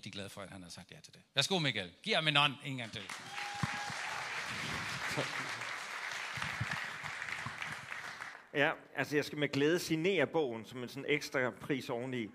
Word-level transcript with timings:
rigtig 0.00 0.12
glad 0.12 0.28
for, 0.28 0.40
at 0.40 0.50
han 0.50 0.62
har 0.62 0.70
sagt 0.70 0.90
ja 0.90 0.96
til 1.02 1.14
det. 1.14 1.22
Værsgo, 1.34 1.58
Michael. 1.58 1.92
Giv 2.02 2.14
ham 2.14 2.28
en 2.28 2.36
ånd 2.36 2.52
en 2.64 2.76
gang 2.76 2.92
til. 2.92 3.02
Ja, 8.54 8.72
altså 8.94 9.16
jeg 9.16 9.24
skal 9.24 9.38
med 9.38 9.48
glæde 9.48 9.78
signere 9.78 10.26
bogen 10.26 10.64
som 10.64 10.82
en 10.82 10.88
sådan 10.88 11.04
ekstra 11.08 11.50
pris 11.50 11.90
oveni. 11.90 12.30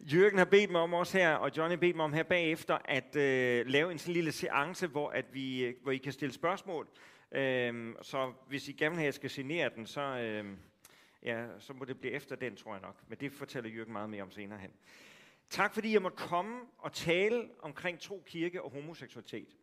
Jørgen 0.00 0.38
har 0.38 0.44
bedt 0.44 0.70
mig 0.70 0.80
om 0.80 0.94
også 0.94 1.18
her, 1.18 1.34
og 1.34 1.50
Johnny 1.56 1.72
har 1.72 1.80
bedt 1.80 1.96
mig 1.96 2.04
om 2.04 2.12
her 2.12 2.22
bagefter, 2.22 2.78
at 2.84 3.16
øh, 3.16 3.66
lave 3.66 3.92
en 3.92 3.98
sådan 3.98 4.14
lille 4.14 4.32
seance, 4.32 4.86
hvor, 4.86 5.10
at 5.10 5.24
vi, 5.32 5.64
øh, 5.64 5.74
hvor 5.82 5.92
I 5.92 5.96
kan 5.96 6.12
stille 6.12 6.34
spørgsmål. 6.34 6.88
Øhm, 7.32 7.96
så 8.02 8.32
hvis 8.48 8.68
I 8.68 8.72
gerne 8.72 8.90
vil 8.90 8.98
have, 8.98 9.04
at 9.04 9.06
jeg 9.06 9.14
skal 9.14 9.30
signere 9.30 9.70
den, 9.76 9.86
så, 9.86 10.00
øh, 10.00 10.44
ja, 11.22 11.46
så 11.58 11.72
må 11.72 11.84
det 11.84 12.00
blive 12.00 12.12
efter 12.12 12.36
den, 12.36 12.56
tror 12.56 12.72
jeg 12.72 12.80
nok. 12.82 12.96
Men 13.08 13.18
det 13.18 13.32
fortæller 13.32 13.70
Jørgen 13.70 13.92
meget 13.92 14.10
mere 14.10 14.22
om 14.22 14.30
senere 14.30 14.58
hen. 14.58 14.70
Tak 15.50 15.74
fordi 15.74 15.92
jeg 15.92 16.02
måtte 16.02 16.16
komme 16.16 16.60
og 16.78 16.92
tale 16.92 17.48
omkring 17.62 18.00
tro, 18.00 18.22
kirke 18.26 18.62
og 18.62 18.70
homoseksualitet. 18.70 19.56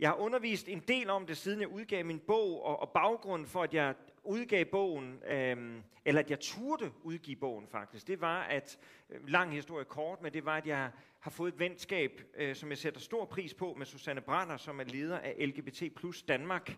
Jeg 0.00 0.08
har 0.08 0.16
undervist 0.16 0.68
en 0.68 0.82
del 0.88 1.10
om 1.10 1.26
det, 1.26 1.36
siden 1.36 1.60
jeg 1.60 1.68
udgav 1.68 2.04
min 2.04 2.18
bog, 2.18 2.64
og, 2.64 2.80
og 2.80 2.90
baggrunden 2.90 3.48
for, 3.48 3.62
at 3.62 3.74
jeg 3.74 3.94
udgav 4.24 4.64
bogen, 4.64 5.22
øh, 5.26 5.82
eller 6.04 6.20
at 6.20 6.30
jeg 6.30 6.40
turde 6.40 6.92
udgive 7.02 7.36
bogen 7.36 7.66
faktisk, 7.68 8.06
det 8.06 8.20
var, 8.20 8.42
at, 8.42 8.78
øh, 9.10 9.28
lang 9.28 9.52
historie 9.52 9.84
kort, 9.84 10.22
men 10.22 10.32
det 10.32 10.44
var, 10.44 10.56
at 10.56 10.66
jeg 10.66 10.90
har 11.20 11.30
fået 11.30 11.52
et 11.52 11.58
venskab, 11.58 12.22
øh, 12.36 12.54
som 12.54 12.70
jeg 12.70 12.78
sætter 12.78 13.00
stor 13.00 13.24
pris 13.24 13.54
på, 13.54 13.74
med 13.78 13.86
Susanne 13.86 14.20
Brander, 14.20 14.56
som 14.56 14.80
er 14.80 14.84
leder 14.84 15.18
af 15.18 15.34
LGBT 15.38 15.82
plus 15.96 16.22
Danmark. 16.22 16.76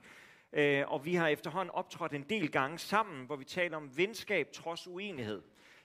Øh, 0.53 0.85
og 0.93 1.05
vi 1.05 1.15
har 1.15 1.29
efterhånden 1.29 1.75
optrådt 1.75 2.13
en 2.13 2.23
del 2.23 2.51
gange 2.51 2.79
sammen, 2.79 3.27
hvor 3.27 3.37
vi 3.37 3.45
taler 3.45 3.77
om 3.77 3.97
venskab 3.97 4.53
trods 4.53 4.89
uenighed. 4.89 5.43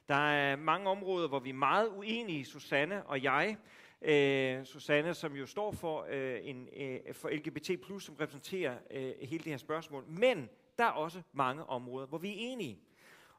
Der 0.08 0.30
er 0.30 0.56
mange 0.56 0.90
områder, 0.90 1.28
hvor 1.28 1.40
vi 1.40 1.50
er 1.50 1.54
meget 1.54 1.90
uenige, 1.90 2.46
Susanne 2.46 3.06
og 3.06 3.24
jeg. 3.24 3.58
Øh, 4.02 4.66
Susanne, 4.66 5.14
som 5.14 5.36
jo 5.36 5.46
står 5.46 5.72
for, 5.72 6.08
øh, 6.10 6.40
en, 6.44 6.68
øh, 6.78 7.14
for 7.14 7.30
LGBT+, 7.30 8.02
som 8.02 8.16
repræsenterer 8.16 8.78
øh, 8.92 9.14
hele 9.22 9.44
det 9.44 9.52
her 9.52 9.58
spørgsmål. 9.58 10.04
Men 10.08 10.50
der 10.78 10.84
er 10.86 10.92
også 10.92 11.22
mange 11.34 11.64
områder, 11.64 12.08
hvor 12.08 12.18
vi 12.18 12.30
er 12.30 12.36
enige. 12.38 12.80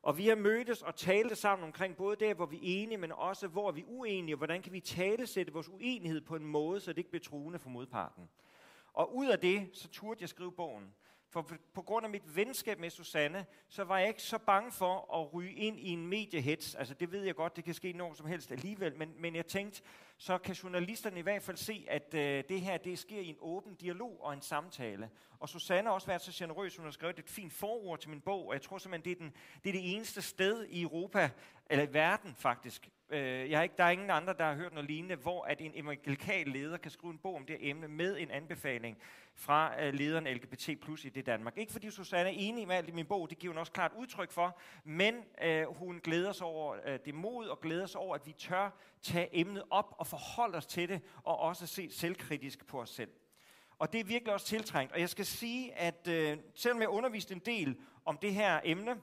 Og 0.03 0.19
vi 0.19 0.29
har 0.29 0.35
mødtes 0.35 0.83
og 0.83 0.97
talt 0.97 1.39
sammen 1.39 1.67
omkring 1.67 1.97
både 1.97 2.17
der, 2.17 2.35
hvor 2.35 2.47
vi 2.47 2.57
er 2.57 2.61
enige, 2.63 2.99
men 2.99 3.13
også 3.13 3.49
hvor 3.49 3.73
vi 3.73 3.81
er 3.81 3.87
uenige, 3.89 4.35
og 4.35 4.39
hvordan 4.39 4.63
kan 4.63 4.73
vi 4.73 4.81
talesætte 4.81 5.53
vores 5.53 5.69
uenighed 5.69 6.21
på 6.21 6.37
en 6.37 6.45
måde, 6.45 6.81
så 6.81 6.91
det 6.91 6.99
ikke 6.99 7.11
bliver 7.11 7.23
truende 7.23 7.59
for 7.59 7.69
modparten. 7.69 8.29
Og 8.93 9.17
ud 9.17 9.27
af 9.27 9.39
det, 9.39 9.69
så 9.73 9.89
turde 9.89 10.19
jeg 10.21 10.29
skrive 10.29 10.53
bogen. 10.53 10.95
For 11.29 11.51
på 11.75 11.83
grund 11.83 12.07
af 12.07 12.11
mit 12.11 12.37
venskab 12.37 12.79
med 12.79 12.91
Susanne, 12.91 13.47
så 13.69 13.85
var 13.85 13.99
jeg 13.99 14.09
ikke 14.09 14.23
så 14.23 14.39
bange 14.39 14.73
for 14.73 15.15
at 15.21 15.35
ryge 15.35 15.53
ind 15.53 15.81
i 15.81 15.89
en 15.89 16.07
mediehets. 16.07 16.75
Altså 16.75 16.95
det 16.95 17.13
ved 17.13 17.25
jeg 17.25 17.35
godt, 17.35 17.57
det 17.57 17.65
kan 17.65 17.75
ske 17.75 17.93
når 17.93 18.15
som 18.15 18.27
helst 18.27 18.53
alligevel, 18.53 18.97
men, 18.97 19.15
men 19.19 19.37
jeg 19.37 19.47
tænkte, 19.47 19.83
så 20.19 20.39
kan 20.39 20.55
journalisterne 20.55 21.19
i 21.19 21.23
hvert 21.23 21.43
fald 21.43 21.57
se, 21.57 21.87
at 21.89 22.15
øh, 22.15 22.45
det 22.49 22.61
her 22.61 22.79
det 22.79 22.99
sker 22.99 23.21
i 23.21 23.27
en 23.27 23.37
åben 23.41 23.75
dialog 23.75 24.23
og 24.23 24.33
en 24.33 24.41
samtale. 24.41 25.11
Og 25.39 25.49
Susanne 25.49 25.89
har 25.89 25.95
også 25.95 26.07
været 26.07 26.23
så 26.23 26.33
generøs, 26.35 26.77
hun 26.77 26.85
har 26.85 26.93
skrevet 26.93 27.19
et 27.19 27.29
fint 27.29 27.53
forord 27.53 27.99
til 27.99 28.11
min 28.11 28.21
bog, 28.21 28.47
og 28.47 28.55
jeg 28.55 28.63
tror 28.63 28.79
simpelthen, 28.79 29.05
det 29.05 29.23
er, 29.23 29.25
den, 29.25 29.37
det 29.65 29.69
er 29.69 29.73
det 29.73 29.95
eneste 29.95 30.23
sted 30.23 30.67
i 30.67 30.83
Europa, 30.83 31.31
eller 31.71 31.85
i 31.85 31.95
verden 31.95 32.35
faktisk. 32.35 32.91
Øh, 33.11 33.51
jeg 33.51 33.59
har 33.59 33.63
ikke, 33.63 33.75
der 33.79 33.85
er 33.85 33.91
ingen 33.91 34.11
andre, 34.11 34.33
der 34.33 34.45
har 34.45 34.55
hørt 34.55 34.73
noget 34.73 34.91
lignende, 34.91 35.17
hvor 35.17 35.45
at 35.45 35.61
en 35.61 35.73
evangelikal 35.75 36.49
leder 36.49 36.77
kan 36.77 36.91
skrive 36.91 37.13
en 37.13 37.19
bog 37.19 37.37
om 37.37 37.47
det 37.47 37.57
emne 37.61 37.89
med 37.89 38.19
en 38.19 38.31
anbefaling 38.31 38.99
fra 39.35 39.83
øh, 39.83 39.95
lederen 39.95 40.27
LGBT 40.27 40.71
plus 40.83 41.05
i 41.05 41.09
det 41.09 41.27
Danmark. 41.27 41.57
Ikke 41.57 41.73
fordi 41.73 41.91
Susanne 41.91 42.31
er 42.31 42.35
enig 42.37 42.67
med 42.67 42.77
alt 42.77 42.89
i 42.89 42.93
min 42.93 43.07
bog, 43.07 43.31
det 43.31 43.39
giver 43.39 43.53
hun 43.53 43.59
også 43.59 43.73
klart 43.73 43.93
udtryk 43.97 44.31
for, 44.31 44.59
men 44.85 45.15
øh, 45.43 45.67
hun 45.67 46.01
glæder 46.01 46.33
sig 46.33 46.47
over 46.47 46.77
øh, 46.87 46.99
det 47.05 47.15
mod 47.15 47.47
og 47.47 47.61
glæder 47.61 47.87
sig 47.87 48.01
over, 48.01 48.15
at 48.15 48.27
vi 48.27 48.33
tør 48.33 48.71
tage 49.03 49.29
emnet 49.33 49.63
op 49.71 49.95
og 49.99 50.07
forholde 50.07 50.57
os 50.57 50.67
til 50.67 50.89
det, 50.89 51.01
og 51.23 51.39
også 51.39 51.67
se 51.67 51.91
selvkritisk 51.91 52.67
på 52.67 52.81
os 52.81 52.91
selv. 52.91 53.11
Og 53.79 53.93
det 53.93 54.01
er 54.01 54.05
virkelig 54.05 54.35
også 54.35 54.47
tiltrængt. 54.47 54.93
Og 54.93 55.01
jeg 55.01 55.09
skal 55.09 55.27
sige, 55.27 55.75
at 55.75 56.09
øh, 56.09 56.39
selvom 56.55 56.81
jeg 56.81 56.89
underviste 56.89 57.35
en 57.35 57.43
del 57.47 57.77
om 58.05 58.19
det 58.19 58.35
her 58.35 58.61
emne, 58.65 58.97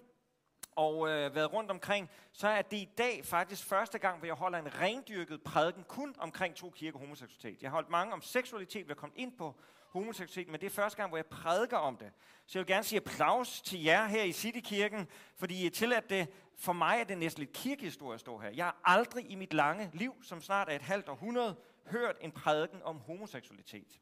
og 0.75 1.09
øh, 1.09 1.35
været 1.35 1.53
rundt 1.53 1.71
omkring, 1.71 2.09
så 2.33 2.47
er 2.47 2.61
det 2.61 2.77
i 2.77 2.89
dag 2.97 3.25
faktisk 3.25 3.65
første 3.65 3.99
gang, 3.99 4.17
hvor 4.17 4.25
jeg 4.25 4.35
holder 4.35 4.59
en 4.59 4.79
rendyrket 4.81 5.43
prædiken 5.43 5.83
kun 5.83 6.15
omkring 6.19 6.55
to 6.55 6.69
kirker 6.69 6.99
homoseksualitet. 6.99 7.61
Jeg 7.61 7.69
har 7.69 7.75
holdt 7.75 7.89
mange 7.89 8.13
om 8.13 8.21
seksualitet, 8.21 8.87
vi 8.87 8.91
er 8.91 8.95
kommet 8.95 9.17
ind 9.17 9.37
på 9.37 9.55
homoseksualitet, 9.89 10.51
men 10.51 10.61
det 10.61 10.65
er 10.65 10.69
første 10.69 10.97
gang, 10.97 11.09
hvor 11.09 11.17
jeg 11.17 11.25
prædiker 11.25 11.77
om 11.77 11.97
det. 11.97 12.11
Så 12.45 12.59
jeg 12.59 12.67
vil 12.67 12.73
gerne 12.73 12.83
sige 12.83 13.01
applaus 13.05 13.61
til 13.61 13.83
jer 13.83 14.05
her 14.05 14.23
i 14.23 14.31
Citykirken, 14.31 15.07
fordi 15.35 15.65
I 15.65 15.69
tilladt 15.69 16.09
det. 16.09 16.27
For 16.57 16.73
mig 16.73 16.99
er 16.99 17.03
det 17.03 17.17
næsten 17.17 17.41
lidt 17.41 17.53
kirkehistorie 17.53 18.13
at 18.13 18.19
stå 18.19 18.37
her. 18.37 18.49
Jeg 18.49 18.65
har 18.65 18.77
aldrig 18.85 19.31
i 19.31 19.35
mit 19.35 19.53
lange 19.53 19.89
liv, 19.93 20.23
som 20.23 20.41
snart 20.41 20.69
er 20.69 20.75
et 20.75 20.81
halvt 20.81 21.09
århundrede, 21.09 21.55
hørt 21.85 22.15
en 22.21 22.31
prædiken 22.31 22.83
om 22.83 22.99
homoseksualitet. 22.99 23.99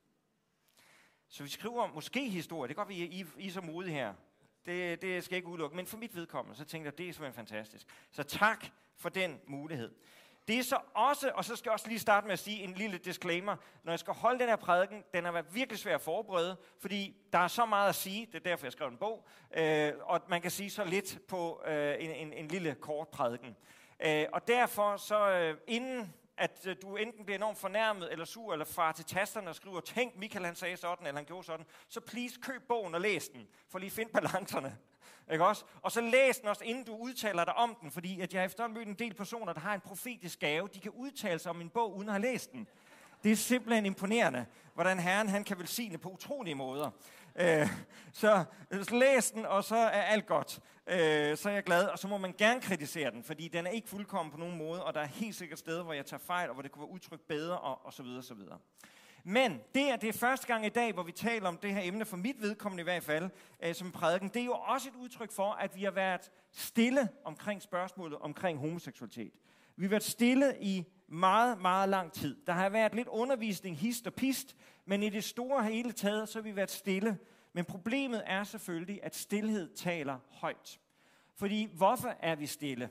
Så 1.28 1.44
vi 1.44 1.50
skriver 1.50 1.88
måske 1.88 2.30
historie. 2.30 2.68
Det 2.68 2.76
kan 2.76 2.86
godt 2.86 2.90
være, 2.90 2.98
I, 2.98 3.26
I 3.38 3.48
er 3.48 3.52
så 3.52 3.62
modige 3.62 3.94
her. 3.94 4.14
Det, 4.66 5.01
det 5.01 5.23
skal 5.23 5.35
jeg 5.35 5.38
ikke 5.38 5.49
udelukke. 5.49 5.75
Men 5.75 5.85
for 5.85 5.97
mit 5.97 6.16
vedkommende, 6.16 6.57
så 6.57 6.66
tænkte 6.66 6.85
jeg, 6.85 6.97
det 6.97 7.09
er 7.09 7.13
simpelthen 7.13 7.47
fantastisk. 7.47 7.88
Så 8.11 8.23
tak 8.23 8.66
for 8.97 9.09
den 9.09 9.39
mulighed. 9.47 9.91
Det 10.47 10.59
er 10.59 10.63
så 10.63 10.77
også, 10.94 11.31
og 11.35 11.45
så 11.45 11.55
skal 11.55 11.69
jeg 11.69 11.73
også 11.73 11.88
lige 11.88 11.99
starte 11.99 12.27
med 12.27 12.33
at 12.33 12.39
sige 12.39 12.63
en 12.63 12.73
lille 12.73 12.97
disclaimer. 12.97 13.55
Når 13.83 13.91
jeg 13.91 13.99
skal 13.99 14.13
holde 14.13 14.39
den 14.39 14.47
her 14.47 14.55
prædiken, 14.55 15.03
den 15.13 15.25
har 15.25 15.31
været 15.31 15.55
virkelig 15.55 15.79
svær 15.79 15.95
at 15.95 16.01
forberede, 16.01 16.57
fordi 16.79 17.16
der 17.33 17.39
er 17.39 17.47
så 17.47 17.66
meget 17.66 17.89
at 17.89 17.95
sige, 17.95 18.25
det 18.25 18.35
er 18.35 18.39
derfor, 18.39 18.66
jeg 18.66 18.72
skrev 18.72 18.88
en 18.88 18.97
bog, 18.97 19.27
øh, 19.57 19.94
og 20.01 20.22
man 20.27 20.41
kan 20.41 20.51
sige 20.51 20.69
så 20.69 20.83
lidt 20.83 21.19
på 21.28 21.61
øh, 21.66 21.95
en, 21.99 22.11
en, 22.11 22.33
en 22.33 22.47
lille 22.47 22.75
kort 22.75 23.07
prædiken. 23.07 23.55
Øh, 24.05 24.25
og 24.33 24.47
derfor 24.47 24.97
så 24.97 25.29
øh, 25.29 25.57
inden 25.67 26.13
at 26.41 26.68
øh, 26.68 26.75
du 26.81 26.96
enten 26.96 27.25
bliver 27.25 27.38
enormt 27.38 27.57
fornærmet 27.57 28.12
eller 28.12 28.25
sur, 28.25 28.53
eller 28.53 28.66
far 28.66 28.91
til 28.91 29.06
tasterne 29.06 29.50
og 29.50 29.56
skriver, 29.56 29.79
tænk, 29.79 30.16
Michael 30.18 30.46
han 30.46 30.56
sagde 30.56 30.78
sådan, 30.78 31.07
eller 31.07 31.18
han 31.18 31.25
gjorde 31.25 31.44
sådan, 31.44 31.66
så 31.88 32.00
please 32.00 32.40
køb 32.41 32.68
bogen 32.68 32.96
og 32.96 33.02
læs 33.02 33.29
den, 33.29 33.47
for 33.69 33.79
lige 33.79 33.91
find 33.91 34.09
balancerne. 34.09 34.78
Ikke 35.31 35.46
også? 35.46 35.66
Og 35.81 35.91
så 35.91 36.02
læs 36.02 36.38
den 36.38 36.47
også, 36.47 36.63
inden 36.63 36.84
du 36.84 36.96
udtaler 36.96 37.46
dig 37.46 37.53
om 37.53 37.78
den, 37.81 37.91
fordi 37.91 38.22
at 38.22 38.34
jeg 38.34 38.46
efterhånden 38.46 38.78
mødt 38.78 38.88
en 38.88 38.94
del 38.94 39.13
personer, 39.13 39.53
der 39.53 39.59
har 39.59 39.74
en 39.74 39.81
profetisk 39.81 40.40
gave. 40.40 40.68
De 40.68 40.79
kan 40.79 40.91
udtale 40.91 41.40
sig 41.40 41.50
om 41.50 41.62
en 41.62 41.69
bog, 41.69 41.96
uden 41.96 42.09
at 42.09 42.13
have 42.13 42.22
læst 42.22 42.52
den. 42.52 42.68
Det 43.23 43.31
er 43.31 43.35
simpelthen 43.35 43.85
imponerende, 43.85 44.46
hvordan 44.73 45.00
Herren 45.00 45.29
han 45.29 45.44
kan 45.44 45.59
velsigne 45.59 45.97
på 45.97 46.09
utrolige 46.09 46.56
måder. 46.56 46.90
Øh, 47.36 47.68
så, 48.12 48.44
øh, 48.72 48.84
så 48.84 48.96
læs 48.96 49.31
den, 49.31 49.46
og 49.46 49.64
så 49.64 49.75
er 49.75 50.02
alt 50.02 50.25
godt. 50.25 50.59
Øh, 50.88 51.38
så 51.38 51.50
er 51.50 51.53
jeg 51.53 51.64
glad, 51.64 51.86
og 51.88 52.00
så 52.00 52.08
må 52.08 52.18
man 52.18 52.34
gerne 52.38 52.62
kritisere 52.62 53.12
den, 53.12 53.24
fordi 53.24 53.47
den 53.47 53.68
er 53.68 53.72
ikke 53.72 53.90
fuldkommen 53.90 54.31
på 54.31 54.38
nogen 54.38 54.58
måde, 54.58 54.84
og 54.84 54.94
der 54.94 55.00
er 55.00 55.06
helt 55.06 55.36
sikkert 55.36 55.59
steder, 55.59 55.84
hvor 55.84 55.94
jeg 55.94 56.06
tager 56.06 56.22
fejl, 56.28 56.50
og 56.50 56.53
hvor 56.53 56.62
det 56.62 56.72
kunne 56.72 56.81
være 56.81 56.91
udtrykt 56.91 57.28
bedre, 57.28 57.59
og, 57.59 57.86
og 57.86 57.94
så 57.94 58.03
videre, 58.03 58.24
så 58.24 58.34
videre. 58.34 58.58
Men 59.24 59.59
det 59.75 59.90
er 59.90 59.96
det 59.96 60.16
første 60.16 60.47
gang 60.47 60.66
i 60.66 60.70
dag, 60.70 60.94
hvor 60.94 61.03
vi 61.03 61.12
taler 61.12 61.47
om 61.47 61.58
det 61.58 61.74
her 61.74 61.81
emne, 61.84 62.06
for 62.06 62.18
mit 62.18 62.41
vedkommende 62.41 62.81
i 62.81 62.84
hvert 62.84 63.03
fald, 63.03 63.30
øh, 63.64 63.75
som 63.75 63.91
prædiken. 63.91 64.30
Det 64.30 64.41
er 64.41 64.46
jo 64.46 64.53
også 64.53 64.90
et 64.90 64.96
udtryk 64.96 65.31
for, 65.31 65.52
at 65.52 65.75
vi 65.75 65.84
har 65.84 65.91
været 65.91 66.31
stille 66.52 67.09
omkring 67.24 67.62
spørgsmålet 67.62 68.18
omkring 68.20 68.59
homoseksualitet. 68.59 69.34
Vi 69.76 69.86
har 69.86 69.90
været 69.90 70.04
stille 70.04 70.54
i 70.62 70.86
meget, 71.08 71.62
meget 71.62 71.90
lang 71.90 72.12
tid. 72.12 72.38
Der 72.48 72.54
har 72.54 72.70
været 72.70 72.96
lidt 72.96 73.08
undervisning, 73.08 73.78
hist 73.78 74.08
og 74.08 74.14
pist, 74.14 74.56
men 74.86 75.04
i 75.04 75.09
det 75.09 75.24
store 75.24 75.64
hele 75.64 75.92
taget, 75.92 76.30
så 76.30 76.40
har 76.40 76.44
vi 76.44 76.56
været 76.56 76.72
stille. 76.72 77.18
Men 77.54 77.66
problemet 77.66 78.24
er 78.26 78.44
selvfølgelig, 78.44 79.00
at 79.04 79.16
stillhed 79.16 79.76
taler 79.76 80.20
højt. 80.30 80.80
Fordi 81.36 81.70
hvorfor 81.74 82.16
er 82.20 82.36
vi 82.36 82.46
stille? 82.46 82.90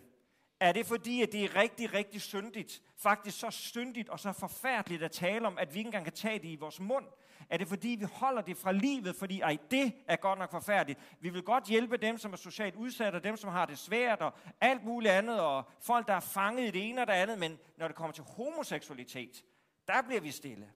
Er 0.60 0.72
det 0.72 0.86
fordi, 0.86 1.22
at 1.22 1.32
det 1.32 1.44
er 1.44 1.56
rigtig, 1.56 1.94
rigtig 1.94 2.20
syndigt? 2.20 2.82
Faktisk 2.96 3.38
så 3.38 3.50
syndigt 3.50 4.08
og 4.08 4.20
så 4.20 4.32
forfærdeligt 4.32 5.02
at 5.02 5.10
tale 5.10 5.46
om, 5.46 5.58
at 5.58 5.74
vi 5.74 5.78
ikke 5.78 5.88
engang 5.88 6.04
kan 6.04 6.12
tage 6.12 6.38
det 6.38 6.48
i 6.48 6.56
vores 6.56 6.80
mund? 6.80 7.06
Er 7.48 7.56
det 7.56 7.68
fordi, 7.68 7.88
vi 7.88 8.04
holder 8.04 8.42
det 8.42 8.56
fra 8.56 8.72
livet, 8.72 9.16
fordi 9.16 9.40
ej, 9.40 9.58
det 9.70 9.92
er 10.06 10.16
godt 10.16 10.38
nok 10.38 10.50
forfærdeligt. 10.50 11.00
Vi 11.20 11.28
vil 11.28 11.42
godt 11.42 11.64
hjælpe 11.64 11.96
dem, 11.96 12.18
som 12.18 12.32
er 12.32 12.36
socialt 12.36 12.74
udsatte, 12.74 13.16
og 13.16 13.24
dem, 13.24 13.36
som 13.36 13.50
har 13.50 13.66
det 13.66 13.78
svært, 13.78 14.20
og 14.20 14.32
alt 14.60 14.84
muligt 14.84 15.12
andet, 15.12 15.40
og 15.40 15.64
folk, 15.80 16.08
der 16.08 16.14
er 16.14 16.20
fanget 16.20 16.62
i 16.62 16.70
det 16.70 16.88
ene 16.88 17.00
og 17.00 17.06
det 17.06 17.12
andet, 17.12 17.38
men 17.38 17.58
når 17.76 17.86
det 17.86 17.96
kommer 17.96 18.12
til 18.12 18.24
homoseksualitet, 18.24 19.44
der 19.88 20.02
bliver 20.02 20.20
vi 20.20 20.30
stille. 20.30 20.70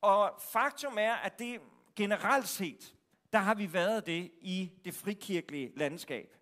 Og 0.00 0.40
faktum 0.52 0.96
er, 0.98 1.14
at 1.14 1.38
det 1.38 1.60
generelt 1.96 2.48
set, 2.48 2.94
der 3.32 3.38
har 3.38 3.54
vi 3.54 3.72
været 3.72 4.06
det 4.06 4.30
i 4.40 4.72
det 4.84 4.94
frikirkelige 4.94 5.72
landskab. 5.76 6.37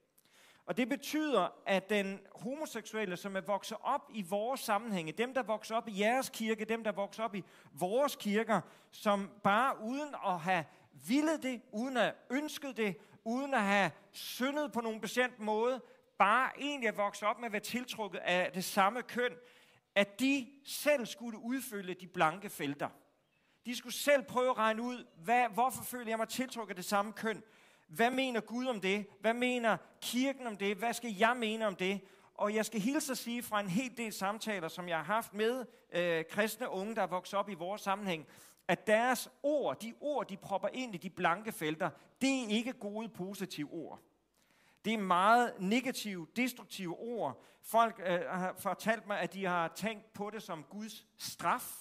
Og 0.66 0.76
det 0.76 0.88
betyder, 0.88 1.48
at 1.66 1.90
den 1.90 2.20
homoseksuelle, 2.34 3.16
som 3.16 3.36
er 3.36 3.40
vokset 3.40 3.76
op 3.82 4.10
i 4.14 4.22
vores 4.22 4.60
sammenhænge, 4.60 5.12
dem 5.12 5.34
der 5.34 5.42
vokser 5.42 5.76
op 5.76 5.88
i 5.88 6.00
jeres 6.00 6.28
kirke, 6.28 6.64
dem 6.64 6.84
der 6.84 6.92
vokser 6.92 7.22
op 7.22 7.34
i 7.34 7.44
vores 7.72 8.16
kirker, 8.16 8.60
som 8.90 9.30
bare 9.42 9.80
uden 9.82 10.14
at 10.26 10.40
have 10.40 10.64
ville 11.06 11.42
det, 11.42 11.62
uden 11.72 11.96
at 11.96 12.14
ønsket 12.30 12.76
det, 12.76 12.96
uden 13.24 13.54
at 13.54 13.62
have 13.62 13.90
syndet 14.12 14.72
på 14.72 14.80
nogen 14.80 15.00
bestemt 15.00 15.40
måde, 15.40 15.80
bare 16.18 16.50
egentlig 16.58 16.88
er 16.88 16.92
vokset 16.92 17.28
op 17.28 17.38
med 17.38 17.46
at 17.46 17.52
være 17.52 17.60
tiltrukket 17.60 18.18
af 18.18 18.52
det 18.52 18.64
samme 18.64 19.02
køn, 19.02 19.32
at 19.94 20.20
de 20.20 20.46
selv 20.64 21.06
skulle 21.06 21.38
udfylde 21.38 21.94
de 21.94 22.06
blanke 22.06 22.50
felter. 22.50 22.88
De 23.66 23.76
skulle 23.76 23.94
selv 23.94 24.22
prøve 24.22 24.50
at 24.50 24.58
regne 24.58 24.82
ud, 24.82 25.06
hvad, 25.16 25.48
hvorfor 25.48 25.84
føler 25.84 26.08
jeg 26.08 26.18
mig 26.18 26.28
tiltrukket 26.28 26.70
af 26.70 26.76
det 26.76 26.84
samme 26.84 27.12
køn? 27.12 27.42
Hvad 27.86 28.10
mener 28.10 28.40
Gud 28.40 28.66
om 28.66 28.80
det? 28.80 29.06
Hvad 29.20 29.34
mener 29.34 29.76
kirken 30.02 30.46
om 30.46 30.56
det? 30.56 30.76
Hvad 30.76 30.92
skal 30.92 31.14
jeg 31.14 31.36
mene 31.36 31.66
om 31.66 31.76
det? 31.76 32.00
og 32.38 32.54
jeg 32.54 32.66
skal 32.66 32.80
hilse 32.80 33.12
at 33.12 33.18
sige 33.18 33.42
fra 33.42 33.60
en 33.60 33.68
hel 33.68 33.96
del 33.96 34.12
samtaler, 34.12 34.68
som 34.68 34.88
jeg 34.88 34.96
har 34.96 35.04
haft 35.04 35.34
med 35.34 35.64
øh, 35.92 36.24
kristne 36.30 36.70
unge, 36.70 36.94
der 36.94 37.02
er 37.02 37.06
vokset 37.06 37.38
op 37.38 37.50
i 37.50 37.54
vores 37.54 37.82
sammenhæng, 37.82 38.26
at 38.68 38.86
deres 38.86 39.28
ord, 39.42 39.80
de 39.80 39.94
ord, 40.00 40.28
de 40.28 40.36
propper 40.36 40.68
ind 40.72 40.94
i 40.94 40.98
de 40.98 41.10
blanke 41.10 41.52
felter, 41.52 41.90
det 42.20 42.42
er 42.42 42.48
ikke 42.48 42.72
gode, 42.72 43.08
positive 43.08 43.72
ord. 43.72 44.00
Det 44.84 44.94
er 44.94 44.98
meget 44.98 45.52
negative, 45.58 46.26
destruktive 46.36 46.98
ord. 46.98 47.42
Folk 47.62 48.00
øh, 48.06 48.20
har 48.20 48.54
fortalt 48.58 49.06
mig, 49.06 49.20
at 49.20 49.32
de 49.32 49.44
har 49.44 49.68
tænkt 49.68 50.12
på 50.12 50.30
det 50.30 50.42
som 50.42 50.64
Guds 50.70 51.06
straf, 51.18 51.72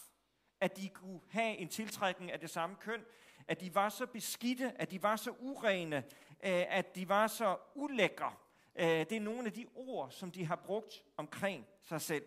at 0.60 0.78
de 0.78 0.90
kunne 0.90 1.20
have 1.30 1.58
en 1.58 1.68
tiltrækning 1.68 2.32
af 2.32 2.40
det 2.40 2.50
samme 2.50 2.76
køn, 2.76 3.02
at 3.48 3.62
de 3.62 3.76
var 3.76 3.90
så 3.90 4.06
beskidte, 4.06 4.72
at 4.76 4.92
de 4.92 5.04
var 5.04 5.16
så 5.16 5.32
urene, 5.40 5.98
øh, 6.44 6.64
at 6.70 6.96
de 6.96 7.10
var 7.10 7.28
så 7.28 7.58
ulækre. 7.76 8.32
Øh, 8.76 8.88
det 8.88 9.12
er 9.12 9.20
nogle 9.20 9.46
af 9.46 9.54
de 9.54 9.66
ord, 9.76 10.12
som 10.12 10.32
de 10.32 10.46
har 10.46 10.56
brugt 10.56 11.04
omkring 11.18 11.66
sig 11.84 12.02
selv. 12.02 12.24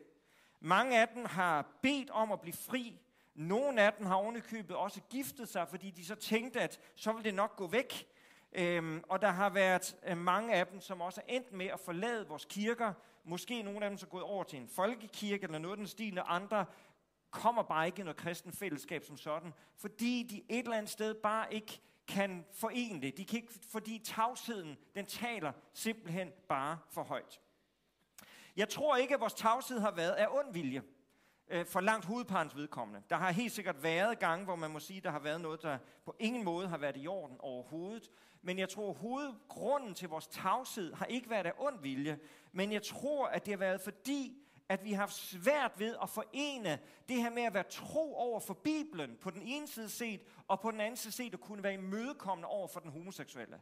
Mange 0.60 1.00
af 1.00 1.08
dem 1.08 1.24
har 1.24 1.66
bedt 1.82 2.10
om 2.10 2.32
at 2.32 2.40
blive 2.40 2.54
fri. 2.54 3.00
Nogle 3.34 3.82
af 3.82 3.92
dem 3.92 4.06
har 4.06 4.14
ovenikøbet 4.14 4.76
også 4.76 5.00
giftet 5.10 5.48
sig, 5.48 5.68
fordi 5.68 5.90
de 5.90 6.04
så 6.04 6.14
tænkte, 6.14 6.60
at 6.60 6.80
så 6.94 7.12
ville 7.12 7.24
det 7.24 7.34
nok 7.34 7.56
gå 7.56 7.66
væk. 7.66 8.06
Øhm, 8.52 9.04
og 9.08 9.22
der 9.22 9.28
har 9.28 9.50
været 9.50 9.96
øh, 10.06 10.16
mange 10.16 10.54
af 10.54 10.66
dem, 10.66 10.80
som 10.80 11.00
også 11.00 11.20
er 11.20 11.34
endt 11.34 11.52
med 11.52 11.66
at 11.66 11.80
forlade 11.80 12.28
vores 12.28 12.44
kirker. 12.44 12.92
Måske 13.24 13.62
nogle 13.62 13.84
af 13.84 13.90
dem 13.90 13.98
så 13.98 14.06
gået 14.06 14.22
over 14.22 14.44
til 14.44 14.58
en 14.58 14.68
folkekirke 14.68 15.44
eller 15.44 15.58
noget 15.58 15.72
af 15.72 15.76
den 15.76 15.86
stil, 15.86 16.18
og 16.18 16.34
andre 16.34 16.64
kommer 17.30 17.62
bare 17.62 17.86
ikke 17.86 18.00
i 18.00 18.04
noget 18.04 18.16
kristen 18.16 18.52
fællesskab 18.52 19.04
som 19.04 19.16
sådan, 19.16 19.54
fordi 19.76 20.22
de 20.22 20.36
et 20.56 20.64
eller 20.64 20.76
andet 20.76 20.90
sted 20.90 21.14
bare 21.14 21.54
ikke 21.54 21.80
kan 22.08 22.44
forene 22.52 23.02
det. 23.02 23.16
De 23.16 23.24
kan 23.24 23.36
ikke, 23.36 23.52
fordi 23.68 24.00
tavsheden, 24.04 24.76
den 24.94 25.06
taler 25.06 25.52
simpelthen 25.72 26.32
bare 26.48 26.78
for 26.90 27.02
højt. 27.02 27.40
Jeg 28.56 28.68
tror 28.68 28.96
ikke, 28.96 29.14
at 29.14 29.20
vores 29.20 29.34
tavshed 29.34 29.80
har 29.80 29.90
været 29.90 30.12
af 30.12 30.26
ond 30.30 30.52
vilje 30.52 30.82
øh, 31.48 31.66
for 31.66 31.80
langt 31.80 32.04
hovedparens 32.04 32.56
vedkommende. 32.56 33.02
Der 33.10 33.16
har 33.16 33.30
helt 33.30 33.52
sikkert 33.52 33.82
været 33.82 34.18
gange, 34.18 34.44
hvor 34.44 34.56
man 34.56 34.70
må 34.70 34.80
sige, 34.80 34.96
at 34.96 35.04
der 35.04 35.10
har 35.10 35.18
været 35.18 35.40
noget, 35.40 35.62
der 35.62 35.78
på 36.04 36.16
ingen 36.18 36.44
måde 36.44 36.68
har 36.68 36.78
været 36.78 36.96
i 36.96 37.06
orden 37.06 37.36
overhovedet. 37.40 38.10
Men 38.42 38.58
jeg 38.58 38.68
tror, 38.68 38.90
at 38.90 38.96
hovedgrunden 38.96 39.94
til 39.94 40.08
vores 40.08 40.26
tavshed 40.26 40.94
har 40.94 41.06
ikke 41.06 41.30
været 41.30 41.46
af 41.46 41.52
ond 41.58 41.80
vilje, 41.80 42.18
men 42.52 42.72
jeg 42.72 42.82
tror, 42.82 43.26
at 43.26 43.46
det 43.46 43.52
har 43.52 43.58
været 43.58 43.80
fordi, 43.80 44.42
at 44.68 44.84
vi 44.84 44.92
har 44.92 45.00
haft 45.00 45.14
svært 45.14 45.72
ved 45.78 45.96
at 46.02 46.10
forene 46.10 46.78
det 47.08 47.16
her 47.16 47.30
med 47.30 47.42
at 47.42 47.54
være 47.54 47.64
tro 47.70 48.14
over 48.14 48.40
for 48.40 48.54
Bibelen 48.54 49.16
på 49.20 49.30
den 49.30 49.42
ene 49.42 49.66
side 49.66 49.88
set, 49.88 50.20
og 50.48 50.60
på 50.60 50.70
den 50.70 50.80
anden 50.80 50.96
side 50.96 51.12
set 51.14 51.34
at 51.34 51.40
kunne 51.40 51.62
være 51.62 51.74
imødekommende 51.74 52.48
over 52.48 52.68
for 52.68 52.80
den 52.80 52.90
homoseksuelle. 52.90 53.60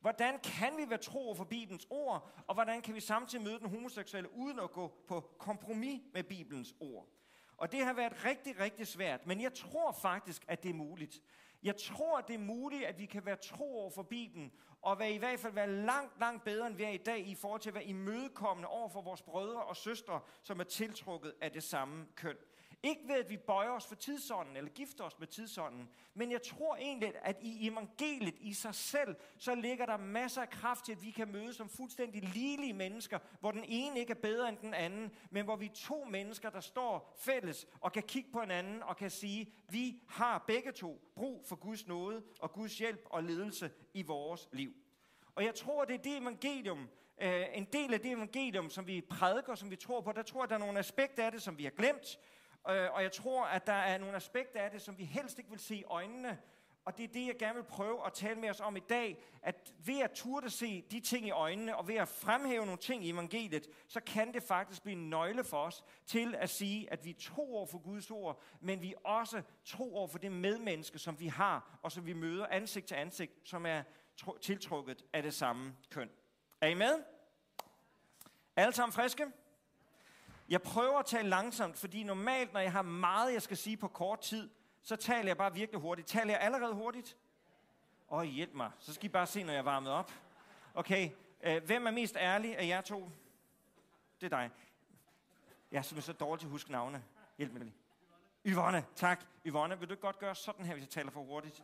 Hvordan 0.00 0.38
kan 0.38 0.76
vi 0.76 0.90
være 0.90 0.98
tro 0.98 1.26
over 1.26 1.34
for 1.34 1.44
Bibelens 1.44 1.86
ord, 1.90 2.30
og 2.46 2.54
hvordan 2.54 2.82
kan 2.82 2.94
vi 2.94 3.00
samtidig 3.00 3.44
møde 3.44 3.58
den 3.58 3.68
homoseksuelle 3.70 4.34
uden 4.34 4.58
at 4.58 4.72
gå 4.72 4.92
på 5.08 5.20
kompromis 5.38 6.00
med 6.12 6.22
Bibelens 6.22 6.74
ord? 6.80 7.08
Og 7.56 7.72
det 7.72 7.84
har 7.84 7.92
været 7.92 8.24
rigtig, 8.24 8.60
rigtig 8.60 8.86
svært, 8.86 9.26
men 9.26 9.40
jeg 9.40 9.54
tror 9.54 9.92
faktisk, 9.92 10.44
at 10.48 10.62
det 10.62 10.68
er 10.68 10.74
muligt. 10.74 11.22
Jeg 11.62 11.76
tror, 11.76 12.20
det 12.20 12.34
er 12.34 12.38
muligt, 12.38 12.84
at 12.84 12.98
vi 12.98 13.06
kan 13.06 13.26
være 13.26 13.36
tro 13.36 13.80
over 13.80 13.90
for 13.90 14.02
Bibelen, 14.02 14.52
og 14.82 14.98
være 14.98 15.12
i 15.12 15.18
hvert 15.18 15.40
fald 15.40 15.52
være 15.52 15.72
langt, 15.72 16.20
langt 16.20 16.44
bedre, 16.44 16.66
end 16.66 16.76
vi 16.76 16.82
er 16.84 16.88
i 16.88 16.96
dag, 16.96 17.26
i 17.26 17.34
forhold 17.34 17.60
til 17.60 17.70
at 17.70 17.74
være 17.74 17.84
imødekommende 17.84 18.68
over 18.68 18.88
for 18.88 19.02
vores 19.02 19.22
brødre 19.22 19.64
og 19.64 19.76
søstre, 19.76 20.20
som 20.42 20.60
er 20.60 20.64
tiltrukket 20.64 21.34
af 21.40 21.52
det 21.52 21.62
samme 21.62 22.06
køn. 22.14 22.36
Ikke 22.82 23.08
ved, 23.08 23.14
at 23.14 23.30
vi 23.30 23.36
bøjer 23.36 23.70
os 23.70 23.86
for 23.86 23.94
tidsånden, 23.94 24.56
eller 24.56 24.70
gifter 24.70 25.04
os 25.04 25.18
med 25.18 25.26
tidsånden, 25.26 25.88
men 26.14 26.30
jeg 26.30 26.42
tror 26.42 26.76
egentlig, 26.76 27.12
at 27.22 27.36
i 27.42 27.68
evangeliet 27.68 28.34
i 28.40 28.52
sig 28.52 28.74
selv, 28.74 29.16
så 29.38 29.54
ligger 29.54 29.86
der 29.86 29.96
masser 29.96 30.42
af 30.42 30.50
kraft 30.50 30.84
til, 30.84 30.92
at 30.92 31.02
vi 31.02 31.10
kan 31.10 31.32
mødes 31.32 31.56
som 31.56 31.68
fuldstændig 31.68 32.22
ligelige 32.22 32.72
mennesker, 32.72 33.18
hvor 33.40 33.50
den 33.50 33.64
ene 33.64 34.00
ikke 34.00 34.10
er 34.10 34.20
bedre 34.22 34.48
end 34.48 34.58
den 34.58 34.74
anden, 34.74 35.10
men 35.30 35.44
hvor 35.44 35.56
vi 35.56 35.66
er 35.66 35.74
to 35.74 36.04
mennesker, 36.04 36.50
der 36.50 36.60
står 36.60 37.16
fælles 37.20 37.66
og 37.80 37.92
kan 37.92 38.02
kigge 38.02 38.30
på 38.32 38.40
hinanden 38.40 38.82
og 38.82 38.96
kan 38.96 39.10
sige, 39.10 39.52
vi 39.68 40.02
har 40.08 40.44
begge 40.46 40.72
to 40.72 41.00
brug 41.16 41.44
for 41.48 41.56
Guds 41.56 41.86
nåde 41.86 42.22
og 42.40 42.52
Guds 42.52 42.78
hjælp 42.78 43.00
og 43.04 43.24
ledelse 43.24 43.70
i 43.94 44.02
vores 44.02 44.48
liv. 44.52 44.72
Og 45.34 45.44
jeg 45.44 45.54
tror, 45.54 45.84
det 45.84 45.94
er 45.94 46.02
det 46.02 46.16
evangelium, 46.16 46.88
øh, 47.20 47.46
en 47.54 47.64
del 47.64 47.94
af 47.94 48.00
det 48.00 48.12
evangelium, 48.12 48.70
som 48.70 48.86
vi 48.86 49.00
prædiker, 49.00 49.54
som 49.54 49.70
vi 49.70 49.76
tror 49.76 50.00
på, 50.00 50.12
der 50.12 50.22
tror 50.22 50.42
jeg, 50.42 50.48
der 50.48 50.54
er 50.54 50.58
nogle 50.58 50.78
aspekter 50.78 51.26
af 51.26 51.32
det, 51.32 51.42
som 51.42 51.58
vi 51.58 51.64
har 51.64 51.70
glemt, 51.70 52.18
Øh, 52.70 52.92
og 52.92 53.02
jeg 53.02 53.12
tror, 53.12 53.44
at 53.44 53.66
der 53.66 53.72
er 53.72 53.98
nogle 53.98 54.16
aspekter 54.16 54.60
af 54.60 54.70
det, 54.70 54.82
som 54.82 54.98
vi 54.98 55.04
helst 55.04 55.38
ikke 55.38 55.50
vil 55.50 55.60
se 55.60 55.76
i 55.76 55.84
øjnene. 55.84 56.38
Og 56.88 56.98
det 56.98 57.04
er 57.04 57.08
det, 57.08 57.26
jeg 57.26 57.38
gerne 57.38 57.54
vil 57.54 57.64
prøve 57.64 58.06
at 58.06 58.12
tale 58.12 58.40
med 58.40 58.50
os 58.50 58.60
om 58.60 58.76
i 58.76 58.80
dag, 58.80 59.22
at 59.42 59.72
ved 59.78 60.00
at 60.00 60.10
turde 60.10 60.50
se 60.50 60.84
de 60.90 61.00
ting 61.00 61.26
i 61.26 61.30
øjnene, 61.30 61.76
og 61.76 61.88
ved 61.88 61.94
at 61.94 62.08
fremhæve 62.08 62.64
nogle 62.66 62.78
ting 62.78 63.04
i 63.04 63.10
evangeliet, 63.10 63.66
så 63.88 64.00
kan 64.00 64.34
det 64.34 64.42
faktisk 64.42 64.82
blive 64.82 64.96
en 64.96 65.10
nøgle 65.10 65.44
for 65.44 65.62
os 65.62 65.84
til 66.06 66.34
at 66.34 66.50
sige, 66.50 66.92
at 66.92 67.04
vi 67.04 67.12
tror 67.12 67.56
over 67.56 67.66
for 67.66 67.78
Guds 67.78 68.10
ord, 68.10 68.42
men 68.60 68.82
vi 68.82 68.94
også 69.04 69.42
tror 69.64 69.96
over 69.96 70.08
for 70.08 70.18
det 70.18 70.32
medmenneske, 70.32 70.98
som 70.98 71.20
vi 71.20 71.26
har, 71.26 71.78
og 71.82 71.92
som 71.92 72.06
vi 72.06 72.12
møder 72.12 72.46
ansigt 72.46 72.86
til 72.86 72.94
ansigt, 72.94 73.32
som 73.44 73.66
er 73.66 73.82
tiltrukket 74.40 75.04
af 75.12 75.22
det 75.22 75.34
samme 75.34 75.76
køn. 75.90 76.10
Er 76.60 76.68
I 76.68 76.74
med? 76.74 77.04
Alle 78.56 78.72
sammen 78.72 78.92
friske? 78.92 79.26
Jeg 80.48 80.62
prøver 80.62 80.98
at 80.98 81.06
tale 81.06 81.28
langsomt, 81.28 81.76
fordi 81.76 82.02
normalt, 82.02 82.52
når 82.52 82.60
jeg 82.60 82.72
har 82.72 82.82
meget, 82.82 83.32
jeg 83.32 83.42
skal 83.42 83.56
sige 83.56 83.76
på 83.76 83.88
kort 83.88 84.20
tid, 84.20 84.50
så 84.82 84.96
taler 84.96 85.26
jeg 85.26 85.36
bare 85.36 85.54
virkelig 85.54 85.80
hurtigt. 85.80 86.08
Taler 86.08 86.32
jeg 86.32 86.40
allerede 86.40 86.74
hurtigt? 86.74 87.16
Åh, 88.10 88.18
oh, 88.18 88.24
hjælp 88.24 88.54
mig. 88.54 88.70
Så 88.78 88.94
skal 88.94 89.04
I 89.04 89.08
bare 89.08 89.26
se, 89.26 89.42
når 89.42 89.52
jeg 89.52 89.58
er 89.58 89.62
varmet 89.62 89.92
op. 89.92 90.12
Okay, 90.74 91.10
øh, 91.42 91.64
hvem 91.64 91.86
er 91.86 91.90
mest 91.90 92.16
ærlig 92.16 92.58
af 92.58 92.66
jer 92.66 92.80
to? 92.80 93.10
Det 94.20 94.32
er 94.32 94.36
dig. 94.36 94.50
Jeg 95.72 95.78
er 95.78 95.82
simpelthen 95.82 96.14
så 96.14 96.18
dårlig 96.18 96.40
til 96.40 96.46
at 96.46 96.50
huske 96.50 96.72
navne. 96.72 97.04
Hjælp 97.38 97.52
mig 97.52 97.62
lige. 97.62 97.74
Yvonne, 98.46 98.84
tak. 98.94 99.24
Yvonne, 99.46 99.78
vil 99.78 99.88
du 99.88 99.94
godt 99.94 100.18
gøre 100.18 100.34
sådan 100.34 100.66
her, 100.66 100.72
hvis 100.72 100.82
jeg 100.82 100.90
taler 100.90 101.10
for 101.10 101.22
hurtigt? 101.22 101.62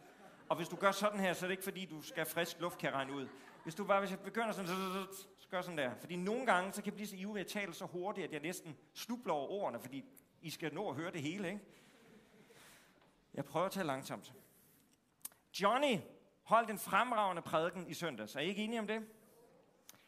Og 0.49 0.57
hvis 0.57 0.69
du 0.69 0.77
gør 0.77 0.93
sådan 0.93 1.21
her, 1.21 1.33
så 1.33 1.47
er 1.47 1.49
det 1.49 1.53
ikke 1.53 1.65
fordi, 1.65 1.85
du 1.85 2.03
skal 2.03 2.27
frisk 2.27 2.61
luft, 2.61 2.79
kan 2.79 2.93
regne 2.93 3.13
ud. 3.13 3.29
Hvis 3.63 3.75
du 3.75 3.85
bare, 3.85 4.01
hvis 4.01 4.11
jeg 4.11 4.21
begynder 4.21 4.53
sådan, 4.53 4.69
så, 4.69 4.75
så 4.75 5.27
gør 5.55 5.63
sådan 5.63 5.79
der. 5.79 5.95
Fordi 5.95 6.17
nogle 6.17 6.47
gange, 6.47 6.73
så 6.73 6.83
kan 6.83 6.87
jeg 6.87 6.95
blive 6.95 7.07
så 7.07 7.17
ivrig 7.17 7.41
at 7.41 7.47
tale 7.47 7.75
så 7.75 7.87
hurtigt, 7.87 8.27
at 8.27 8.33
jeg 8.33 8.41
næsten 8.41 8.77
snubler 8.95 9.33
over 9.33 9.49
ordene, 9.49 9.81
fordi 9.81 10.05
I 10.43 10.51
skal 10.51 10.75
nå 10.75 10.89
at 10.91 10.97
høre 10.97 11.13
det 11.13 11.23
hele, 11.23 11.49
ikke? 11.49 11.61
Jeg 13.35 13.45
prøver 13.45 13.67
at 13.67 13.73
tale 13.73 13.87
langsomt. 13.87 14.35
Johnny 15.61 15.99
holdt 16.43 16.71
en 16.71 16.79
fremragende 16.79 17.43
prædiken 17.43 17.87
i 17.89 17.95
søndags. 17.95 18.37
Er 18.37 18.41
I 18.41 18.49
ikke 18.49 18.65
enige 18.65 18.81
om 18.81 18.87
det? 18.87 19.07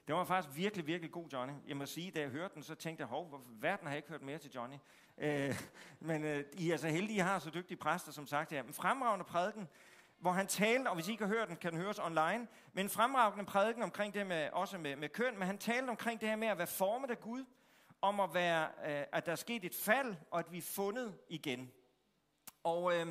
Det 0.07 0.15
var 0.15 0.25
faktisk 0.25 0.57
virkelig, 0.57 0.87
virkelig 0.87 1.13
god, 1.13 1.29
Johnny. 1.33 1.55
Jeg 1.67 1.77
må 1.77 1.87
sige, 1.87 2.11
da 2.11 2.21
jeg 2.21 2.29
hørte 2.29 2.55
den, 2.55 2.63
så 2.63 2.75
tænkte 2.75 3.01
jeg, 3.01 3.09
hov, 3.09 3.45
verden 3.61 3.87
har 3.87 3.93
jeg 3.95 3.97
ikke 3.97 4.09
hørt 4.09 4.23
mere 4.23 4.39
til 4.39 4.51
Johnny. 4.51 4.77
Øh, 5.19 5.55
men 6.09 6.25
øh, 6.25 6.45
I 6.53 6.71
er 6.71 6.77
så 6.77 6.89
heldige, 6.89 7.17
I 7.17 7.21
har 7.21 7.39
så 7.39 7.51
dygtige 7.51 7.79
præster, 7.79 8.13
som 8.13 8.27
sagt. 8.27 8.53
Ja. 8.53 8.63
En 8.63 8.73
fremragende 8.73 9.25
prædiken, 9.25 9.69
hvor 10.19 10.33
han 10.33 10.47
talte, 10.47 10.89
og 10.89 10.95
hvis 10.95 11.09
I 11.09 11.11
ikke 11.11 11.27
har 11.27 11.35
hørt 11.35 11.49
den, 11.49 11.57
kan 11.57 11.73
den 11.73 11.81
høres 11.81 11.99
online, 11.99 12.49
men 12.73 12.87
en 12.87 12.91
fremragende 12.91 13.45
prædiken 13.45 13.83
omkring 13.83 14.15
det 14.15 14.27
med, 14.27 14.49
også 14.53 14.79
med, 14.79 14.97
med 14.97 15.09
køn, 15.09 15.39
men 15.39 15.47
han 15.47 15.59
talte 15.59 15.91
omkring 15.91 16.21
det 16.21 16.29
her 16.29 16.37
med 16.37 16.49
at 16.49 16.59
være 16.59 16.67
formet 16.67 17.11
af 17.11 17.21
Gud, 17.21 17.45
om 18.03 18.21
at, 18.21 18.35
være, 18.35 18.69
øh, 18.87 19.05
at 19.13 19.27
der 19.27 19.33
er 19.33 19.37
sket 19.37 19.65
et 19.65 19.75
fald, 19.75 20.15
og 20.31 20.39
at 20.39 20.53
vi 20.53 20.59
er 20.59 20.63
fundet 20.63 21.19
igen. 21.29 21.71
Og, 22.65 22.95
øh, 22.95 23.07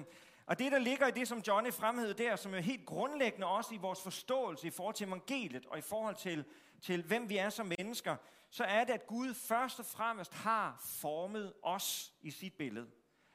og 0.46 0.60
det, 0.60 0.72
der 0.72 0.80
ligger 0.80 1.08
i 1.08 1.12
det, 1.12 1.28
som 1.28 1.40
Johnny 1.48 1.74
fremhævede 1.74 2.14
der, 2.14 2.36
som 2.36 2.54
er 2.54 2.60
helt 2.60 2.86
grundlæggende 2.86 3.48
også 3.48 3.74
i 3.74 3.78
vores 3.78 4.02
forståelse 4.02 4.68
i 4.68 4.70
forhold 4.70 4.96
til 4.96 5.08
evangeliet, 5.08 5.66
og 5.66 5.78
i 5.78 5.82
forhold 5.82 6.16
til, 6.16 6.46
til 6.82 7.04
hvem 7.04 7.30
vi 7.30 7.38
er 7.38 7.50
som 7.50 7.72
mennesker, 7.78 8.16
så 8.50 8.64
er 8.64 8.84
det, 8.84 8.94
at 8.94 9.08
Gud 9.08 9.34
først 9.34 9.80
og 9.80 9.86
fremmest 9.86 10.34
har 10.34 10.82
formet 11.02 11.54
os 11.64 12.14
i 12.22 12.32
sit 12.32 12.54
billede. 12.54 12.88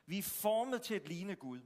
Vi 0.07 0.19
er 0.19 0.23
formet 0.23 0.83
til 0.83 0.95
at 0.95 1.09
ligne 1.09 1.35
Gud. 1.35 1.61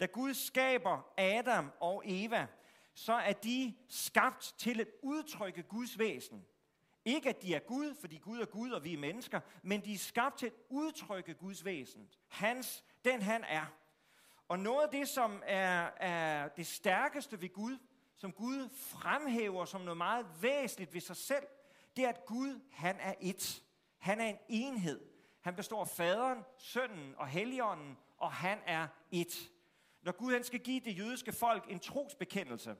Da 0.00 0.06
Gud 0.06 0.34
skaber 0.34 1.12
Adam 1.16 1.72
og 1.80 2.02
Eva, 2.06 2.46
så 2.94 3.12
er 3.12 3.32
de 3.32 3.74
skabt 3.88 4.54
til 4.58 4.80
at 4.80 4.88
udtrykke 5.02 5.62
Guds 5.62 5.98
væsen. 5.98 6.44
Ikke 7.04 7.28
at 7.28 7.42
de 7.42 7.54
er 7.54 7.58
Gud, 7.58 7.94
fordi 8.00 8.18
Gud 8.18 8.40
er 8.40 8.44
Gud, 8.44 8.70
og 8.70 8.84
vi 8.84 8.94
er 8.94 8.98
mennesker, 8.98 9.40
men 9.62 9.84
de 9.84 9.94
er 9.94 9.98
skabt 9.98 10.38
til 10.38 10.46
at 10.46 10.52
udtrykke 10.68 11.34
Guds 11.34 11.64
væsen. 11.64 12.08
Hans, 12.28 12.84
den 13.04 13.22
han 13.22 13.44
er. 13.44 13.66
Og 14.48 14.58
noget 14.58 14.82
af 14.82 14.90
det, 14.90 15.08
som 15.08 15.42
er, 15.46 15.90
er 15.96 16.48
det 16.48 16.66
stærkeste 16.66 17.40
ved 17.40 17.52
Gud, 17.52 17.78
som 18.16 18.32
Gud 18.32 18.68
fremhæver 18.76 19.64
som 19.64 19.80
noget 19.80 19.96
meget 19.96 20.26
væsentligt 20.42 20.94
ved 20.94 21.00
sig 21.00 21.16
selv, 21.16 21.46
det 21.96 22.04
er, 22.04 22.08
at 22.08 22.24
Gud, 22.26 22.60
han 22.72 22.96
er 23.00 23.14
et. 23.20 23.62
Han 23.98 24.20
er 24.20 24.26
en 24.26 24.38
enhed. 24.48 25.00
Han 25.40 25.56
består 25.56 25.80
af 25.80 25.88
faderen, 25.88 26.44
sønnen 26.58 27.14
og 27.16 27.28
helligånden, 27.28 27.98
og 28.18 28.32
han 28.32 28.58
er 28.66 28.88
et. 29.10 29.50
Når 30.04 30.12
Gud 30.12 30.32
han 30.32 30.44
skal 30.44 30.60
give 30.60 30.80
det 30.80 30.98
jødiske 30.98 31.32
folk 31.32 31.70
en 31.70 31.80
trosbekendelse, 31.80 32.76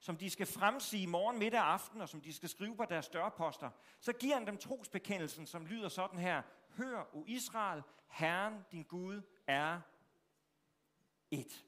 som 0.00 0.16
de 0.16 0.30
skal 0.30 0.46
fremsige 0.46 1.06
morgen, 1.06 1.38
middag 1.38 1.60
og 1.60 1.72
aften, 1.72 2.00
og 2.00 2.08
som 2.08 2.20
de 2.20 2.32
skal 2.32 2.48
skrive 2.48 2.76
på 2.76 2.84
deres 2.84 3.08
dørposter, 3.08 3.70
så 4.00 4.12
giver 4.12 4.34
han 4.34 4.46
dem 4.46 4.56
trosbekendelsen, 4.56 5.46
som 5.46 5.66
lyder 5.66 5.88
sådan 5.88 6.18
her. 6.18 6.42
Hør, 6.68 7.10
o 7.12 7.24
Israel, 7.26 7.82
Herren 8.08 8.54
din 8.72 8.82
Gud 8.82 9.22
er 9.46 9.80
et. 11.30 11.64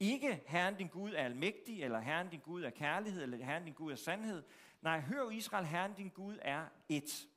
Ikke 0.00 0.42
Herren 0.46 0.76
din 0.76 0.88
Gud 0.88 1.12
er 1.12 1.24
almægtig, 1.24 1.84
eller 1.84 2.00
Herren 2.00 2.28
din 2.28 2.40
Gud 2.40 2.62
er 2.62 2.70
kærlighed, 2.70 3.22
eller 3.22 3.44
Herren 3.44 3.64
din 3.64 3.74
Gud 3.74 3.92
er 3.92 3.96
sandhed. 3.96 4.42
Nej, 4.82 5.00
hør 5.00 5.22
o 5.22 5.30
Israel, 5.30 5.66
Herren 5.66 5.94
din 5.94 6.08
Gud 6.08 6.38
er 6.42 6.66
et. 6.88 7.28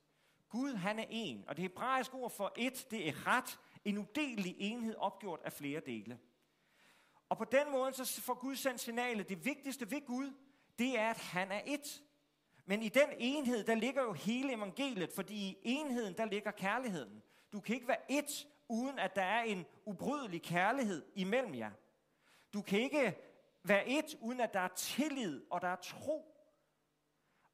Gud, 0.49 0.73
han 0.73 0.99
er 0.99 1.05
en, 1.09 1.43
og 1.47 1.55
det 1.55 1.61
hebraiske 1.61 2.15
ord 2.15 2.31
for 2.31 2.53
et, 2.57 2.87
det 2.91 3.07
er 3.07 3.27
ret, 3.27 3.59
en 3.85 3.97
udelig 3.97 4.55
enhed 4.59 4.95
opgjort 4.95 5.39
af 5.43 5.53
flere 5.53 5.79
dele. 5.79 6.19
Og 7.31 7.37
på 7.37 7.45
den 7.45 7.71
måde, 7.71 7.93
så 7.93 8.21
får 8.21 8.33
Gud 8.33 8.55
sendt 8.55 8.79
signalet, 8.79 9.29
det 9.29 9.45
vigtigste 9.45 9.91
ved 9.91 10.05
Gud, 10.05 10.33
det 10.79 10.99
er, 10.99 11.09
at 11.09 11.17
han 11.17 11.51
er 11.51 11.61
et. 11.65 12.03
Men 12.65 12.81
i 12.81 12.89
den 12.89 13.09
enhed, 13.17 13.63
der 13.63 13.75
ligger 13.75 14.03
jo 14.03 14.13
hele 14.13 14.53
evangeliet, 14.53 15.11
fordi 15.15 15.35
i 15.35 15.57
enheden, 15.63 16.17
der 16.17 16.25
ligger 16.25 16.51
kærligheden. 16.51 17.23
Du 17.53 17.59
kan 17.59 17.75
ikke 17.75 17.87
være 17.87 18.11
et, 18.11 18.47
uden 18.67 18.99
at 18.99 19.15
der 19.15 19.21
er 19.21 19.43
en 19.43 19.65
ubrydelig 19.85 20.41
kærlighed 20.41 21.05
imellem 21.15 21.55
jer. 21.55 21.71
Du 22.53 22.61
kan 22.61 22.79
ikke 22.79 23.17
være 23.63 23.89
et, 23.89 24.17
uden 24.21 24.39
at 24.39 24.53
der 24.53 24.59
er 24.59 24.75
tillid 24.75 25.43
og 25.49 25.61
der 25.61 25.67
er 25.67 25.75
tro. 25.75 26.31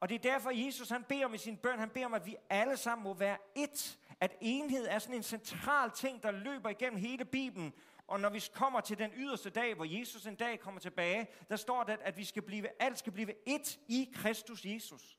Og 0.00 0.08
det 0.08 0.14
er 0.14 0.32
derfor, 0.32 0.50
Jesus 0.50 0.88
han 0.88 1.04
beder 1.04 1.24
om 1.24 1.34
i 1.34 1.38
sin 1.38 1.56
bøn, 1.56 1.78
han 1.78 1.90
beder 1.90 2.06
om, 2.06 2.14
at 2.14 2.26
vi 2.26 2.36
alle 2.50 2.76
sammen 2.76 3.04
må 3.04 3.14
være 3.14 3.38
et. 3.54 3.98
At 4.20 4.36
enhed 4.40 4.86
er 4.86 4.98
sådan 4.98 5.16
en 5.16 5.22
central 5.22 5.90
ting, 5.90 6.22
der 6.22 6.30
løber 6.30 6.70
igennem 6.70 7.00
hele 7.00 7.24
Bibelen. 7.24 7.72
Og 8.08 8.20
når 8.20 8.28
vi 8.28 8.44
kommer 8.54 8.80
til 8.80 8.98
den 8.98 9.12
yderste 9.16 9.50
dag, 9.50 9.74
hvor 9.74 9.84
Jesus 9.84 10.26
en 10.26 10.34
dag 10.34 10.60
kommer 10.60 10.80
tilbage, 10.80 11.28
der 11.48 11.56
står 11.56 11.84
det, 11.84 11.98
at 12.02 12.16
vi 12.16 12.24
skal 12.24 12.42
blive, 12.42 12.82
alt 12.82 12.98
skal 12.98 13.12
blive 13.12 13.34
et 13.46 13.78
i 13.88 14.12
Kristus 14.14 14.64
Jesus. 14.64 15.18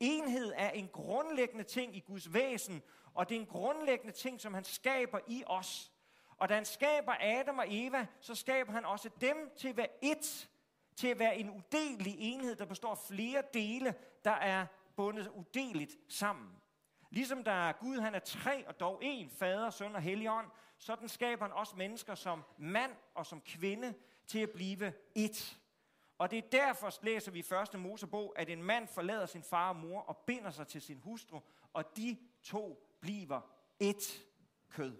Enhed 0.00 0.52
er 0.56 0.70
en 0.70 0.88
grundlæggende 0.88 1.64
ting 1.64 1.96
i 1.96 2.00
Guds 2.00 2.34
væsen, 2.34 2.82
og 3.14 3.28
det 3.28 3.36
er 3.36 3.40
en 3.40 3.46
grundlæggende 3.46 4.12
ting, 4.12 4.40
som 4.40 4.54
han 4.54 4.64
skaber 4.64 5.18
i 5.26 5.42
os. 5.46 5.92
Og 6.36 6.48
da 6.48 6.54
han 6.54 6.64
skaber 6.64 7.12
Adam 7.20 7.58
og 7.58 7.64
Eva, 7.68 8.06
så 8.20 8.34
skaber 8.34 8.72
han 8.72 8.84
også 8.84 9.10
dem 9.20 9.36
til 9.56 9.68
at 9.68 9.76
være 9.76 10.04
et, 10.04 10.48
til 10.96 11.08
at 11.08 11.18
være 11.18 11.38
en 11.38 11.50
udelig 11.50 12.16
enhed, 12.18 12.56
der 12.56 12.64
består 12.64 12.90
af 12.90 12.98
flere 12.98 13.42
dele, 13.54 13.94
der 14.24 14.30
er 14.30 14.66
bundet 14.96 15.28
udeligt 15.28 15.96
sammen. 16.08 16.48
Ligesom 17.10 17.44
der 17.44 17.52
er 17.68 17.72
Gud, 17.72 17.98
han 18.00 18.14
er 18.14 18.18
tre 18.18 18.68
og 18.68 18.80
dog 18.80 18.98
en, 19.02 19.30
fader, 19.30 19.70
søn 19.70 19.94
og 19.94 20.02
helligånd, 20.02 20.46
sådan 20.78 21.08
skaber 21.08 21.44
han 21.44 21.52
også 21.52 21.76
mennesker 21.76 22.14
som 22.14 22.44
mand 22.58 22.92
og 23.14 23.26
som 23.26 23.40
kvinde 23.40 23.94
til 24.26 24.38
at 24.38 24.50
blive 24.50 24.92
et. 25.14 25.58
Og 26.18 26.30
det 26.30 26.38
er 26.38 26.48
derfor, 26.52 27.04
læser 27.04 27.32
vi 27.32 27.38
i 27.38 27.42
første 27.42 27.78
Mosebog, 27.78 28.34
at 28.36 28.50
en 28.50 28.62
mand 28.62 28.88
forlader 28.88 29.26
sin 29.26 29.42
far 29.42 29.68
og 29.68 29.76
mor 29.76 30.00
og 30.00 30.16
binder 30.16 30.50
sig 30.50 30.66
til 30.66 30.82
sin 30.82 30.98
hustru, 30.98 31.40
og 31.72 31.96
de 31.96 32.18
to 32.42 32.96
bliver 33.00 33.40
et 33.80 34.26
kød. 34.68 34.96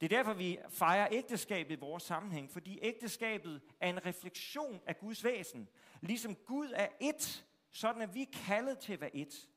Det 0.00 0.12
er 0.12 0.16
derfor, 0.16 0.32
vi 0.32 0.58
fejrer 0.68 1.08
ægteskabet 1.10 1.76
i 1.76 1.80
vores 1.80 2.02
sammenhæng, 2.02 2.50
fordi 2.50 2.78
ægteskabet 2.82 3.62
er 3.80 3.88
en 3.88 4.06
refleksion 4.06 4.80
af 4.86 4.98
Guds 4.98 5.24
væsen. 5.24 5.68
Ligesom 6.00 6.34
Gud 6.34 6.72
er 6.74 6.88
et, 7.00 7.46
sådan 7.70 8.02
er 8.02 8.06
vi 8.06 8.24
kaldet 8.24 8.78
til 8.78 8.92
at 8.92 9.00
være 9.00 9.16
et. 9.16 9.48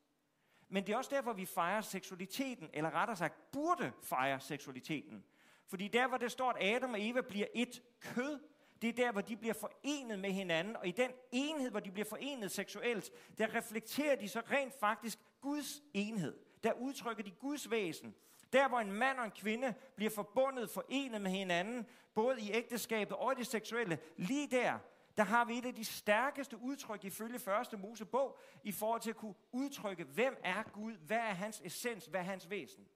Men 0.74 0.88
det 0.88 0.94
er 0.94 0.98
også 0.98 1.16
derfor, 1.16 1.34
vi 1.34 1.46
fejrer 1.46 1.82
seksualiteten, 1.82 2.70
eller 2.74 2.92
rettere 2.92 3.18
sagt 3.18 3.52
burde 3.52 3.92
fejre 4.04 4.40
seksualiteten. 4.40 5.24
Fordi 5.68 5.88
der, 5.88 6.08
hvor 6.08 6.18
det 6.18 6.32
står, 6.32 6.52
at 6.52 6.76
Adam 6.76 6.94
og 6.94 7.08
Eva 7.08 7.22
bliver 7.22 7.48
et 7.54 7.82
kød, 8.00 8.40
det 8.82 8.90
er 8.90 8.94
der, 8.94 9.12
hvor 9.12 9.22
de 9.22 9.38
bliver 9.38 9.54
forenet 9.54 10.20
med 10.20 10.32
hinanden, 10.32 10.76
og 10.76 10.88
i 10.88 10.92
den 10.92 11.12
enhed, 11.32 11.72
hvor 11.72 11.80
de 11.80 11.92
bliver 11.92 12.06
forenet 12.06 12.52
seksuelt, 12.52 13.12
der 13.38 13.56
reflekterer 13.56 14.16
de 14.16 14.30
så 14.30 14.42
rent 14.52 14.74
faktisk 14.80 15.20
Guds 15.42 15.82
enhed. 15.94 16.38
Der 16.64 16.74
udtrykker 16.74 17.24
de 17.24 17.32
Guds 17.32 17.72
væsen. 17.72 18.16
Der, 18.54 18.68
hvor 18.68 18.80
en 18.80 18.92
mand 18.92 19.20
og 19.20 19.26
en 19.26 19.32
kvinde 19.32 19.74
bliver 19.96 20.12
forbundet, 20.12 20.70
forenet 20.70 21.22
med 21.22 21.32
hinanden, 21.32 21.86
både 22.14 22.42
i 22.42 22.52
ægteskabet 22.52 23.18
og 23.18 23.32
i 23.32 23.36
det 23.36 23.48
seksuelle, 23.48 24.00
lige 24.18 24.48
der, 24.48 24.80
der 25.18 25.24
har 25.24 25.46
vi 25.46 25.58
et 25.58 25.66
af 25.66 25.76
de 25.76 25.86
stærkeste 25.86 26.58
udtryk 26.58 27.06
ifølge 27.06 27.40
første 27.40 27.78
Mosebog, 27.78 28.40
i 28.64 28.72
forhold 28.72 29.02
til 29.02 29.10
at 29.10 29.16
kunne 29.16 29.36
udtrykke, 29.52 30.04
hvem 30.04 30.38
er 30.44 30.64
Gud, 30.64 30.94
hvad 30.94 31.18
er 31.18 31.34
hans 31.34 31.62
essens, 31.66 32.06
hvad 32.06 32.20
er 32.20 32.24
hans 32.24 32.50
væsen. 32.50 32.88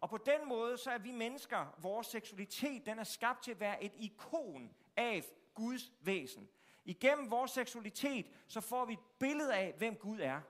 Og 0.00 0.10
på 0.10 0.16
den 0.16 0.48
måde, 0.48 0.78
så 0.78 0.90
er 0.90 0.98
vi 0.98 1.10
mennesker, 1.10 1.74
vores 1.78 2.06
seksualitet, 2.06 2.86
den 2.86 2.98
er 2.98 3.04
skabt 3.04 3.42
til 3.42 3.50
at 3.50 3.60
være 3.60 3.84
et 3.84 3.92
ikon 3.96 4.70
af 4.96 5.24
Guds 5.54 5.92
væsen. 6.00 6.48
Igennem 6.84 7.30
vores 7.30 7.50
seksualitet, 7.50 8.26
så 8.48 8.60
får 8.60 8.84
vi 8.84 8.92
et 8.92 8.98
billede 9.18 9.54
af, 9.54 9.74
hvem 9.78 9.94
Gud 9.96 10.20
er. 10.20 10.40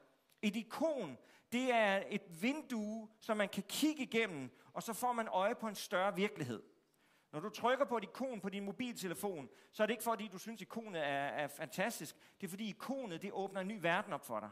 Et 0.43 0.57
ikon, 0.57 1.19
det 1.53 1.73
er 1.73 2.03
et 2.09 2.43
vindue, 2.43 3.09
som 3.21 3.37
man 3.37 3.49
kan 3.49 3.63
kigge 3.69 4.03
igennem, 4.03 4.51
og 4.73 4.83
så 4.83 4.93
får 4.93 5.13
man 5.13 5.29
øje 5.29 5.55
på 5.55 5.69
en 5.69 5.75
større 5.75 6.17
virkelighed. 6.17 6.63
Når 7.32 7.40
du 7.40 7.49
trykker 7.49 7.85
på 7.85 7.97
et 7.97 8.04
ikon 8.04 8.40
på 8.40 8.49
din 8.49 8.64
mobiltelefon, 8.64 9.49
så 9.73 9.82
er 9.82 9.87
det 9.87 9.92
ikke 9.92 10.04
fordi, 10.04 10.28
du 10.28 10.38
synes, 10.38 10.61
ikonet 10.61 11.02
er, 11.02 11.26
er 11.26 11.49
fantastisk. 11.49 12.16
Det 12.40 12.47
er 12.47 12.50
fordi, 12.50 12.68
ikonet 12.68 13.23
det 13.23 13.32
åbner 13.32 13.61
en 13.61 13.68
ny 13.68 13.78
verden 13.80 14.12
op 14.12 14.26
for 14.26 14.40
dig. 14.40 14.50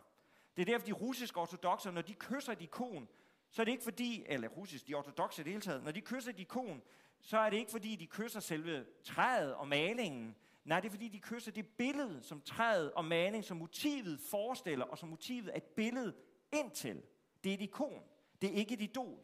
Det 0.56 0.62
er 0.62 0.66
derfor, 0.72 0.86
de 0.86 0.92
russiske 0.92 1.40
ortodoxer, 1.40 1.90
når 1.90 2.02
de 2.02 2.14
kysser 2.14 2.52
et 2.52 2.62
ikon, 2.62 3.08
så 3.50 3.62
er 3.62 3.64
det 3.64 3.72
ikke 3.72 3.84
fordi, 3.84 4.24
eller 4.26 4.48
russisk, 4.48 4.88
de 4.88 4.94
ortodoxe 4.94 5.42
i 5.42 5.44
det 5.44 5.52
hele 5.52 5.62
taget, 5.62 5.84
når 5.84 5.90
de 5.90 6.00
kysser 6.00 6.30
et 6.30 6.40
ikon, 6.40 6.82
så 7.20 7.38
er 7.38 7.50
det 7.50 7.56
ikke 7.56 7.70
fordi, 7.70 7.96
de 7.96 8.06
kysser 8.06 8.40
selve 8.40 8.86
træet 9.04 9.54
og 9.54 9.68
malingen. 9.68 10.36
Nej, 10.64 10.80
det 10.80 10.88
er 10.88 10.90
fordi, 10.90 11.08
de 11.08 11.20
kysser 11.20 11.52
det 11.52 11.68
billede, 11.68 12.22
som 12.22 12.40
træet 12.40 12.92
og 12.92 13.04
malingen, 13.04 13.42
som 13.42 13.56
motivet 13.56 14.20
forestiller, 14.20 14.84
og 14.84 14.98
som 14.98 15.08
motivet 15.08 15.48
er 15.52 15.56
et 15.56 15.64
billede 15.64 16.14
indtil. 16.52 17.02
Det 17.44 17.50
er 17.50 17.54
et 17.54 17.62
ikon. 17.62 18.02
Det 18.42 18.50
er 18.50 18.54
ikke 18.54 18.74
et 18.74 18.80
idol. 18.80 19.18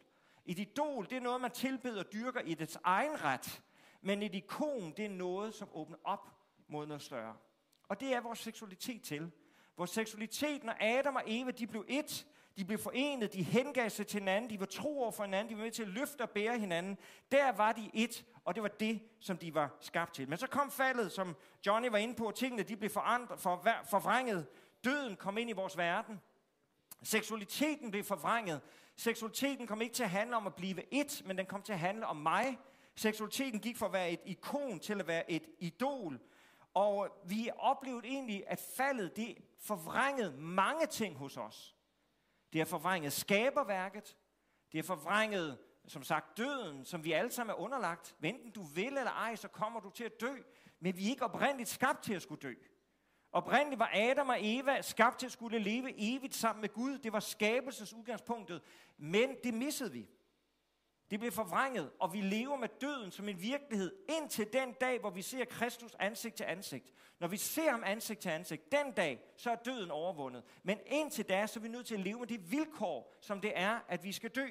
Et 0.45 0.59
idol, 0.59 1.09
det 1.09 1.15
er 1.15 1.21
noget, 1.21 1.41
man 1.41 1.51
tilbeder 1.51 1.99
og 1.99 2.13
dyrker 2.13 2.41
i 2.41 2.53
dets 2.53 2.77
egen 2.83 3.23
ret. 3.23 3.61
Men 4.01 4.23
et 4.23 4.35
ikon, 4.35 4.93
det 4.97 5.05
er 5.05 5.09
noget, 5.09 5.53
som 5.53 5.69
åbner 5.73 5.97
op 6.03 6.29
mod 6.67 6.85
noget 6.85 7.01
større. 7.01 7.35
Og 7.87 7.99
det 7.99 8.13
er 8.13 8.21
vores 8.21 8.39
seksualitet 8.39 9.01
til. 9.01 9.31
Vores 9.77 9.89
seksualitet, 9.89 10.63
når 10.63 10.75
Adam 10.79 11.15
og 11.15 11.23
Eva, 11.25 11.51
de 11.51 11.67
blev 11.67 11.85
et, 11.87 12.25
de 12.57 12.65
blev 12.65 12.77
forenet, 12.77 13.33
de 13.33 13.43
hengav 13.43 13.89
sig 13.89 14.07
til 14.07 14.19
hinanden, 14.19 14.49
de 14.49 14.59
var 14.59 14.65
tro 14.65 15.01
over 15.01 15.11
for 15.11 15.23
hinanden, 15.23 15.49
de 15.49 15.57
var 15.57 15.63
med 15.63 15.71
til 15.71 15.83
at 15.83 15.89
løfte 15.89 16.21
og 16.21 16.29
bære 16.29 16.59
hinanden. 16.59 16.97
Der 17.31 17.51
var 17.51 17.71
de 17.71 17.91
et, 17.93 18.25
og 18.45 18.55
det 18.55 18.63
var 18.63 18.69
det, 18.69 19.01
som 19.19 19.37
de 19.37 19.53
var 19.53 19.77
skabt 19.79 20.13
til. 20.13 20.29
Men 20.29 20.37
så 20.37 20.47
kom 20.47 20.71
faldet, 20.71 21.11
som 21.11 21.35
Johnny 21.65 21.89
var 21.89 21.97
inde 21.97 22.15
på, 22.15 22.27
og 22.27 22.35
tingene 22.35 22.63
de 22.63 22.77
blev 22.77 22.89
forandret, 22.89 23.39
for, 23.39 23.67
forvrænget. 23.89 24.47
Døden 24.83 25.15
kom 25.15 25.37
ind 25.37 25.49
i 25.49 25.53
vores 25.53 25.77
verden. 25.77 26.21
Seksualiteten 27.03 27.91
blev 27.91 28.03
forvrænget. 28.03 28.61
Seksualiteten 28.95 29.67
kom 29.67 29.81
ikke 29.81 29.95
til 29.95 30.03
at 30.03 30.09
handle 30.09 30.35
om 30.35 30.47
at 30.47 30.55
blive 30.55 30.93
et, 30.93 31.21
men 31.25 31.37
den 31.37 31.45
kom 31.45 31.61
til 31.61 31.73
at 31.73 31.79
handle 31.79 32.07
om 32.07 32.17
mig. 32.17 32.57
Seksualiteten 32.95 33.59
gik 33.59 33.77
fra 33.77 33.85
at 33.85 33.93
være 33.93 34.11
et 34.11 34.19
ikon 34.25 34.79
til 34.79 34.99
at 34.99 35.07
være 35.07 35.31
et 35.31 35.47
idol. 35.59 36.19
Og 36.73 37.09
vi 37.25 37.49
oplevede 37.57 38.07
egentlig, 38.07 38.43
at 38.47 38.59
faldet 38.77 39.15
det 39.15 39.37
forvrængede 39.59 40.37
mange 40.37 40.85
ting 40.85 41.17
hos 41.17 41.37
os. 41.37 41.75
Det 42.53 42.61
har 42.61 42.65
forvrænget 42.65 43.13
skaberværket. 43.13 44.17
Det 44.71 44.77
har 44.85 44.95
forvrænget, 44.95 45.57
som 45.87 46.03
sagt, 46.03 46.37
døden, 46.37 46.85
som 46.85 47.03
vi 47.03 47.11
alle 47.11 47.31
sammen 47.31 47.51
er 47.51 47.59
underlagt. 47.59 48.15
Enten 48.23 48.51
du 48.51 48.63
vil 48.63 48.97
eller 48.97 49.11
ej, 49.11 49.35
så 49.35 49.47
kommer 49.47 49.79
du 49.79 49.89
til 49.89 50.03
at 50.03 50.21
dø. 50.21 50.35
Men 50.79 50.97
vi 50.97 51.05
er 51.05 51.09
ikke 51.09 51.25
oprindeligt 51.25 51.69
skabt 51.69 52.03
til 52.03 52.13
at 52.13 52.21
skulle 52.21 52.41
dø. 52.41 52.53
Oprindeligt 53.33 53.79
var 53.79 53.91
Adam 53.93 54.29
og 54.29 54.37
Eva 54.41 54.81
skabt 54.81 55.19
til 55.19 55.25
at 55.25 55.31
skulle 55.31 55.59
leve 55.59 55.93
evigt 55.97 56.35
sammen 56.35 56.61
med 56.61 56.69
Gud. 56.69 56.97
Det 56.97 57.13
var 57.13 57.19
skabelsesudgangspunktet. 57.19 58.61
Men 58.97 59.29
det 59.43 59.53
missede 59.53 59.91
vi. 59.91 60.09
Det 61.11 61.19
blev 61.19 61.31
forvrænget, 61.31 61.91
og 61.99 62.13
vi 62.13 62.21
lever 62.21 62.57
med 62.57 62.69
døden 62.81 63.11
som 63.11 63.29
en 63.29 63.41
virkelighed 63.41 63.91
indtil 64.09 64.47
den 64.53 64.73
dag, 64.81 64.99
hvor 64.99 65.09
vi 65.09 65.21
ser 65.21 65.45
Kristus 65.45 65.95
ansigt 65.99 66.35
til 66.35 66.43
ansigt. 66.43 66.93
Når 67.19 67.27
vi 67.27 67.37
ser 67.37 67.71
ham 67.71 67.83
ansigt 67.85 68.19
til 68.19 68.29
ansigt, 68.29 68.71
den 68.71 68.91
dag, 68.91 69.19
så 69.37 69.51
er 69.51 69.55
døden 69.55 69.91
overvundet. 69.91 70.43
Men 70.63 70.77
indtil 70.85 71.29
da, 71.29 71.47
så 71.47 71.59
er 71.59 71.61
vi 71.61 71.67
nødt 71.67 71.85
til 71.85 71.93
at 71.93 71.99
leve 71.99 72.19
med 72.19 72.27
det 72.27 72.51
vilkår, 72.51 73.13
som 73.21 73.41
det 73.41 73.51
er, 73.55 73.79
at 73.87 74.03
vi 74.03 74.11
skal 74.11 74.29
dø. 74.29 74.47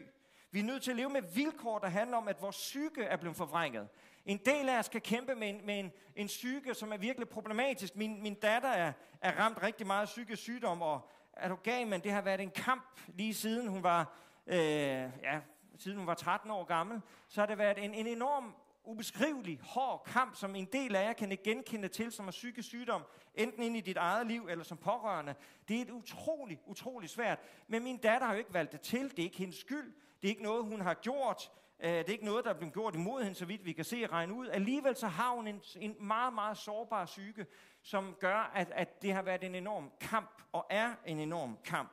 Vi 0.52 0.60
er 0.60 0.64
nødt 0.64 0.82
til 0.82 0.90
at 0.90 0.96
leve 0.96 1.10
med 1.10 1.22
vilkår, 1.22 1.78
der 1.78 1.88
handler 1.88 2.16
om, 2.16 2.28
at 2.28 2.42
vores 2.42 2.56
psyke 2.56 3.02
er 3.02 3.16
blevet 3.16 3.36
forvrænget. 3.36 3.88
En 4.26 4.38
del 4.46 4.68
af 4.68 4.78
os 4.78 4.88
kan 4.88 5.00
kæmpe 5.00 5.34
med 5.34 5.48
en, 5.48 5.66
med 5.66 5.78
en, 5.78 5.92
en 6.16 6.26
psyke, 6.26 6.74
som 6.74 6.92
er 6.92 6.96
virkelig 6.96 7.28
problematisk. 7.28 7.96
Min, 7.96 8.22
min 8.22 8.34
datter 8.34 8.68
er, 8.68 8.92
er 9.20 9.38
ramt 9.38 9.62
rigtig 9.62 9.86
meget 9.86 10.00
af 10.00 10.06
psykisk 10.06 10.42
sygdom, 10.42 10.82
og 10.82 11.10
er 11.32 11.48
du 11.48 11.54
gal, 11.54 11.86
men 11.86 12.00
det 12.00 12.12
har 12.12 12.22
været 12.22 12.40
en 12.40 12.50
kamp 12.50 13.00
lige 13.08 13.34
siden 13.34 13.68
hun 13.68 13.82
var, 13.82 14.18
øh, 14.46 14.56
ja, 15.22 15.40
siden 15.78 15.98
hun 15.98 16.06
var 16.06 16.14
13 16.14 16.50
år 16.50 16.64
gammel. 16.64 17.00
Så 17.28 17.40
har 17.40 17.46
det 17.46 17.58
været 17.58 17.84
en, 17.84 17.94
en 17.94 18.06
enorm 18.06 18.54
ubeskrivelig, 18.84 19.60
hård 19.62 20.04
kamp, 20.06 20.36
som 20.36 20.54
en 20.54 20.68
del 20.72 20.96
af 20.96 21.04
jer 21.04 21.12
kan 21.12 21.32
ikke 21.32 21.44
genkende 21.44 21.88
til, 21.88 22.12
som 22.12 22.26
er 22.26 22.30
psykisk 22.30 22.68
sygdom, 22.68 23.02
enten 23.34 23.62
ind 23.62 23.76
i 23.76 23.80
dit 23.80 23.96
eget 23.96 24.26
liv 24.26 24.46
eller 24.50 24.64
som 24.64 24.76
pårørende. 24.78 25.34
Det 25.68 25.76
er 25.76 25.82
et 25.82 25.90
utroligt, 25.90 26.60
utroligt 26.66 27.12
svært. 27.12 27.38
Men 27.68 27.84
min 27.84 27.96
datter 27.96 28.26
har 28.26 28.34
jo 28.34 28.38
ikke 28.38 28.54
valgt 28.54 28.72
det 28.72 28.80
til. 28.80 29.10
Det 29.10 29.18
er 29.18 29.22
ikke 29.22 29.38
hendes 29.38 29.56
skyld. 29.56 29.92
Det 30.22 30.28
er 30.28 30.30
ikke 30.30 30.42
noget, 30.42 30.64
hun 30.64 30.80
har 30.80 30.94
gjort. 30.94 31.50
Øh, 31.80 31.90
det 31.90 32.08
er 32.08 32.12
ikke 32.12 32.24
noget, 32.24 32.44
der 32.44 32.50
er 32.50 32.54
blevet 32.54 32.74
gjort 32.74 32.94
imod 32.94 33.22
hende, 33.22 33.34
så 33.34 33.44
vidt 33.44 33.64
vi 33.64 33.72
kan 33.72 33.84
se 33.84 34.04
og 34.04 34.12
regne 34.12 34.34
ud. 34.34 34.48
Alligevel 34.48 34.96
så 34.96 35.06
har 35.06 35.30
hun 35.30 35.46
en, 35.46 35.62
en 35.76 35.96
meget, 36.00 36.32
meget 36.32 36.58
sårbar 36.58 37.04
psyke, 37.04 37.46
som 37.82 38.14
gør, 38.20 38.50
at, 38.54 38.70
at 38.70 39.02
det 39.02 39.12
har 39.12 39.22
været 39.22 39.44
en 39.44 39.54
enorm 39.54 39.90
kamp, 40.00 40.42
og 40.52 40.66
er 40.70 40.94
en 41.06 41.18
enorm 41.18 41.58
kamp. 41.64 41.92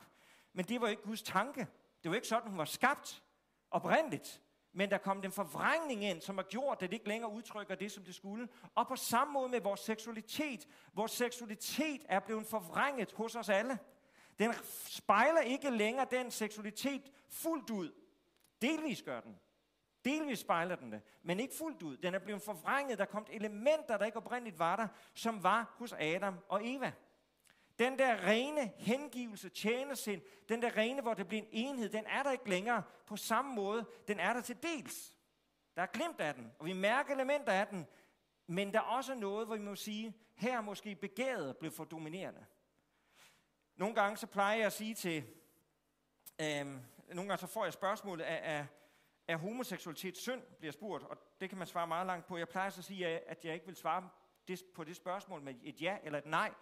Men 0.54 0.66
det 0.66 0.82
var 0.82 0.88
ikke 0.88 1.04
Guds 1.04 1.22
tanke. 1.22 1.68
Det 2.04 2.12
var 2.12 2.16
ikke 2.16 2.28
sådan, 2.28 2.50
hun 2.50 2.58
var 2.58 2.66
skabt 2.66 3.24
oprindeligt. 3.72 4.42
Men 4.74 4.90
der 4.90 4.98
kom 4.98 5.22
den 5.22 5.32
forvrængning 5.32 6.04
ind, 6.04 6.22
som 6.22 6.38
har 6.38 6.44
gjort, 6.44 6.78
at 6.82 6.90
det 6.90 6.94
ikke 6.94 7.08
længere 7.08 7.32
udtrykker 7.32 7.76
det, 7.76 7.92
som 7.92 8.04
det 8.04 8.16
skulle. 8.16 8.48
Og 8.76 8.88
på 8.88 8.96
samme 8.96 9.34
måde 9.34 9.50
med 9.50 9.62
vores 9.62 9.80
seksualitet. 9.80 10.68
Vores 10.94 11.12
seksualitet 11.12 12.02
er 12.10 12.20
blevet 12.20 12.46
forvrænget 12.46 13.12
hos 13.12 13.36
os 13.36 13.50
alle. 13.50 13.80
Den 14.40 14.54
spejler 14.86 15.42
ikke 15.42 15.70
længere 15.70 16.08
den 16.12 16.32
seksualitet 16.32 17.12
fuldt 17.30 17.70
ud. 17.70 17.92
Delvis 18.62 19.04
gør 19.04 19.22
den. 19.22 19.40
Delvis 20.06 20.40
spejler 20.40 20.76
den 20.76 20.92
det, 20.92 21.02
men 21.24 21.40
ikke 21.40 21.54
fuldt 21.56 21.82
ud. 21.82 21.98
Den 21.98 22.16
er 22.16 22.20
blevet 22.20 22.42
forvrænget. 22.42 22.98
Der 22.98 23.04
er 23.04 23.10
kommet 23.10 23.36
elementer, 23.36 23.98
der 23.98 24.06
ikke 24.06 24.18
oprindeligt 24.18 24.60
var 24.60 24.76
der, 24.76 24.88
som 25.14 25.44
var 25.44 25.76
hos 25.78 25.94
Adam 25.94 26.40
og 26.48 26.62
Eva. 26.68 26.92
Den 27.80 28.00
der 28.00 28.24
rene 28.28 28.72
hengivelse, 28.78 29.50
tjenesind, 29.50 30.22
den 30.50 30.62
der 30.62 30.78
rene, 30.78 31.02
hvor 31.02 31.14
det 31.14 31.28
bliver 31.28 31.44
en 31.44 31.50
enhed, 31.52 31.90
den 31.90 32.06
er 32.06 32.24
der 32.24 32.32
ikke 32.32 32.50
længere 32.50 32.84
på 33.06 33.18
samme 33.18 33.56
måde. 33.56 33.86
Den 34.08 34.20
er 34.20 34.34
der 34.34 34.42
til 34.42 34.64
dels. 34.64 35.14
Der 35.76 35.82
er 35.82 35.86
glemt 35.86 36.20
af 36.20 36.34
den, 36.34 36.52
og 36.60 36.66
vi 36.66 36.74
mærker 36.74 37.14
elementer 37.14 37.52
af 37.52 37.68
den, 37.68 37.88
men 38.48 38.74
der 38.74 38.80
er 38.80 38.84
også 38.84 39.16
noget, 39.16 39.48
hvor 39.48 39.56
vi 39.56 39.62
må 39.62 39.76
sige, 39.76 40.14
her 40.36 40.58
er 40.58 40.62
måske 40.62 40.96
begæret 40.96 41.58
blev 41.58 41.72
for 41.72 41.84
dominerende. 41.84 42.46
Nogle 43.76 43.96
gange 43.96 44.18
så 44.18 44.28
plejer 44.28 44.58
jeg 44.58 44.66
at 44.66 44.74
sige 44.74 44.96
til, 44.96 45.24
øhm, 46.42 46.80
nogle 47.14 47.30
gange 47.30 47.38
så 47.38 47.48
får 47.48 47.64
jeg 47.64 47.74
spørgsmålet, 47.74 48.32
er, 48.32 48.36
er, 48.36 48.66
er 49.28 49.38
homoseksualitet 49.38 50.18
synd, 50.18 50.42
bliver 50.60 50.72
spurgt, 50.72 51.04
og 51.04 51.18
det 51.42 51.50
kan 51.50 51.58
man 51.58 51.68
svare 51.68 51.88
meget 51.88 52.08
langt 52.08 52.28
på. 52.28 52.38
Jeg 52.38 52.50
plejer 52.50 52.70
så 52.70 52.82
at 52.82 52.86
sige, 52.86 53.08
at 53.08 53.46
jeg 53.46 53.54
ikke 53.54 53.66
vil 53.66 53.76
svare 53.76 54.10
på 54.74 54.84
det 54.84 54.96
spørgsmål 54.96 55.42
med 55.42 55.54
et 55.64 55.82
ja 55.82 55.98
eller 56.04 56.20
et 56.20 56.26
nej, 56.26 56.54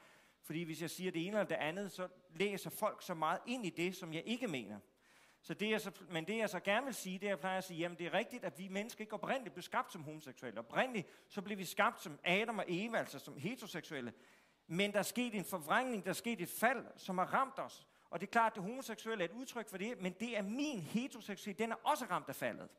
fordi 0.41 0.63
hvis 0.63 0.81
jeg 0.81 0.89
siger 0.89 1.11
det 1.11 1.27
ene 1.27 1.37
eller 1.37 1.47
det 1.47 1.55
andet, 1.55 1.91
så 1.91 2.07
læser 2.29 2.69
folk 2.69 3.01
så 3.01 3.13
meget 3.13 3.39
ind 3.47 3.65
i 3.65 3.69
det, 3.69 3.95
som 3.95 4.13
jeg 4.13 4.23
ikke 4.25 4.47
mener. 4.47 4.79
Så 5.41 5.53
det, 5.53 5.69
jeg 5.69 5.81
så, 5.81 5.91
men 6.09 6.27
det 6.27 6.37
jeg 6.37 6.49
så 6.49 6.59
gerne 6.59 6.85
vil 6.85 6.95
sige, 6.95 7.19
det 7.19 7.25
er, 7.25 7.29
jeg 7.29 7.39
plejer 7.39 7.57
at 7.57 7.63
sige, 7.63 7.79
jamen 7.79 7.97
det 7.97 8.05
er 8.05 8.13
rigtigt, 8.13 8.43
at 8.43 8.59
vi 8.59 8.67
mennesker 8.67 9.01
ikke 9.01 9.13
oprindeligt 9.13 9.53
blev 9.53 9.63
skabt 9.63 9.91
som 9.91 10.03
homoseksuelle. 10.03 10.59
Oprindeligt 10.59 11.07
så 11.27 11.41
blev 11.41 11.57
vi 11.57 11.65
skabt 11.65 12.01
som 12.01 12.19
Adam 12.23 12.59
og 12.59 12.65
Eva, 12.67 12.97
altså 12.97 13.19
som 13.19 13.37
heteroseksuelle. 13.37 14.13
Men 14.67 14.91
der 14.91 14.99
er 14.99 15.03
sket 15.03 15.35
en 15.35 15.45
forvrængning, 15.45 16.03
der 16.03 16.09
er 16.09 16.13
sket 16.13 16.41
et 16.41 16.49
fald, 16.49 16.85
som 16.95 17.17
har 17.17 17.25
ramt 17.25 17.59
os. 17.59 17.87
Og 18.09 18.21
det 18.21 18.27
er 18.27 18.31
klart, 18.31 18.51
at 18.51 18.55
det 18.55 18.63
homoseksuelle 18.63 19.23
er 19.23 19.27
et 19.29 19.35
udtryk 19.35 19.69
for 19.69 19.77
det, 19.77 20.01
men 20.01 20.13
det 20.13 20.37
er 20.37 20.41
min 20.41 20.79
heteroseksualitet, 20.79 21.59
den 21.59 21.71
er 21.71 21.75
også 21.83 22.05
ramt 22.05 22.29
af 22.29 22.35
faldet. 22.35 22.69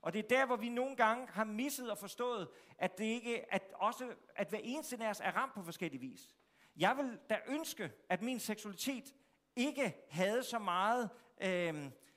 Og 0.00 0.12
det 0.12 0.18
er 0.18 0.28
der, 0.28 0.46
hvor 0.46 0.56
vi 0.56 0.68
nogle 0.68 0.96
gange 0.96 1.26
har 1.26 1.44
misset 1.44 1.90
og 1.90 1.98
forstået, 1.98 2.48
at 2.78 2.98
det 2.98 3.04
ikke, 3.04 3.54
at 3.54 3.62
også, 3.74 4.14
at 4.36 4.48
hver 4.48 4.58
eneste 4.62 5.04
af 5.04 5.10
os 5.10 5.20
er 5.20 5.30
ramt 5.32 5.54
på 5.54 5.62
forskellige 5.62 6.00
vis. 6.00 6.34
Jeg 6.76 6.96
vil 6.96 7.18
da 7.30 7.38
ønske, 7.46 7.92
at 8.08 8.22
min 8.22 8.40
seksualitet 8.40 9.14
ikke 9.56 9.94
havde 10.10 10.42
så 10.42 10.58
meget, 10.58 11.10
øh, 11.40 11.74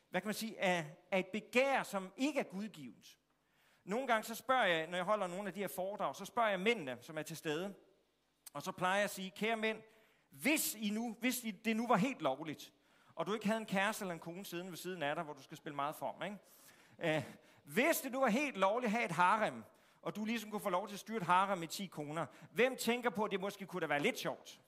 hvad 0.10 0.22
kan 0.22 0.28
man 0.28 0.34
sige, 0.34 0.62
af, 0.62 0.86
af 1.12 1.20
et 1.20 1.28
begær, 1.28 1.84
som 1.84 2.12
ikke 2.18 2.40
er 2.40 2.44
gudgivet. 2.44 3.18
Nogle 3.84 4.08
gange 4.08 4.24
så 4.24 4.36
spørger 4.36 4.66
jeg, 4.66 4.88
når 4.88 4.98
jeg 4.98 5.06
holder 5.06 5.28
nogle 5.28 5.48
af 5.48 5.54
de 5.54 5.60
her 5.60 5.68
foredrag, 5.68 6.16
så 6.16 6.26
spørger 6.26 6.50
jeg 6.50 6.60
mændene, 6.60 6.98
som 7.02 7.18
er 7.18 7.22
til 7.22 7.38
stede. 7.38 7.74
Og 8.54 8.62
så 8.62 8.72
plejer 8.72 8.96
jeg 8.96 9.04
at 9.04 9.10
sige, 9.10 9.32
kære 9.32 9.58
mænd, 9.58 9.82
hvis, 10.30 10.76
I 10.76 10.90
nu, 10.90 11.16
hvis 11.20 11.44
I, 11.44 11.52
det 11.52 11.76
nu 11.76 11.88
var 11.88 11.96
helt 11.96 12.22
lovligt, 12.22 12.74
og 13.16 13.28
du 13.28 13.34
ikke 13.34 13.46
havde 13.46 13.60
en 13.60 13.66
kæreste 13.66 14.04
eller 14.04 14.14
en 14.14 14.20
kone 14.20 14.46
siden 14.46 14.70
ved 14.70 14.78
siden 14.78 15.04
af 15.04 15.16
dig, 15.16 15.24
hvor 15.24 15.34
du 15.34 15.44
skal 15.44 15.58
spille 15.58 15.76
meget 15.76 15.96
form, 15.96 16.24
ikke? 16.24 16.38
Øh, 17.00 17.24
hvis 17.64 17.98
det 17.98 18.12
nu 18.12 18.20
var 18.20 18.28
helt 18.30 18.58
lovligt 18.58 18.88
at 18.88 18.92
have 18.92 19.06
et 19.06 19.12
harem, 19.12 19.64
og 20.02 20.16
du 20.16 20.26
ligesom 20.26 20.52
kunne 20.52 20.60
få 20.60 20.70
lov 20.70 20.88
til 20.88 20.96
at 20.96 21.00
styre 21.00 21.18
et 21.18 21.24
harem 21.24 21.60
med 21.60 21.68
10 21.68 21.86
koner, 21.86 22.26
hvem 22.52 22.76
tænker 22.78 23.10
på, 23.10 23.24
at 23.24 23.32
det 23.32 23.40
måske 23.40 23.66
kunne 23.66 23.82
da 23.82 23.88
være 23.88 24.02
lidt 24.02 24.20
sjovt? 24.20 24.62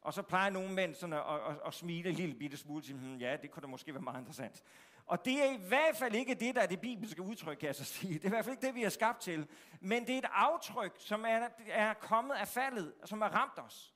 Og 0.00 0.14
så 0.14 0.22
plejer 0.22 0.50
nogle 0.50 0.72
mænd 0.72 0.94
sådan 0.94 1.12
at, 1.12 1.18
at, 1.18 1.50
at, 1.50 1.56
at 1.66 1.74
smile 1.74 2.08
en 2.08 2.14
lille 2.14 2.34
bitte 2.34 2.56
smule 2.56 2.82
til, 2.82 2.94
hmm, 2.94 3.16
ja, 3.16 3.36
det 3.42 3.50
kunne 3.50 3.60
da 3.60 3.66
måske 3.66 3.94
være 3.94 4.02
meget 4.02 4.18
interessant. 4.18 4.62
Og 5.06 5.24
det 5.24 5.42
er 5.42 5.52
i 5.52 5.56
hvert 5.68 5.96
fald 5.96 6.14
ikke 6.14 6.34
det, 6.34 6.54
der 6.54 6.60
er 6.60 6.66
det 6.66 6.80
bibelske 6.80 7.22
udtryk, 7.22 7.56
kan 7.56 7.66
jeg 7.66 7.74
så 7.74 7.84
sige. 7.84 8.14
Det 8.14 8.22
er 8.22 8.26
i 8.26 8.28
hvert 8.28 8.44
fald 8.44 8.56
ikke 8.56 8.66
det, 8.66 8.74
vi 8.74 8.84
er 8.84 8.88
skabt 8.88 9.20
til. 9.20 9.48
Men 9.80 10.06
det 10.06 10.14
er 10.14 10.18
et 10.18 10.30
aftryk, 10.32 10.96
som 10.98 11.24
er, 11.24 11.48
er 11.66 11.94
kommet 11.94 12.34
af 12.34 12.48
faldet, 12.48 12.94
som 13.04 13.20
har 13.20 13.28
ramt 13.28 13.58
os. 13.58 13.94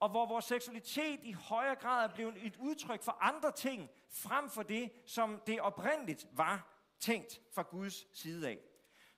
Og 0.00 0.08
hvor 0.08 0.26
vores 0.26 0.44
seksualitet 0.44 1.20
i 1.22 1.32
højere 1.32 1.76
grad 1.76 2.08
er 2.10 2.14
blevet 2.14 2.46
et 2.46 2.56
udtryk 2.56 3.02
for 3.02 3.18
andre 3.20 3.52
ting, 3.52 3.90
frem 4.10 4.50
for 4.50 4.62
det, 4.62 4.90
som 5.06 5.42
det 5.46 5.60
oprindeligt 5.60 6.26
var 6.32 6.72
tænkt 7.00 7.40
fra 7.52 7.62
Guds 7.62 8.18
side 8.18 8.48
af. 8.48 8.58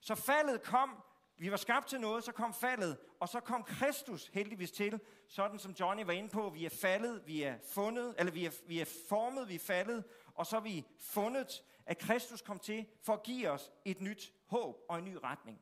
Så 0.00 0.14
faldet 0.14 0.62
kom, 0.62 1.02
vi 1.38 1.50
var 1.50 1.56
skabt 1.56 1.86
til 1.86 2.00
noget, 2.00 2.24
så 2.24 2.32
kom 2.32 2.54
faldet, 2.54 2.98
og 3.20 3.28
så 3.28 3.40
kom 3.40 3.62
Kristus 3.62 4.26
heldigvis 4.26 4.70
til, 4.70 5.00
sådan 5.28 5.58
som 5.58 5.72
Johnny 5.80 6.04
var 6.04 6.12
inde 6.12 6.28
på, 6.28 6.50
vi 6.50 6.64
er 6.64 6.70
faldet, 6.70 7.26
vi 7.26 7.42
er 7.42 7.58
fundet, 7.74 8.14
eller 8.18 8.32
vi 8.32 8.44
er, 8.44 8.50
vi 8.66 8.80
er 8.80 9.02
formet, 9.08 9.48
vi 9.48 9.54
er 9.54 9.58
faldet, 9.58 10.04
og 10.34 10.46
så 10.46 10.56
er 10.56 10.60
vi 10.60 10.86
fundet, 10.98 11.64
at 11.86 11.98
Kristus 11.98 12.42
kom 12.42 12.58
til 12.58 12.86
for 13.02 13.12
at 13.12 13.22
give 13.22 13.50
os 13.50 13.72
et 13.84 14.00
nyt 14.00 14.32
håb 14.46 14.76
og 14.88 14.98
en 14.98 15.04
ny 15.04 15.16
retning. 15.24 15.60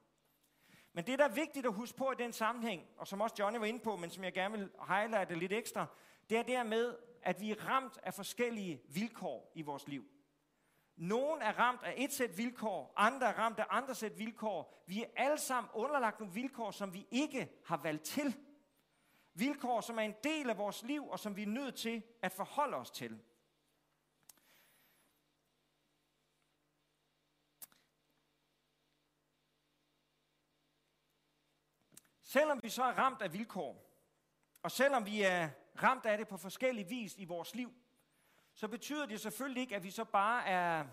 Men 0.97 1.07
det, 1.07 1.19
der 1.19 1.25
er 1.25 1.35
vigtigt 1.35 1.67
at 1.67 1.73
huske 1.73 1.99
på 1.99 2.13
i 2.13 2.15
den 2.19 2.33
sammenhæng, 2.33 2.83
og 2.97 3.07
som 3.07 3.21
også 3.21 3.37
Johnny 3.39 3.59
var 3.59 3.67
inde 3.67 3.81
på, 3.81 3.97
men 3.97 4.11
som 4.11 4.25
jeg 4.25 4.33
gerne 4.33 4.59
vil 4.59 4.71
highlighte 4.89 5.35
lidt 5.35 5.53
ekstra, 5.53 5.87
det 6.31 6.39
er 6.39 6.43
dermed, 6.43 6.97
at 7.23 7.41
vi 7.41 7.51
er 7.51 7.69
ramt 7.69 7.99
af 8.03 8.15
forskellige 8.15 8.83
vilkår 8.89 9.53
i 9.55 9.63
vores 9.63 9.89
liv. 9.89 10.05
Nogen 10.97 11.43
er 11.43 11.53
ramt 11.53 11.83
af 11.83 11.95
et 11.97 12.13
sæt 12.13 12.39
vilkår, 12.39 12.93
andre 12.97 13.27
er 13.27 13.39
ramt 13.39 13.59
af 13.59 13.67
andre 13.71 13.95
sæt 13.95 14.19
vilkår. 14.19 14.85
Vi 14.87 15.03
er 15.03 15.07
alle 15.17 15.39
sammen 15.39 15.71
underlagt 15.75 16.21
nogle 16.21 16.35
vilkår, 16.35 16.71
som 16.71 16.95
vi 16.95 17.07
ikke 17.11 17.49
har 17.67 17.77
valgt 17.77 18.05
til. 18.05 18.37
Vilkår, 19.35 19.81
som 19.81 19.99
er 19.99 20.03
en 20.03 20.15
del 20.25 20.51
af 20.51 20.59
vores 20.59 20.83
liv, 20.83 21.09
og 21.09 21.19
som 21.19 21.37
vi 21.37 21.43
er 21.43 21.47
nødt 21.47 21.75
til 21.75 22.03
at 22.23 22.33
forholde 22.33 22.77
os 22.77 22.91
til. 22.91 23.21
Selvom 32.37 32.62
vi 32.62 32.68
så 32.68 32.83
er 32.83 32.92
ramt 32.92 33.22
af 33.22 33.33
vilkår, 33.33 33.90
og 34.62 34.70
selvom 34.70 35.07
vi 35.07 35.22
er 35.22 35.49
ramt 35.83 36.07
af 36.07 36.18
det 36.18 36.29
på 36.29 36.37
forskellige 36.37 36.88
vis 36.88 37.14
i 37.16 37.25
vores 37.25 37.55
liv, 37.55 37.72
så 38.55 38.68
betyder 38.68 39.07
det 39.07 39.20
selvfølgelig 39.20 39.61
ikke, 39.61 39.77
at 39.77 39.83
vi 39.83 39.90
så 39.90 40.05
bare 40.05 40.46
er 40.46 40.87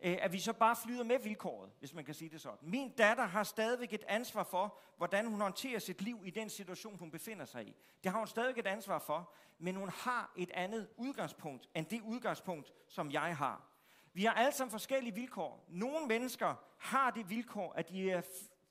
øh, 0.00 0.18
at 0.20 0.32
vi 0.32 0.38
så 0.38 0.52
bare 0.52 0.76
flyder 0.76 1.04
med 1.04 1.18
vilkåret, 1.18 1.70
hvis 1.78 1.94
man 1.94 2.04
kan 2.04 2.14
sige 2.14 2.30
det 2.30 2.40
sådan. 2.40 2.58
Min 2.62 2.90
datter 2.90 3.24
har 3.24 3.42
stadigvæk 3.42 3.92
et 3.92 4.04
ansvar 4.08 4.44
for, 4.44 4.78
hvordan 4.96 5.26
hun 5.26 5.40
håndterer 5.40 5.78
sit 5.78 6.02
liv 6.02 6.22
i 6.24 6.30
den 6.30 6.50
situation, 6.50 6.98
hun 6.98 7.10
befinder 7.10 7.44
sig 7.44 7.68
i. 7.68 7.76
Det 8.04 8.12
har 8.12 8.18
hun 8.18 8.26
stadigvæk 8.26 8.58
et 8.58 8.66
ansvar 8.66 8.98
for, 8.98 9.32
men 9.58 9.76
hun 9.76 9.88
har 9.88 10.32
et 10.36 10.50
andet 10.50 10.88
udgangspunkt, 10.96 11.68
end 11.74 11.86
det 11.86 12.00
udgangspunkt, 12.00 12.72
som 12.88 13.10
jeg 13.10 13.36
har. 13.36 13.68
Vi 14.12 14.24
har 14.24 14.32
alle 14.32 14.52
sammen 14.52 14.70
forskellige 14.70 15.14
vilkår. 15.14 15.64
Nogle 15.68 16.06
mennesker 16.06 16.54
har 16.78 17.10
det 17.10 17.30
vilkår, 17.30 17.72
at 17.72 17.88
de 17.88 18.10
er 18.10 18.22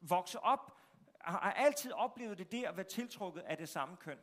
vokset 0.01 0.41
op, 0.43 0.80
har 1.23 1.51
altid 1.51 1.91
oplevet 1.91 2.37
det 2.37 2.51
der 2.51 2.69
at 2.69 2.77
være 2.77 2.85
tiltrukket 2.85 3.41
af 3.41 3.57
det 3.57 3.69
samme 3.69 3.95
køn. 3.97 4.17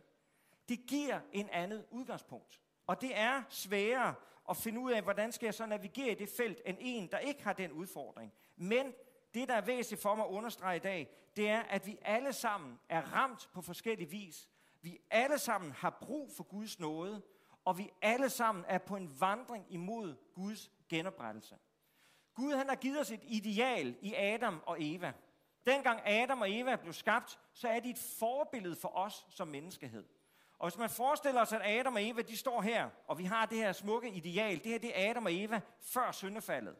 Det 0.68 0.86
giver 0.86 1.20
en 1.32 1.48
andet 1.48 1.86
udgangspunkt. 1.90 2.60
Og 2.86 3.00
det 3.00 3.18
er 3.18 3.42
sværere 3.48 4.14
at 4.50 4.56
finde 4.56 4.80
ud 4.80 4.92
af, 4.92 5.02
hvordan 5.02 5.32
skal 5.32 5.46
jeg 5.46 5.54
så 5.54 5.66
navigere 5.66 6.10
i 6.10 6.14
det 6.14 6.28
felt, 6.36 6.62
end 6.66 6.76
en, 6.80 7.10
der 7.10 7.18
ikke 7.18 7.44
har 7.44 7.52
den 7.52 7.72
udfordring. 7.72 8.32
Men 8.56 8.94
det, 9.34 9.48
der 9.48 9.54
er 9.54 9.60
væsentligt 9.60 10.02
for 10.02 10.14
mig 10.14 10.24
at 10.24 10.30
understrege 10.30 10.76
i 10.76 10.80
dag, 10.80 11.08
det 11.36 11.48
er, 11.48 11.60
at 11.60 11.86
vi 11.86 11.98
alle 12.02 12.32
sammen 12.32 12.78
er 12.88 13.00
ramt 13.00 13.48
på 13.52 13.62
forskellige 13.62 14.10
vis. 14.10 14.48
Vi 14.82 14.98
alle 15.10 15.38
sammen 15.38 15.72
har 15.72 15.90
brug 15.90 16.30
for 16.36 16.44
Guds 16.44 16.80
nåde, 16.80 17.22
og 17.64 17.78
vi 17.78 17.90
alle 18.02 18.30
sammen 18.30 18.64
er 18.68 18.78
på 18.78 18.96
en 18.96 19.20
vandring 19.20 19.66
imod 19.68 20.16
Guds 20.34 20.70
genoprettelse. 20.88 21.56
Gud 22.34 22.52
han 22.52 22.68
har 22.68 22.76
givet 22.76 23.00
os 23.00 23.10
et 23.10 23.20
ideal 23.22 23.96
i 24.00 24.14
Adam 24.14 24.62
og 24.66 24.76
Eva. 24.80 25.12
Dengang 25.68 26.08
Adam 26.08 26.40
og 26.40 26.52
Eva 26.52 26.76
blev 26.76 26.92
skabt, 26.92 27.38
så 27.52 27.68
er 27.68 27.80
de 27.80 27.90
et 27.90 27.98
forbillede 28.18 28.76
for 28.76 28.96
os 28.96 29.26
som 29.30 29.48
menneskehed. 29.48 30.04
Og 30.58 30.68
hvis 30.68 30.78
man 30.78 30.90
forestiller 30.90 31.44
sig, 31.44 31.62
at 31.62 31.78
Adam 31.80 31.94
og 31.94 32.08
Eva, 32.08 32.22
de 32.22 32.36
står 32.36 32.62
her, 32.62 32.90
og 33.06 33.18
vi 33.18 33.24
har 33.24 33.46
det 33.46 33.58
her 33.58 33.72
smukke 33.72 34.10
ideal, 34.10 34.64
det 34.64 34.66
her 34.66 34.78
det 34.78 35.00
er 35.00 35.10
Adam 35.10 35.24
og 35.24 35.34
Eva 35.34 35.60
før 35.80 36.12
syndefaldet, 36.12 36.76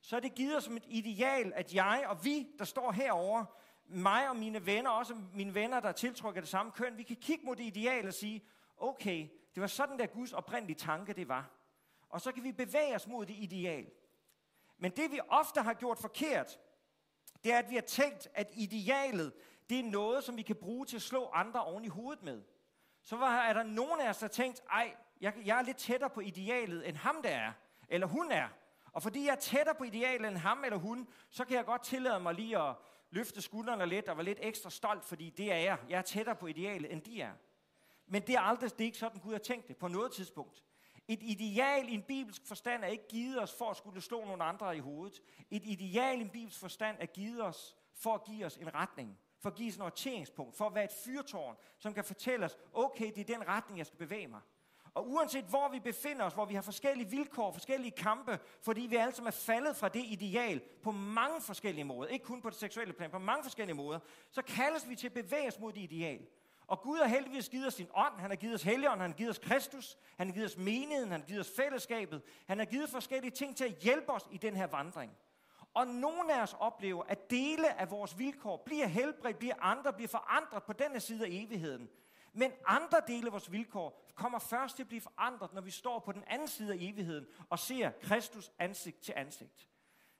så 0.00 0.16
er 0.16 0.20
det 0.20 0.34
givet 0.34 0.56
os 0.56 0.64
som 0.64 0.76
et 0.76 0.84
ideal, 0.86 1.52
at 1.56 1.74
jeg 1.74 2.04
og 2.08 2.24
vi, 2.24 2.46
der 2.58 2.64
står 2.64 2.92
herover, 2.92 3.44
mig 3.86 4.28
og 4.28 4.36
mine 4.36 4.66
venner, 4.66 4.90
også 4.90 5.16
mine 5.34 5.54
venner, 5.54 5.80
der 5.80 5.92
tiltrykker 5.92 6.40
det 6.40 6.50
samme 6.50 6.72
køn, 6.72 6.98
vi 6.98 7.02
kan 7.02 7.16
kigge 7.16 7.46
mod 7.46 7.56
det 7.56 7.64
ideal 7.64 8.06
og 8.06 8.14
sige, 8.14 8.44
okay, 8.76 9.28
det 9.54 9.60
var 9.60 9.66
sådan 9.66 9.98
der 9.98 10.06
Guds 10.06 10.32
oprindelige 10.32 10.78
tanke, 10.78 11.12
det 11.12 11.28
var. 11.28 11.50
Og 12.08 12.20
så 12.20 12.32
kan 12.32 12.44
vi 12.44 12.52
bevæge 12.52 12.94
os 12.94 13.06
mod 13.06 13.26
det 13.26 13.34
ideal. 13.38 13.90
Men 14.78 14.90
det 14.90 15.12
vi 15.12 15.20
ofte 15.28 15.62
har 15.62 15.74
gjort 15.74 15.98
forkert, 15.98 16.58
det 17.44 17.52
er, 17.52 17.58
at 17.58 17.70
vi 17.70 17.74
har 17.74 17.82
tænkt, 17.82 18.28
at 18.34 18.50
idealet, 18.52 19.32
det 19.70 19.78
er 19.78 19.84
noget, 19.84 20.24
som 20.24 20.36
vi 20.36 20.42
kan 20.42 20.56
bruge 20.56 20.86
til 20.86 20.96
at 20.96 21.02
slå 21.02 21.30
andre 21.32 21.64
oven 21.64 21.84
i 21.84 21.88
hovedet 21.88 22.22
med 22.22 22.42
så 23.04 23.16
var, 23.16 23.42
er 23.42 23.52
der 23.52 23.62
nogen 23.62 24.00
af 24.00 24.08
os, 24.08 24.18
der 24.18 24.28
tænkt, 24.28 24.62
ej, 24.70 24.96
jeg, 25.20 25.34
jeg 25.44 25.58
er 25.58 25.62
lidt 25.62 25.76
tættere 25.76 26.10
på 26.10 26.20
idealet, 26.20 26.88
end 26.88 26.96
ham 26.96 27.22
der 27.22 27.30
er, 27.30 27.52
eller 27.88 28.06
hun 28.06 28.32
er. 28.32 28.48
Og 28.92 29.02
fordi 29.02 29.24
jeg 29.24 29.32
er 29.32 29.36
tættere 29.36 29.74
på 29.74 29.84
idealet 29.84 30.28
end 30.28 30.36
ham 30.36 30.64
eller 30.64 30.78
hun, 30.78 31.08
så 31.30 31.44
kan 31.44 31.56
jeg 31.56 31.64
godt 31.64 31.84
tillade 31.84 32.20
mig 32.20 32.34
lige 32.34 32.58
at 32.58 32.74
løfte 33.10 33.42
skuldrene 33.42 33.86
lidt 33.86 34.08
og 34.08 34.16
være 34.16 34.24
lidt 34.24 34.38
ekstra 34.42 34.70
stolt, 34.70 35.04
fordi 35.04 35.30
det 35.30 35.52
er 35.52 35.56
jeg. 35.56 35.78
Jeg 35.88 35.98
er 35.98 36.02
tættere 36.02 36.36
på 36.36 36.46
idealet, 36.46 36.92
end 36.92 37.02
de 37.02 37.20
er. 37.20 37.32
Men 38.06 38.22
det 38.22 38.34
er 38.34 38.40
aldrig, 38.40 38.70
det 38.70 38.80
er 38.80 38.84
ikke 38.84 38.98
sådan, 38.98 39.20
Gud 39.20 39.32
har 39.32 39.38
tænkt 39.38 39.68
det 39.68 39.76
på 39.76 39.88
noget 39.88 40.12
tidspunkt. 40.12 40.62
Et 41.08 41.18
ideal 41.22 41.88
i 41.88 41.94
en 41.94 42.02
bibelsk 42.02 42.46
forstand 42.46 42.84
er 42.84 42.88
ikke 42.88 43.08
givet 43.08 43.42
os 43.42 43.52
for 43.52 43.70
at 43.70 43.76
skulle 43.76 44.00
slå 44.00 44.24
nogle 44.24 44.44
andre 44.44 44.76
i 44.76 44.80
hovedet. 44.80 45.22
Et 45.50 45.62
ideal 45.64 46.18
i 46.18 46.22
en 46.22 46.30
bibelsk 46.30 46.60
forstand 46.60 46.96
er 47.00 47.06
givet 47.06 47.42
os 47.42 47.76
for 47.94 48.14
at 48.14 48.24
give 48.24 48.46
os 48.46 48.56
en 48.56 48.74
retning 48.74 49.18
for 49.44 49.50
at 49.50 49.56
give 49.56 49.68
os 49.68 49.74
et 49.74 49.80
orienteringspunkt, 49.80 50.56
for 50.56 50.66
at 50.66 50.74
være 50.74 50.84
et 50.84 50.92
fyrtårn, 51.04 51.56
som 51.78 51.94
kan 51.94 52.04
fortælle 52.04 52.44
os, 52.44 52.56
okay, 52.72 53.12
det 53.14 53.30
er 53.30 53.34
den 53.38 53.48
retning, 53.48 53.78
jeg 53.78 53.86
skal 53.86 53.98
bevæge 53.98 54.26
mig. 54.26 54.40
Og 54.94 55.10
uanset 55.10 55.44
hvor 55.44 55.68
vi 55.68 55.80
befinder 55.80 56.24
os, 56.24 56.32
hvor 56.32 56.44
vi 56.44 56.54
har 56.54 56.62
forskellige 56.62 57.10
vilkår, 57.10 57.52
forskellige 57.52 57.90
kampe, 57.90 58.38
fordi 58.62 58.80
vi 58.80 58.96
alle 58.96 59.14
sammen 59.14 59.26
er 59.26 59.32
faldet 59.32 59.76
fra 59.76 59.88
det 59.88 60.04
ideal 60.06 60.60
på 60.82 60.90
mange 60.90 61.40
forskellige 61.40 61.84
måder, 61.84 62.10
ikke 62.10 62.24
kun 62.24 62.42
på 62.42 62.50
det 62.50 62.58
seksuelle 62.58 62.92
plan, 62.92 63.10
på 63.10 63.18
mange 63.18 63.42
forskellige 63.42 63.76
måder, 63.76 63.98
så 64.30 64.42
kaldes 64.42 64.88
vi 64.88 64.96
til 64.96 65.06
at 65.06 65.12
bevæge 65.12 65.48
os 65.48 65.58
mod 65.58 65.72
det 65.72 65.80
ideal. 65.80 66.26
Og 66.66 66.80
Gud 66.80 66.98
har 66.98 67.06
heldigvis 67.06 67.48
givet 67.48 67.66
os 67.66 67.74
sin 67.74 67.88
ånd, 67.94 68.14
han 68.18 68.30
har 68.30 68.36
givet 68.36 68.54
os 68.54 68.62
helligånd, 68.62 69.00
han 69.00 69.10
har 69.10 69.16
givet 69.16 69.30
os 69.30 69.38
Kristus, 69.38 69.98
han 70.16 70.26
har 70.26 70.34
givet 70.34 70.46
os 70.46 70.56
menigheden, 70.56 71.10
han 71.10 71.20
har 71.20 71.26
givet 71.26 71.40
os 71.40 71.52
fællesskabet, 71.56 72.22
han 72.46 72.58
har 72.58 72.64
givet 72.64 72.90
forskellige 72.90 73.30
ting 73.30 73.56
til 73.56 73.64
at 73.64 73.74
hjælpe 73.74 74.12
os 74.12 74.28
i 74.32 74.36
den 74.36 74.56
her 74.56 74.66
vandring. 74.66 75.12
Og 75.74 75.86
nogle 75.86 76.34
af 76.34 76.42
os 76.42 76.56
oplever, 76.58 77.02
at 77.08 77.30
dele 77.30 77.80
af 77.80 77.90
vores 77.90 78.18
vilkår 78.18 78.56
bliver 78.56 78.86
helbredt, 78.86 79.38
bliver 79.38 79.54
andre, 79.60 79.92
bliver 79.92 80.08
forandret 80.08 80.62
på 80.62 80.72
denne 80.72 81.00
side 81.00 81.24
af 81.24 81.28
evigheden. 81.30 81.88
Men 82.32 82.52
andre 82.66 83.00
dele 83.06 83.26
af 83.26 83.32
vores 83.32 83.52
vilkår 83.52 84.02
kommer 84.14 84.38
først 84.38 84.76
til 84.76 84.82
at 84.82 84.88
blive 84.88 85.00
forandret, 85.00 85.52
når 85.52 85.60
vi 85.60 85.70
står 85.70 85.98
på 85.98 86.12
den 86.12 86.24
anden 86.26 86.48
side 86.48 86.72
af 86.72 86.76
evigheden 86.80 87.26
og 87.50 87.58
ser 87.58 87.90
Kristus 87.90 88.52
ansigt 88.58 89.00
til 89.00 89.12
ansigt. 89.16 89.68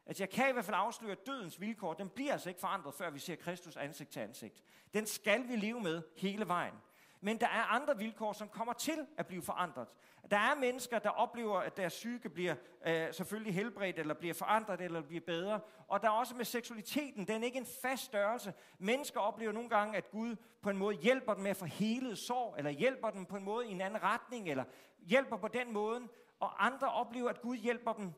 Altså 0.07 0.23
jeg 0.23 0.31
kan 0.31 0.49
i 0.49 0.53
hvert 0.53 0.64
fald 0.64 0.77
afsløre, 0.77 1.12
at 1.12 1.27
dødens 1.27 1.61
vilkår, 1.61 1.95
den 1.95 2.09
bliver 2.09 2.33
altså 2.33 2.49
ikke 2.49 2.61
forandret, 2.61 2.95
før 2.95 3.11
vi 3.11 3.19
ser 3.19 3.37
Kristus 3.37 3.77
ansigt 3.77 4.11
til 4.11 4.21
ansigt. 4.21 4.62
Den 4.95 5.07
skal 5.07 5.49
vi 5.49 5.57
leve 5.57 5.81
med 5.81 6.03
hele 6.17 6.49
vejen. 6.49 6.75
Men 7.21 7.40
der 7.40 7.47
er 7.47 7.62
andre 7.62 7.99
vilkår, 7.99 8.33
som 8.33 8.49
kommer 8.49 8.73
til 8.73 9.07
at 9.17 9.27
blive 9.27 9.43
forandret. 9.43 9.88
Der 10.31 10.37
er 10.37 10.55
mennesker, 10.55 10.99
der 10.99 11.11
oplever, 11.11 11.59
at 11.59 11.77
deres 11.77 11.93
psyke 11.93 12.29
bliver 12.29 12.55
øh, 12.87 13.14
selvfølgelig 13.14 13.55
helbredt, 13.55 13.99
eller 13.99 14.14
bliver 14.14 14.35
forandret, 14.35 14.81
eller 14.81 15.01
bliver 15.01 15.21
bedre. 15.27 15.61
Og 15.88 16.03
der 16.03 16.09
er 16.09 16.12
også 16.12 16.35
med 16.35 16.45
seksualiteten, 16.45 17.29
den 17.29 17.43
er 17.43 17.47
ikke 17.47 17.59
en 17.59 17.67
fast 17.83 18.05
størrelse. 18.05 18.55
Mennesker 18.79 19.21
oplever 19.21 19.53
nogle 19.53 19.69
gange, 19.69 19.97
at 19.97 20.11
Gud 20.11 20.37
på 20.62 20.71
en 20.71 20.77
måde 20.77 20.97
hjælper 20.97 21.35
dem 21.35 21.43
med 21.43 21.51
at 21.51 21.57
få 21.57 21.64
helet 21.64 22.19
sår, 22.19 22.57
eller 22.57 22.71
hjælper 22.71 23.11
dem 23.11 23.27
på 23.27 23.37
en 23.37 23.45
måde 23.45 23.69
i 23.69 23.71
en 23.71 23.81
anden 23.81 24.03
retning, 24.03 24.49
eller 24.49 24.64
hjælper 24.99 25.37
på 25.37 25.49
den 25.49 25.73
måde. 25.73 26.01
Og 26.40 26.67
andre 26.67 26.93
oplever, 26.93 27.29
at 27.29 27.40
Gud 27.40 27.57
hjælper 27.57 27.93
dem 27.93 28.12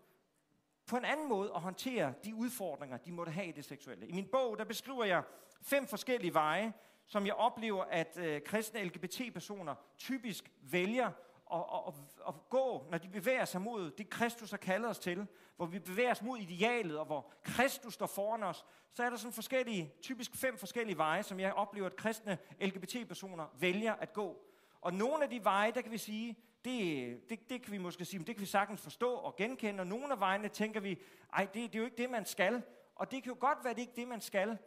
på 0.86 0.96
en 0.96 1.04
anden 1.04 1.28
måde 1.28 1.52
at 1.54 1.60
håndtere 1.60 2.14
de 2.24 2.34
udfordringer, 2.34 2.96
de 2.96 3.12
måtte 3.12 3.32
have 3.32 3.46
i 3.46 3.52
det 3.52 3.64
seksuelle. 3.64 4.06
I 4.06 4.12
min 4.12 4.28
bog, 4.32 4.58
der 4.58 4.64
beskriver 4.64 5.04
jeg 5.04 5.22
fem 5.62 5.86
forskellige 5.86 6.34
veje, 6.34 6.72
som 7.06 7.26
jeg 7.26 7.34
oplever, 7.34 7.84
at 7.84 8.18
øh, 8.18 8.42
kristne 8.42 8.84
LGBT-personer 8.84 9.74
typisk 9.98 10.52
vælger 10.62 11.06
at, 11.52 11.60
at, 11.60 11.82
at, 11.86 11.94
at 12.28 12.34
gå, 12.50 12.86
når 12.90 12.98
de 12.98 13.08
bevæger 13.08 13.44
sig 13.44 13.60
mod 13.60 13.90
det, 13.90 14.10
Kristus 14.10 14.50
har 14.50 14.56
kaldet 14.56 14.90
os 14.90 14.98
til, 14.98 15.26
hvor 15.56 15.66
vi 15.66 15.78
bevæger 15.78 16.10
os 16.10 16.22
mod 16.22 16.38
idealet, 16.38 16.98
og 16.98 17.06
hvor 17.06 17.32
Kristus 17.42 17.94
står 17.94 18.06
foran 18.06 18.42
os, 18.42 18.64
så 18.92 19.02
er 19.02 19.10
der 19.10 19.16
sådan 19.16 19.32
forskellige, 19.32 19.92
typisk 20.02 20.36
fem 20.36 20.58
forskellige 20.58 20.98
veje, 20.98 21.22
som 21.22 21.40
jeg 21.40 21.52
oplever, 21.52 21.86
at 21.86 21.96
kristne 21.96 22.38
LGBT-personer 22.60 23.46
vælger 23.58 23.94
at 23.94 24.12
gå. 24.12 24.42
Og 24.80 24.94
nogle 24.94 25.24
af 25.24 25.30
de 25.30 25.44
veje, 25.44 25.72
der 25.72 25.80
kan 25.80 25.92
vi 25.92 25.98
sige, 25.98 26.38
det, 26.66 27.30
det, 27.30 27.50
det 27.50 27.62
kan 27.62 27.72
vi 27.72 27.78
måske 27.78 28.04
sige, 28.04 28.18
men 28.18 28.26
det 28.26 28.34
kan 28.34 28.40
vi 28.40 28.46
sagtens 28.46 28.80
forstå 28.80 29.12
og 29.14 29.36
genkende, 29.36 29.80
og 29.80 29.86
nogle 29.86 30.12
af 30.12 30.20
vejene 30.20 30.48
tænker 30.48 30.80
vi, 30.80 30.98
ej, 31.32 31.44
det, 31.44 31.54
det 31.54 31.74
er 31.74 31.78
jo 31.78 31.84
ikke 31.84 31.96
det, 31.96 32.10
man 32.10 32.26
skal. 32.26 32.62
Og 32.94 33.10
det 33.10 33.22
kan 33.22 33.32
jo 33.32 33.36
godt 33.40 33.58
være, 33.64 33.74
det 33.74 33.80
ikke 33.80 33.96
det, 33.96 34.08
man 34.08 34.20
skal, 34.20 34.58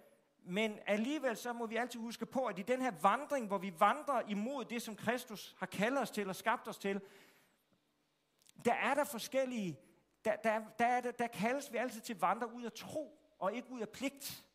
men 0.44 0.80
alligevel 0.88 1.38
så 1.38 1.54
må 1.54 1.66
vi 1.66 1.76
altid 1.76 2.00
huske 2.00 2.26
på, 2.26 2.46
at 2.46 2.60
i 2.60 2.62
den 2.62 2.82
her 2.82 2.92
vandring, 3.02 3.48
hvor 3.48 3.58
vi 3.58 3.74
vandrer 3.80 4.22
imod 4.28 4.66
det, 4.66 4.82
som 4.82 4.96
Kristus 4.96 5.56
har 5.60 5.66
kaldt 5.66 6.00
os 6.00 6.12
til 6.12 6.30
og 6.30 6.36
skabt 6.36 6.68
os 6.68 6.78
til, 6.78 7.02
der 8.66 8.74
er 8.74 8.94
der 8.94 9.04
forskellige, 9.04 9.80
der, 10.26 10.36
der, 10.36 10.62
der, 10.80 10.86
er 10.86 11.02
der, 11.02 11.12
der 11.12 11.28
kaldes 11.28 11.72
vi 11.74 11.78
altid 11.78 12.02
til 12.02 12.14
at 12.14 12.22
vandre 12.22 12.54
ud 12.54 12.64
af 12.64 12.72
tro, 12.72 13.20
og 13.40 13.54
ikke 13.54 13.72
ud 13.72 13.82
af 13.82 13.90
pligt. 13.90 14.46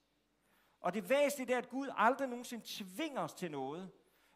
Og 0.80 0.94
det 0.94 1.08
væsentlige 1.08 1.54
er, 1.54 1.58
at 1.58 1.68
Gud 1.68 1.88
aldrig 1.96 2.28
nogensinde 2.28 2.64
tvinger 2.66 3.20
os 3.20 3.34
til 3.34 3.50
noget, 3.50 3.90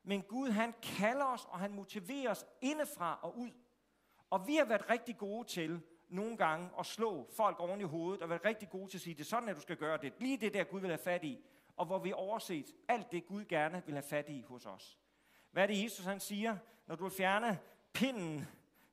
men 0.09 0.23
Gud 0.23 0.51
han 0.51 0.75
kalder 0.83 1.25
os, 1.25 1.45
og 1.45 1.59
han 1.59 1.73
motiverer 1.73 2.31
os 2.31 2.47
indefra 2.61 3.19
og 3.23 3.39
ud. 3.39 3.51
Og 4.31 4.47
vi 4.47 4.57
har 4.57 4.65
været 4.65 4.91
rigtig 4.91 5.19
gode 5.19 5.49
til 5.49 5.81
nogle 6.09 6.37
gange 6.37 6.71
at 6.79 6.87
slå 6.87 7.29
folk 7.37 7.61
oven 7.61 7.81
i 7.81 7.85
hovedet, 7.85 8.23
og 8.23 8.29
været 8.29 8.45
rigtig 8.45 8.71
gode 8.71 8.91
til 8.91 8.99
at 8.99 9.03
sige, 9.03 9.15
det 9.15 9.21
er 9.21 9.25
sådan, 9.25 9.49
at 9.49 9.57
du 9.57 9.61
skal 9.61 9.77
gøre 9.77 9.99
det. 10.03 10.13
Lige 10.19 10.37
det 10.37 10.55
der, 10.55 10.65
Gud 10.65 10.81
vil 10.81 10.91
have 10.91 10.99
fat 10.99 11.25
i. 11.25 11.45
Og 11.77 11.87
hvor 11.87 11.99
vi 11.99 12.13
overset 12.13 12.75
alt 12.89 13.13
det, 13.13 13.27
Gud 13.27 13.45
gerne 13.45 13.83
vil 13.87 13.95
have 13.95 14.03
fat 14.03 14.29
i 14.29 14.45
hos 14.49 14.67
os. 14.67 14.99
Hvad 15.51 15.63
er 15.63 15.67
det, 15.67 15.83
Jesus 15.83 16.05
han 16.05 16.21
siger? 16.21 16.57
Når 16.87 16.97
du 16.97 17.03
vil 17.03 17.13
fjerne 17.13 17.59
pinden, 17.93 18.47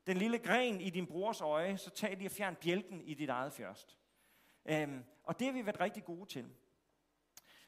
den 0.07 0.17
lille 0.17 0.39
gren 0.39 0.81
i 0.81 0.89
din 0.89 1.07
brors 1.07 1.41
øje, 1.41 1.77
så 1.77 1.89
tag 1.89 2.17
lige 2.17 2.27
og 2.27 2.31
fjern 2.31 2.55
bjælken 2.55 3.01
i 3.01 3.13
dit 3.13 3.29
eget 3.29 3.53
først. 3.53 3.97
Øhm, 4.65 5.03
og 5.23 5.39
det 5.39 5.47
har 5.47 5.53
vi 5.53 5.65
været 5.65 5.79
rigtig 5.79 6.05
gode 6.05 6.25
til. 6.25 6.45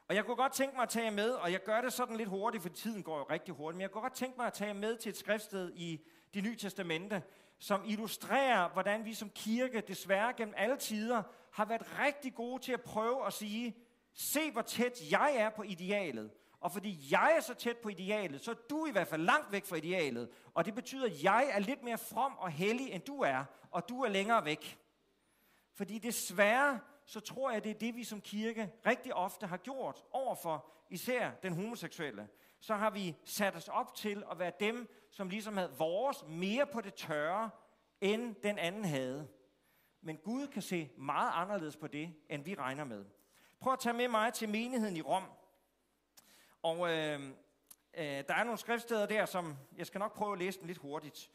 Og 0.10 0.16
jeg 0.16 0.26
kunne 0.26 0.36
godt 0.36 0.54
tænke 0.54 0.76
mig 0.76 0.84
at 0.84 0.90
tage 0.90 1.12
med, 1.12 1.30
og 1.30 1.52
jeg 1.52 1.64
gør 1.64 1.82
det 1.82 1.94
sådan 1.94 2.16
lidt 2.16 2.30
hurtigt, 2.30 2.62
for 2.62 2.70
tiden 2.70 3.04
går 3.04 3.18
jo 3.18 3.24
rigtig 3.24 3.54
hurtigt, 3.54 3.78
men 3.78 3.82
jeg 3.82 3.92
kunne 3.92 4.02
godt 4.02 4.14
tænke 4.14 4.38
mig 4.38 4.48
at 4.48 4.54
tage 4.54 4.74
med 4.74 4.98
til 4.98 5.10
et 5.10 5.18
skriftsted 5.18 5.72
i 5.76 6.02
det 6.34 6.44
nye 6.44 6.56
testamente, 6.56 7.24
som 7.60 7.82
illustrerer, 7.86 8.70
hvordan 8.70 9.06
vi 9.06 9.14
som 9.14 9.30
kirke 9.30 9.82
desværre 9.82 10.34
gennem 10.34 10.54
alle 10.58 10.78
tider 10.78 11.24
har 11.52 11.66
været 11.66 12.00
rigtig 12.00 12.36
gode 12.36 12.62
til 12.62 12.72
at 12.72 12.82
prøve 12.82 13.28
at 13.28 13.34
sige, 13.34 13.78
se 14.14 14.52
hvor 14.52 14.62
tæt 14.62 15.12
jeg 15.12 15.36
er 15.36 15.50
på 15.50 15.64
idealet. 15.64 16.32
Og 16.60 16.72
fordi 16.72 17.08
jeg 17.12 17.34
er 17.38 17.42
så 17.42 17.54
tæt 17.54 17.78
på 17.78 17.90
idealet, 17.90 18.42
så 18.42 18.52
er 18.52 18.56
du 18.70 18.86
i 18.86 18.92
hvert 18.92 19.08
fald 19.08 19.22
langt 19.22 19.52
væk 19.52 19.66
fra 19.66 19.76
idealet. 19.76 20.30
Og 20.54 20.66
det 20.66 20.76
betyder, 20.76 21.06
at 21.06 21.24
jeg 21.24 21.50
er 21.52 21.60
lidt 21.60 21.84
mere 21.84 21.98
from 21.98 22.36
og 22.38 22.52
hellig, 22.52 22.92
end 22.92 23.04
du 23.04 23.22
er, 23.22 23.44
og 23.72 23.90
du 23.90 24.02
er 24.02 24.10
længere 24.10 24.46
væk. 24.46 24.80
Fordi 25.74 25.98
desværre, 25.98 26.80
så 27.08 27.20
tror 27.20 27.52
jeg, 27.52 27.64
det 27.64 27.70
er 27.70 27.80
det, 27.80 27.96
vi 27.96 28.04
som 28.04 28.22
kirke 28.22 28.72
rigtig 28.86 29.14
ofte 29.14 29.48
har 29.48 29.58
gjort 29.58 30.04
overfor 30.12 30.72
især 30.90 31.32
den 31.32 31.54
homoseksuelle. 31.54 32.28
Så 32.60 32.76
har 32.76 32.90
vi 32.90 33.16
sat 33.24 33.56
os 33.56 33.68
op 33.68 33.96
til 33.96 34.24
at 34.32 34.40
være 34.40 34.52
dem, 34.60 34.90
som 35.12 35.30
ligesom 35.30 35.58
havde 35.58 35.72
vores 35.78 36.24
mere 36.28 36.66
på 36.66 36.82
det 36.82 36.94
tørre, 36.94 37.50
end 38.02 38.36
den 38.36 38.60
anden 38.60 38.86
havde. 38.86 39.28
Men 40.02 40.18
Gud 40.18 40.48
kan 40.48 40.62
se 40.62 40.90
meget 40.98 41.32
anderledes 41.34 41.78
på 41.78 41.88
det, 41.88 42.16
end 42.30 42.44
vi 42.44 42.56
regner 42.56 42.84
med. 42.84 43.06
Prøv 43.60 43.74
at 43.74 43.80
tage 43.80 43.94
med 43.94 44.08
mig 44.08 44.34
til 44.34 44.50
menigheden 44.50 44.98
i 44.98 45.02
Rom. 45.02 45.24
Og 46.64 46.92
øh, 46.92 47.22
øh, 47.94 48.04
der 48.04 48.34
er 48.34 48.44
nogle 48.44 48.58
skriftsteder 48.58 49.06
der, 49.06 49.26
som 49.26 49.58
jeg 49.78 49.88
skal 49.88 50.00
nok 50.00 50.16
prøve 50.16 50.34
at 50.34 50.40
læse 50.40 50.60
dem 50.60 50.68
lidt 50.68 50.78
hurtigt. 50.78 51.32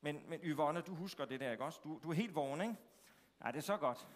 Men, 0.00 0.22
men 0.28 0.40
Yvonne, 0.40 0.80
du 0.80 0.94
husker 0.94 1.24
det 1.24 1.40
der, 1.40 1.52
ikke 1.52 1.64
også? 1.64 1.80
Du, 1.84 2.00
du 2.02 2.10
er 2.10 2.14
helt 2.14 2.34
vågen, 2.34 2.60
ikke? 2.60 2.76
Nej, 3.40 3.50
det 3.50 3.58
er 3.58 3.62
så 3.62 3.76
godt. 3.76 4.08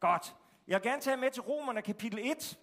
Godt. 0.00 0.34
Jeg 0.68 0.80
vil 0.80 0.90
gerne 0.90 1.02
tage 1.02 1.16
med 1.16 1.30
til 1.30 1.42
Romerne 1.42 1.82
kapitel 1.82 2.18
1. 2.22 2.58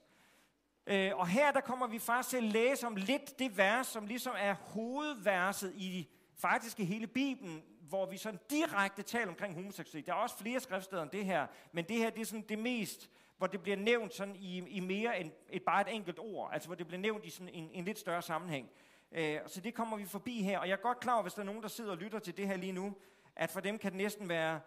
Øh, 0.87 1.11
og 1.17 1.27
her 1.27 1.51
der 1.51 1.61
kommer 1.61 1.87
vi 1.87 1.99
faktisk 1.99 2.29
til 2.29 2.37
at 2.37 2.43
læse 2.43 2.87
om 2.87 2.95
lidt 2.95 3.39
det 3.39 3.57
vers, 3.57 3.87
som 3.87 4.07
ligesom 4.07 4.33
er 4.37 4.53
hovedverset 4.53 5.73
i 5.75 6.09
faktisk 6.35 6.79
i 6.79 6.85
hele 6.85 7.07
Bibelen, 7.07 7.63
hvor 7.81 8.05
vi 8.05 8.17
sådan 8.17 8.39
direkte 8.49 9.01
taler 9.01 9.27
omkring 9.27 9.53
homoseksualitet. 9.53 10.05
Der 10.05 10.13
er 10.13 10.17
også 10.17 10.37
flere 10.37 10.59
skriftsteder 10.59 11.03
end 11.03 11.11
det 11.11 11.25
her, 11.25 11.47
men 11.71 11.85
det 11.85 11.97
her 11.97 12.09
det 12.09 12.21
er 12.21 12.25
sådan 12.25 12.45
det 12.49 12.59
mest, 12.59 13.09
hvor 13.37 13.47
det 13.47 13.61
bliver 13.61 13.77
nævnt 13.77 14.13
sådan 14.13 14.35
i, 14.35 14.57
i 14.57 14.79
mere 14.79 15.19
end 15.19 15.31
et, 15.49 15.63
bare 15.63 15.81
et 15.81 15.95
enkelt 15.95 16.19
ord, 16.19 16.49
altså 16.53 16.69
hvor 16.69 16.75
det 16.75 16.87
bliver 16.87 17.01
nævnt 17.01 17.25
i 17.25 17.29
sådan 17.29 17.53
en, 17.53 17.69
en 17.71 17.85
lidt 17.85 17.99
større 17.99 18.21
sammenhæng. 18.21 18.69
Øh, 19.11 19.39
så 19.47 19.61
det 19.61 19.73
kommer 19.73 19.97
vi 19.97 20.05
forbi 20.05 20.41
her, 20.41 20.59
og 20.59 20.67
jeg 20.67 20.73
er 20.73 20.81
godt 20.81 20.99
klar 20.99 21.13
over, 21.13 21.21
hvis 21.21 21.33
der 21.33 21.41
er 21.41 21.45
nogen, 21.45 21.61
der 21.61 21.67
sidder 21.67 21.91
og 21.91 21.97
lytter 21.97 22.19
til 22.19 22.37
det 22.37 22.47
her 22.47 22.57
lige 22.57 22.71
nu, 22.71 22.95
at 23.35 23.51
for 23.51 23.59
dem 23.59 23.77
kan 23.77 23.91
det 23.91 23.97
næsten 23.97 24.29
være, 24.29 24.59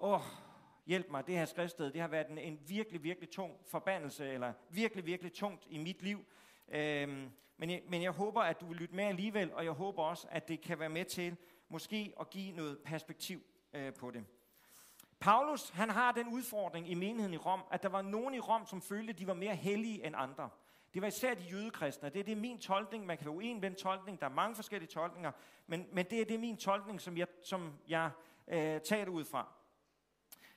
åh, 0.00 0.20
hjælp 0.90 1.10
mig, 1.10 1.26
det 1.26 1.36
her 1.36 1.44
skriftsted, 1.44 1.90
det 1.90 2.00
har 2.00 2.08
været 2.08 2.28
en, 2.28 2.38
en 2.38 2.58
virkelig, 2.68 3.02
virkelig 3.02 3.30
tung 3.30 3.52
forbandelse, 3.66 4.28
eller 4.28 4.52
virkelig, 4.70 5.06
virkelig 5.06 5.32
tungt 5.32 5.66
i 5.70 5.78
mit 5.78 6.02
liv. 6.02 6.24
Øhm, 6.68 7.30
men, 7.56 7.70
jeg, 7.70 7.82
men 7.88 8.02
jeg 8.02 8.10
håber, 8.10 8.40
at 8.40 8.60
du 8.60 8.66
vil 8.66 8.76
lytte 8.76 8.94
med 8.94 9.04
alligevel, 9.04 9.52
og 9.54 9.64
jeg 9.64 9.72
håber 9.72 10.02
også, 10.02 10.26
at 10.30 10.48
det 10.48 10.60
kan 10.60 10.78
være 10.78 10.88
med 10.88 11.04
til 11.04 11.36
måske 11.68 12.12
at 12.20 12.30
give 12.30 12.56
noget 12.56 12.78
perspektiv 12.84 13.42
øh, 13.72 13.94
på 13.94 14.10
det. 14.10 14.24
Paulus, 15.20 15.68
han 15.68 15.90
har 15.90 16.12
den 16.12 16.28
udfordring 16.28 16.90
i 16.90 16.94
menigheden 16.94 17.34
i 17.34 17.36
Rom, 17.36 17.60
at 17.70 17.82
der 17.82 17.88
var 17.88 18.02
nogen 18.02 18.34
i 18.34 18.40
Rom, 18.40 18.66
som 18.66 18.82
følte, 18.82 19.12
at 19.12 19.18
de 19.18 19.26
var 19.26 19.34
mere 19.34 19.56
hellige 19.56 20.06
end 20.06 20.14
andre. 20.18 20.50
Det 20.94 21.02
var 21.02 21.08
især 21.08 21.34
de 21.34 21.42
jødekristne. 21.42 22.08
Det 22.08 22.20
er, 22.20 22.24
det 22.24 22.32
er 22.32 22.36
min 22.36 22.58
tolkning. 22.58 23.06
Man 23.06 23.16
kan 23.16 23.26
være 23.26 23.34
uenig 23.34 23.54
med 23.54 23.70
den 23.70 23.74
tolkning. 23.74 24.20
Der 24.20 24.26
er 24.26 24.30
mange 24.30 24.56
forskellige 24.56 24.90
tolkninger. 24.90 25.32
Men, 25.66 25.86
men 25.92 26.06
det 26.10 26.20
er 26.20 26.24
det 26.24 26.34
er 26.34 26.38
min 26.38 26.56
tolkning, 26.56 27.00
som 27.00 27.16
jeg, 27.16 27.26
som 27.42 27.72
jeg 27.88 28.10
øh, 28.48 28.80
tager 28.80 29.04
det 29.04 29.08
ud 29.08 29.24
fra. 29.24 29.59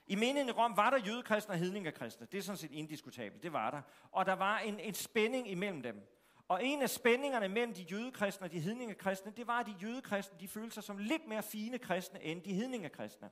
I 0.06 0.14
menigheden 0.14 0.48
i 0.48 0.52
Rom 0.52 0.76
var 0.76 0.90
der 0.90 0.98
jødekristne 0.98 1.54
og 1.54 1.58
hedningerkristne. 1.58 2.26
Det 2.32 2.38
er 2.38 2.42
sådan 2.42 2.56
set 2.56 2.70
indiskutabelt. 2.72 3.42
Det 3.42 3.52
var 3.52 3.70
der. 3.70 3.82
Og 4.12 4.26
der 4.26 4.32
var 4.32 4.58
en, 4.58 4.80
en 4.80 4.94
spænding 4.94 5.50
imellem 5.50 5.82
dem. 5.82 6.08
Og 6.48 6.64
en 6.64 6.82
af 6.82 6.90
spændingerne 6.90 7.48
mellem 7.48 7.74
de 7.74 7.82
jødekristne 7.82 8.44
og 8.46 8.52
de 8.52 8.60
hedningekristne, 8.60 9.32
det 9.36 9.46
var, 9.46 9.60
at 9.60 9.66
de 9.66 9.74
jødekristne 9.82 10.38
de 10.40 10.48
følte 10.48 10.74
sig 10.74 10.82
som 10.84 10.98
lidt 10.98 11.28
mere 11.28 11.42
fine 11.42 11.78
kristne 11.78 12.22
end 12.22 12.42
de 12.42 12.54
hedningekristne. 12.54 13.30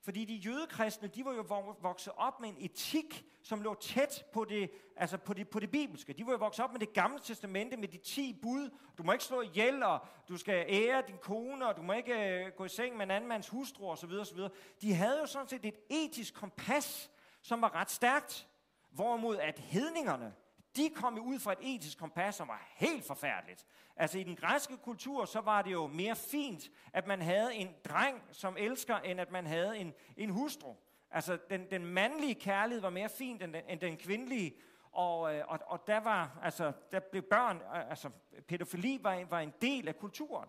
Fordi 0.00 0.24
de 0.24 0.34
jødekristne, 0.34 1.08
de 1.08 1.24
var 1.24 1.32
jo 1.32 1.42
vokset 1.80 2.12
op 2.16 2.40
med 2.40 2.48
en 2.48 2.56
etik, 2.58 3.24
som 3.42 3.62
lå 3.62 3.74
tæt 3.74 4.24
på 4.32 4.44
det, 4.44 4.70
altså 4.96 5.18
på 5.18 5.34
det, 5.34 5.48
på 5.48 5.60
det 5.60 5.70
bibelske. 5.70 6.12
De 6.12 6.26
var 6.26 6.32
jo 6.32 6.38
vokset 6.38 6.64
op 6.64 6.72
med 6.72 6.80
det 6.80 6.92
gamle 6.92 7.18
testamente, 7.18 7.76
med 7.76 7.88
de 7.88 7.96
ti 7.96 8.38
bud. 8.42 8.70
Du 8.98 9.02
må 9.02 9.12
ikke 9.12 9.24
slå 9.24 9.40
ihjel, 9.40 9.82
og 9.82 10.00
du 10.28 10.36
skal 10.36 10.66
ære 10.68 11.02
din 11.06 11.18
kone, 11.18 11.66
og 11.66 11.76
du 11.76 11.82
må 11.82 11.92
ikke 11.92 12.44
øh, 12.44 12.52
gå 12.56 12.64
i 12.64 12.68
seng 12.68 12.96
med 12.96 13.04
en 13.04 13.10
anden 13.10 13.28
mands 13.28 13.48
hustru, 13.48 13.90
osv. 13.90 14.10
osv. 14.10 14.38
De 14.80 14.94
havde 14.94 15.18
jo 15.20 15.26
sådan 15.26 15.48
set 15.48 15.64
et 15.64 15.76
etisk 15.90 16.34
kompas, 16.34 17.10
som 17.42 17.62
var 17.62 17.74
ret 17.74 17.90
stærkt. 17.90 18.48
Hvorimod 18.90 19.36
at 19.36 19.58
hedningerne, 19.58 20.34
de 20.76 20.90
kom 20.94 21.16
jo 21.16 21.22
ud 21.22 21.38
fra 21.38 21.52
et 21.52 21.58
etisk 21.60 21.98
kompas, 21.98 22.34
som 22.34 22.48
var 22.48 22.68
helt 22.76 23.04
forfærdeligt. 23.04 23.66
Altså 23.96 24.18
i 24.18 24.22
den 24.22 24.36
græske 24.36 24.76
kultur, 24.76 25.24
så 25.24 25.40
var 25.40 25.62
det 25.62 25.72
jo 25.72 25.86
mere 25.86 26.16
fint, 26.16 26.70
at 26.92 27.06
man 27.06 27.22
havde 27.22 27.54
en 27.54 27.74
dreng 27.84 28.22
som 28.32 28.56
elsker, 28.58 28.96
end 28.96 29.20
at 29.20 29.30
man 29.30 29.46
havde 29.46 29.78
en, 29.78 29.94
en 30.16 30.30
hustru. 30.30 30.74
Altså 31.10 31.38
den, 31.50 31.70
den 31.70 31.84
mandlige 31.86 32.34
kærlighed 32.34 32.80
var 32.80 32.90
mere 32.90 33.08
fint 33.08 33.42
end 33.42 33.52
den, 33.52 33.64
end 33.68 33.80
den 33.80 33.96
kvindelige, 33.96 34.54
og, 34.92 35.34
øh, 35.34 35.44
og, 35.48 35.58
og 35.66 35.86
der 35.86 36.00
var, 36.00 36.38
altså, 36.42 36.72
der 36.92 37.00
blev 37.00 37.22
børn, 37.22 37.56
øh, 37.56 37.90
altså 37.90 38.10
pædofili 38.48 38.98
var, 39.02 39.24
var 39.24 39.40
en 39.40 39.52
del 39.60 39.88
af 39.88 39.98
kulturen. 39.98 40.48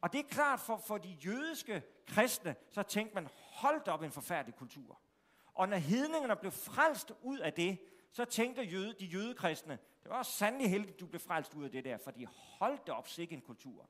Og 0.00 0.12
det 0.12 0.18
er 0.18 0.28
klart, 0.28 0.60
for, 0.60 0.76
for 0.76 0.98
de 0.98 1.08
jødiske 1.08 1.82
kristne, 2.06 2.56
så 2.70 2.82
tænkte 2.82 3.14
man, 3.14 3.28
hold 3.32 3.88
op 3.88 4.02
en 4.02 4.10
forfærdelig 4.10 4.54
kultur. 4.54 5.00
Og 5.54 5.68
når 5.68 5.76
hedningerne 5.76 6.36
blev 6.36 6.52
frelst 6.52 7.12
ud 7.22 7.38
af 7.38 7.52
det, 7.52 7.78
så 8.12 8.24
tænkte 8.24 8.62
jøde, 8.62 8.94
de 9.00 9.06
jødekristne, 9.06 9.78
det 10.02 10.10
var 10.10 10.18
også 10.18 10.32
sandelig 10.32 10.70
heldigt, 10.70 11.00
du 11.00 11.06
blev 11.06 11.20
frelst 11.20 11.54
ud 11.54 11.64
af 11.64 11.70
det 11.70 11.84
der, 11.84 11.98
fordi 11.98 12.26
holdt 12.30 12.88
op 12.88 13.08
sikke 13.08 13.34
en 13.34 13.40
kultur. 13.40 13.88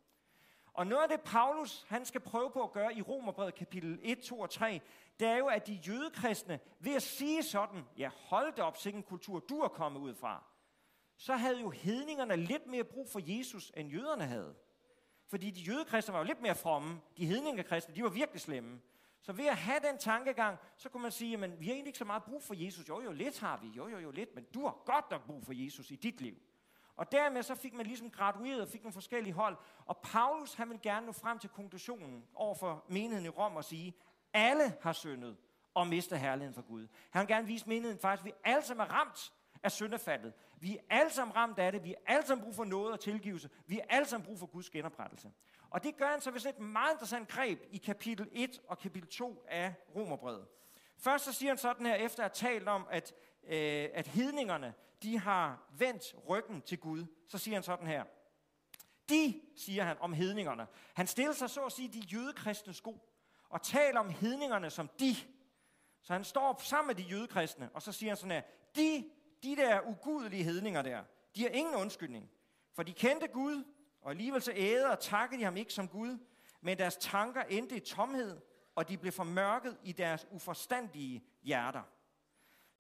Og 0.73 0.87
noget 0.87 1.03
af 1.03 1.09
det, 1.09 1.21
Paulus 1.21 1.85
han 1.89 2.05
skal 2.05 2.21
prøve 2.21 2.51
på 2.51 2.63
at 2.63 2.73
gøre 2.73 2.95
i 2.95 3.03
Romerbrevet 3.03 3.55
kapitel 3.55 3.99
1, 4.03 4.21
2 4.21 4.41
og 4.41 4.51
3, 4.51 4.81
det 5.21 5.29
er 5.29 5.37
jo, 5.37 5.47
at 5.47 5.67
de 5.67 5.81
jødekristne, 5.87 6.61
ved 6.79 6.95
at 6.95 7.03
sige 7.03 7.43
sådan, 7.43 7.85
ja, 7.99 8.11
hold 8.15 8.59
op 8.59 8.77
sikke 8.77 8.97
en 8.97 9.03
kultur, 9.03 9.39
du 9.39 9.61
er 9.61 9.69
kommet 9.69 10.01
ud 10.01 10.15
fra, 10.15 10.45
så 11.17 11.37
havde 11.37 11.61
jo 11.61 11.71
hedningerne 11.71 12.37
lidt 12.37 12.67
mere 12.67 12.85
brug 12.85 13.09
for 13.09 13.21
Jesus, 13.23 13.73
end 13.77 13.89
jøderne 13.89 14.27
havde. 14.27 14.55
Fordi 15.27 15.51
de 15.51 15.61
jødekristne 15.61 16.13
var 16.13 16.21
jo 16.21 16.25
lidt 16.25 16.43
mere 16.43 16.55
fromme, 16.55 17.01
de 17.17 17.27
hedningekristne, 17.27 17.95
de 17.95 18.03
var 18.03 18.09
virkelig 18.09 18.41
slemme. 18.41 18.81
Så 19.23 19.33
ved 19.33 19.47
at 19.47 19.57
have 19.57 19.81
den 19.89 19.99
tankegang, 19.99 20.59
så 20.77 20.89
kunne 20.89 21.03
man 21.03 21.13
sige, 21.13 21.45
at 21.45 21.61
vi 21.61 21.67
har 21.67 21.73
egentlig 21.73 21.87
ikke 21.87 21.99
så 21.99 22.05
meget 22.05 22.23
brug 22.23 22.43
for 22.43 22.55
Jesus. 22.65 22.89
Jo, 22.89 23.01
jo, 23.01 23.13
lidt 23.13 23.41
har 23.41 23.57
vi. 23.57 23.69
Jo, 23.69 23.89
jo, 23.89 23.99
jo, 23.99 24.11
lidt. 24.11 24.35
Men 24.35 24.45
du 24.55 24.63
har 24.65 24.83
godt 24.87 25.11
nok 25.11 25.27
brug 25.27 25.45
for 25.45 25.53
Jesus 25.53 25.91
i 25.91 25.97
dit 25.97 26.21
liv. 26.21 26.37
Og 26.97 27.13
dermed 27.13 27.43
så 27.43 27.55
fik 27.55 27.75
man 27.75 27.87
ligesom 27.87 28.11
gradueret 28.11 28.63
og 28.63 28.69
fik 28.69 28.83
nogle 28.83 28.93
forskellige 28.93 29.33
hold. 29.33 29.57
Og 29.87 29.99
Paulus, 30.03 30.55
han 30.55 30.71
vil 30.71 30.83
gerne 30.83 31.07
nå 31.07 31.13
frem 31.13 31.39
til 31.39 31.51
konklusionen 31.51 32.25
over 32.35 32.55
for 32.55 32.85
menigheden 32.89 33.27
i 33.27 33.29
Rom 33.29 33.57
og 33.57 33.65
sige, 33.65 33.97
alle 34.33 34.75
har 34.83 34.93
syndet 34.93 35.37
og 35.75 35.87
mister 35.87 36.17
herligheden 36.17 36.55
for 36.55 36.63
Gud. 36.63 36.89
Han 37.11 37.21
vil 37.21 37.29
gerne 37.29 37.47
vise 37.47 37.69
menigheden 37.69 38.01
faktisk, 38.01 38.23
at 38.23 38.27
vi 38.27 38.33
alle 38.45 38.65
sammen 38.65 38.87
er 38.87 38.93
ramt 38.93 39.33
af 39.63 39.73
syndefaldet. 39.73 40.33
Vi 40.61 40.77
er 40.77 40.81
alle 40.91 41.13
sammen 41.13 41.37
ramt 41.37 41.59
af 41.59 41.73
det. 41.73 41.85
Vi 41.85 41.91
er 41.93 42.13
alle 42.13 42.27
sammen 42.27 42.45
brug 42.45 42.55
for 42.55 42.65
noget 42.65 42.93
og 42.93 43.01
tilgivelse. 43.01 43.51
Vi 43.67 43.79
er 43.79 43.85
alle 43.89 44.07
sammen 44.07 44.27
brug 44.27 44.39
for 44.39 44.47
Guds 44.47 44.71
genoprettelse. 44.71 45.33
Og 45.71 45.83
det 45.83 45.97
gør 45.97 46.07
han 46.07 46.21
så 46.21 46.31
ved 46.31 46.41
sådan 46.41 46.63
et 46.63 46.69
meget 46.69 46.93
interessant 46.93 47.29
greb 47.29 47.61
i 47.71 47.77
kapitel 47.77 48.29
1 48.33 48.61
og 48.69 48.79
kapitel 48.79 49.09
2 49.09 49.45
af 49.49 49.75
Romerbrevet. 49.97 50.47
Først 50.99 51.25
så 51.25 51.33
siger 51.33 51.51
han 51.51 51.59
sådan 51.59 51.87
her, 51.87 51.95
efter 51.95 52.25
at 52.25 52.39
have 52.41 52.51
talt 52.53 52.69
om, 52.69 52.87
at, 52.91 53.15
øh, 53.45 53.89
at 53.95 54.07
hedningerne, 54.07 54.75
de 55.03 55.19
har 55.19 55.69
vendt 55.79 56.15
ryggen 56.29 56.63
til 56.63 56.79
Gud, 56.79 57.05
så 57.29 57.39
siger 57.39 57.55
han 57.55 57.63
sådan 57.63 57.87
her. 57.87 58.05
De, 59.09 59.41
siger 59.57 59.85
han 59.85 59.97
om 60.01 60.13
hedningerne. 60.13 60.67
Han 60.95 61.07
stiller 61.07 61.33
sig 61.33 61.51
så 61.51 61.61
at 61.61 61.73
sige 61.73 61.89
de 61.89 61.99
jødekristne 61.99 62.75
sko, 62.75 63.11
og 63.49 63.63
taler 63.63 64.01
om 64.01 64.11
hedningerne 64.11 64.71
som 64.71 64.89
de. 64.89 65.17
Så 66.03 66.13
han 66.13 66.25
står 66.25 66.61
sammen 66.63 66.87
med 66.87 66.95
de 66.95 67.03
jødekristne, 67.11 67.71
og 67.75 67.83
så 67.83 67.93
siger 67.93 68.11
han 68.11 68.17
sådan 68.17 68.31
her, 68.31 68.43
de, 68.77 69.11
de 69.43 69.57
der 69.57 69.81
ugudelige 69.89 70.45
hedninger 70.45 70.83
der, 70.83 71.05
de 71.37 71.43
har 71.43 71.49
ingen 71.49 71.75
undskyldning. 71.75 72.31
For 72.73 72.83
de 72.83 72.93
kendte 72.93 73.29
Gud, 73.29 73.65
og 74.03 74.11
alligevel 74.11 74.43
så 74.43 74.53
æder 74.57 74.91
og 74.91 75.01
takkede 75.01 75.41
de 75.41 75.45
ham 75.45 75.57
ikke 75.57 75.73
som 75.73 75.89
Gud, 75.89 76.19
men 76.61 76.79
deres 76.79 76.97
tanker 76.97 77.43
endte 77.43 77.77
i 77.77 77.81
tomhed, 77.81 78.41
og 78.75 78.89
de 78.89 78.99
blev 78.99 79.13
formørket 79.13 79.79
i 79.85 79.93
deres 79.93 80.27
uforstandige 80.31 81.25
hjerter. 81.43 81.83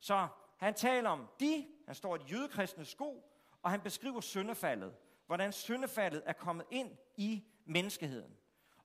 Så 0.00 0.28
han 0.56 0.74
taler 0.74 1.10
om 1.10 1.28
de, 1.40 1.66
han 1.86 1.94
står 1.94 2.16
i 2.16 2.18
de 2.18 2.24
jødekristne 2.24 2.84
sko, 2.84 3.32
og 3.62 3.70
han 3.70 3.80
beskriver 3.80 4.20
syndefaldet, 4.20 4.94
hvordan 5.26 5.52
syndefaldet 5.52 6.22
er 6.26 6.32
kommet 6.32 6.66
ind 6.70 6.96
i 7.16 7.44
menneskeheden. 7.64 8.36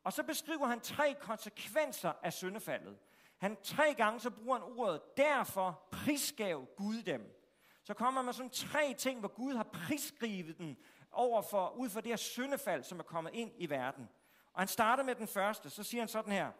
Og 0.04 0.14
så 0.14 0.24
beskriver 0.24 0.66
han 0.66 0.80
tre 0.80 1.16
konsekvenser 1.20 2.14
af 2.24 2.34
syndefaldet. 2.34 2.98
Han 3.38 3.58
tre 3.64 3.94
gange 3.94 4.20
så 4.20 4.30
bruger 4.30 4.60
han 4.60 4.78
ordet, 4.78 5.02
derfor 5.18 5.88
prisgav 5.92 6.68
Gud 6.78 7.04
dem. 7.04 7.42
Så 7.84 7.94
kommer 7.94 8.22
man 8.22 8.34
som 8.34 8.50
sådan 8.50 8.70
tre 8.70 8.94
ting, 8.98 9.20
hvor 9.20 9.36
Gud 9.36 9.56
har 9.56 9.64
prisgivet 9.64 10.58
dem 10.58 10.76
over 11.16 11.42
for, 11.42 11.70
ud 11.70 11.90
for 11.90 12.02
det 12.02 12.12
her 12.12 12.16
syndefald, 12.18 12.84
som 12.84 13.00
er 13.00 13.04
kommet 13.04 13.34
ind 13.34 13.52
i 13.58 13.70
verden. 13.70 14.10
Og 14.54 14.62
han 14.62 14.68
starter 14.68 15.04
med 15.04 15.16
den 15.16 15.28
første, 15.28 15.70
så 15.70 15.84
siger 15.84 16.02
han 16.02 16.08
sådan 16.08 16.32
her. 16.32 16.52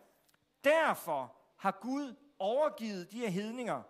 Derfor 0.64 1.36
har 1.58 1.72
Gud 1.82 2.16
overgivet 2.40 3.12
de 3.12 3.20
her 3.20 3.30
hedninger, 3.30 3.82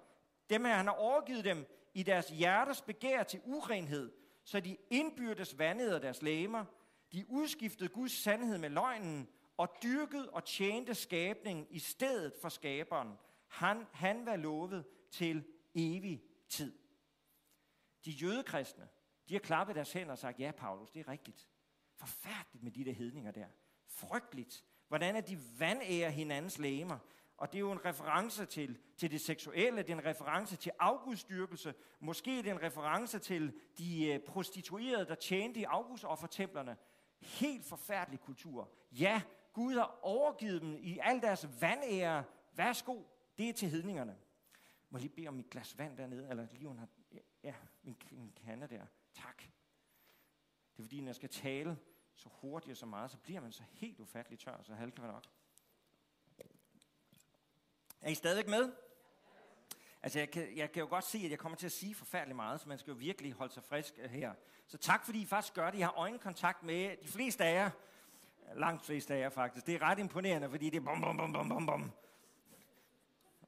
dem 0.49 0.65
her, 0.65 0.73
han 0.73 0.88
har 0.88 0.93
overgivet 0.93 1.45
dem 1.45 1.65
i 1.93 2.04
deres 2.04 2.28
hjertes 2.30 2.82
begær 2.82 3.23
til 3.23 3.41
urenhed, 3.43 4.12
så 4.43 4.60
de 4.60 4.78
indbyrdes 4.89 5.60
vandede 5.60 6.01
deres 6.01 6.21
læmer, 6.21 6.65
de 7.12 7.25
udskiftede 7.30 7.89
Guds 7.89 8.12
sandhed 8.12 8.58
med 8.58 8.69
løgnen, 8.69 9.30
og 9.58 9.69
dyrkede 9.84 10.30
og 10.30 10.45
tjente 10.45 10.95
skabningen 10.95 11.67
i 11.69 11.80
stedet 11.80 12.34
for 12.41 12.49
skaberen. 12.49 13.17
Han, 13.47 13.88
han 13.91 14.25
var 14.25 14.36
lovet 14.36 14.86
til 15.12 15.43
evig 15.75 16.23
tid. 16.49 16.78
De 18.06 18.12
jødekristne, 18.12 18.88
de 19.30 19.34
har 19.34 19.40
klappet 19.40 19.76
deres 19.76 19.94
hænder 19.94 20.12
og 20.12 20.18
sagt, 20.18 20.40
ja, 20.40 20.52
Paulus, 20.52 20.92
det 20.92 21.00
er 21.00 21.08
rigtigt. 21.08 21.48
Forfærdeligt 21.96 22.64
med 22.64 22.72
de 22.72 22.86
der 22.86 22.94
hedninger 22.94 23.32
der. 23.32 23.48
Frygteligt. 23.88 24.66
Hvordan 24.88 25.16
er 25.16 25.22
de 25.22 25.40
vandærer 25.60 26.10
hinandens 26.10 26.58
læmer? 26.58 27.00
Og 27.38 27.52
det 27.52 27.58
er 27.58 27.60
jo 27.60 27.72
en 27.72 27.86
reference 27.86 28.46
til, 28.46 28.78
til 28.98 29.12
det 29.12 29.22
seksuelle, 29.22 29.82
det 29.82 29.90
er 29.90 29.98
en 29.98 30.06
reference 30.06 30.56
til 30.56 30.72
afgudstyrkelse, 30.80 31.74
måske 32.00 32.38
det 32.38 32.48
er 32.48 32.52
en 32.52 32.64
reference 32.64 33.20
til 33.20 33.54
de 33.78 34.06
øh, 34.06 34.20
prostituerede, 34.20 35.06
der 35.06 35.16
tjente 35.16 35.60
i 35.60 35.64
afgudsoffertemplerne. 35.64 36.78
Helt 37.20 37.66
forfærdelig 37.66 38.20
kultur. 38.20 38.72
Ja, 38.92 39.22
Gud 39.54 39.74
har 39.74 40.00
overgivet 40.02 40.62
dem 40.62 40.78
i 40.80 41.00
al 41.02 41.22
deres 41.22 41.62
vandære. 41.62 42.24
Værsgo, 42.54 43.04
det 43.38 43.50
er 43.50 43.54
til 43.54 43.70
hedningerne. 43.70 44.18
Må 44.90 44.98
jeg 44.98 45.02
lige 45.02 45.16
bede 45.16 45.28
om 45.28 45.34
mit 45.34 45.50
glas 45.50 45.78
vand 45.78 45.98
dernede, 45.98 46.30
eller 46.30 46.48
lige 46.52 46.68
under, 46.68 46.86
ja, 47.44 47.54
min, 47.84 47.96
min 48.12 48.34
kande 48.46 48.68
der. 48.68 48.86
Tak. 49.15 49.38
Det 50.71 50.80
er 50.80 50.84
fordi, 50.84 51.01
når 51.01 51.08
jeg 51.08 51.15
skal 51.15 51.30
tale 51.30 51.78
så 52.15 52.30
hurtigt 52.32 52.71
og 52.71 52.78
så 52.78 52.86
meget, 52.86 53.12
så 53.12 53.17
bliver 53.17 53.41
man 53.41 53.51
så 53.51 53.63
helt 53.71 53.99
ufattelig 53.99 54.39
tør, 54.39 54.62
så 54.63 54.73
halter 54.73 55.01
man 55.01 55.12
nok. 55.12 55.23
Er 58.01 58.10
I 58.10 58.15
stadigvæk 58.15 58.47
med? 58.47 58.71
Altså, 60.04 60.19
jeg 60.19 60.32
kan, 60.32 60.58
jeg 60.58 60.71
kan 60.71 60.80
jo 60.82 60.88
godt 60.89 61.04
se, 61.04 61.17
at 61.17 61.32
jeg 61.32 61.39
kommer 61.39 61.58
til 61.58 61.65
at 61.65 61.71
sige 61.71 61.95
forfærdeligt 61.95 62.36
meget, 62.36 62.62
så 62.62 62.69
man 62.69 62.78
skal 62.78 62.91
jo 62.91 62.97
virkelig 62.97 63.34
holde 63.34 63.54
sig 63.54 63.63
frisk 63.63 63.93
øh, 63.97 64.10
her. 64.10 64.34
Så 64.67 64.78
tak, 64.78 65.06
fordi 65.06 65.21
I 65.21 65.25
faktisk 65.25 65.54
gør 65.54 65.71
det. 65.71 65.80
Jeg 65.80 65.88
har 65.88 65.97
øjenkontakt 65.97 66.63
med 66.63 66.97
de 67.04 67.08
fleste 67.08 67.43
af 67.45 67.54
jer. 67.54 67.69
Langt 68.56 68.86
fleste 68.86 69.13
af 69.13 69.19
jer, 69.19 69.30
faktisk. 69.30 69.65
Det 69.67 69.75
er 69.75 69.82
ret 69.82 69.99
imponerende, 69.99 70.49
fordi 70.49 70.69
det 70.69 70.78
er 70.78 70.82
bum, 70.82 71.01
bum, 71.01 71.17
bum, 71.17 71.34
bum, 71.34 71.49
bum, 71.49 71.65
bum. 71.65 71.91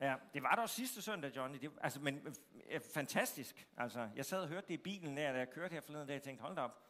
Ja, 0.02 0.16
det 0.34 0.44
var 0.44 0.56
der 0.56 0.66
sidste 0.66 1.02
søndag, 1.02 1.36
Johnny. 1.36 1.60
Det, 1.60 1.72
altså, 1.82 2.00
men 2.00 2.36
øh, 2.70 2.82
fantastisk. 2.94 3.68
Altså, 3.78 4.10
jeg 4.16 4.26
sad 4.26 4.42
og 4.42 4.48
hørte 4.48 4.68
det 4.68 4.74
i 4.74 4.78
bilen, 4.78 5.18
der, 5.18 5.32
da 5.32 5.38
jeg 5.38 5.50
kørte 5.50 5.74
her 5.74 5.82
forleden 5.82 6.08
dag, 6.08 6.16
og 6.18 6.24
tænkte, 6.24 6.42
hold 6.42 6.56
da 6.56 6.62
op. 6.62 6.84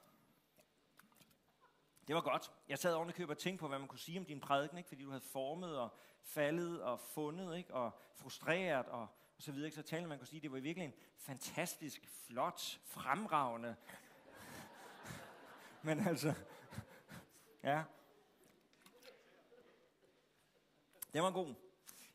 Det 2.07 2.15
var 2.15 2.21
godt. 2.21 2.51
Jeg 2.69 2.79
sad 2.79 2.93
oven 2.93 3.09
og 3.09 3.15
købte 3.15 3.31
og 3.31 3.37
tænkte 3.37 3.61
på, 3.61 3.67
hvad 3.67 3.79
man 3.79 3.87
kunne 3.87 3.99
sige 3.99 4.19
om 4.19 4.25
din 4.25 4.39
prædiken, 4.39 4.77
ikke? 4.77 4.87
fordi 4.87 5.03
du 5.03 5.09
havde 5.09 5.21
formet 5.21 5.77
og 5.77 5.95
faldet 6.21 6.83
og 6.83 6.99
fundet, 6.99 7.57
ikke? 7.57 7.73
og 7.73 7.91
frustreret 8.15 8.85
og, 8.85 9.01
og 9.37 9.43
så 9.43 9.51
videre. 9.51 9.67
Ikke? 9.67 9.75
Så 9.75 9.81
talte 9.81 10.07
man 10.07 10.17
kunne 10.17 10.27
sige, 10.27 10.37
at 10.37 10.43
det 10.43 10.51
var 10.51 10.59
virkelig 10.59 10.85
en 10.85 10.93
fantastisk, 11.17 12.09
flot, 12.27 12.79
fremragende. 12.83 13.75
Men 15.81 16.07
altså, 16.07 16.33
ja. 17.63 17.83
Det 21.13 21.21
var 21.21 21.31
god. 21.31 21.55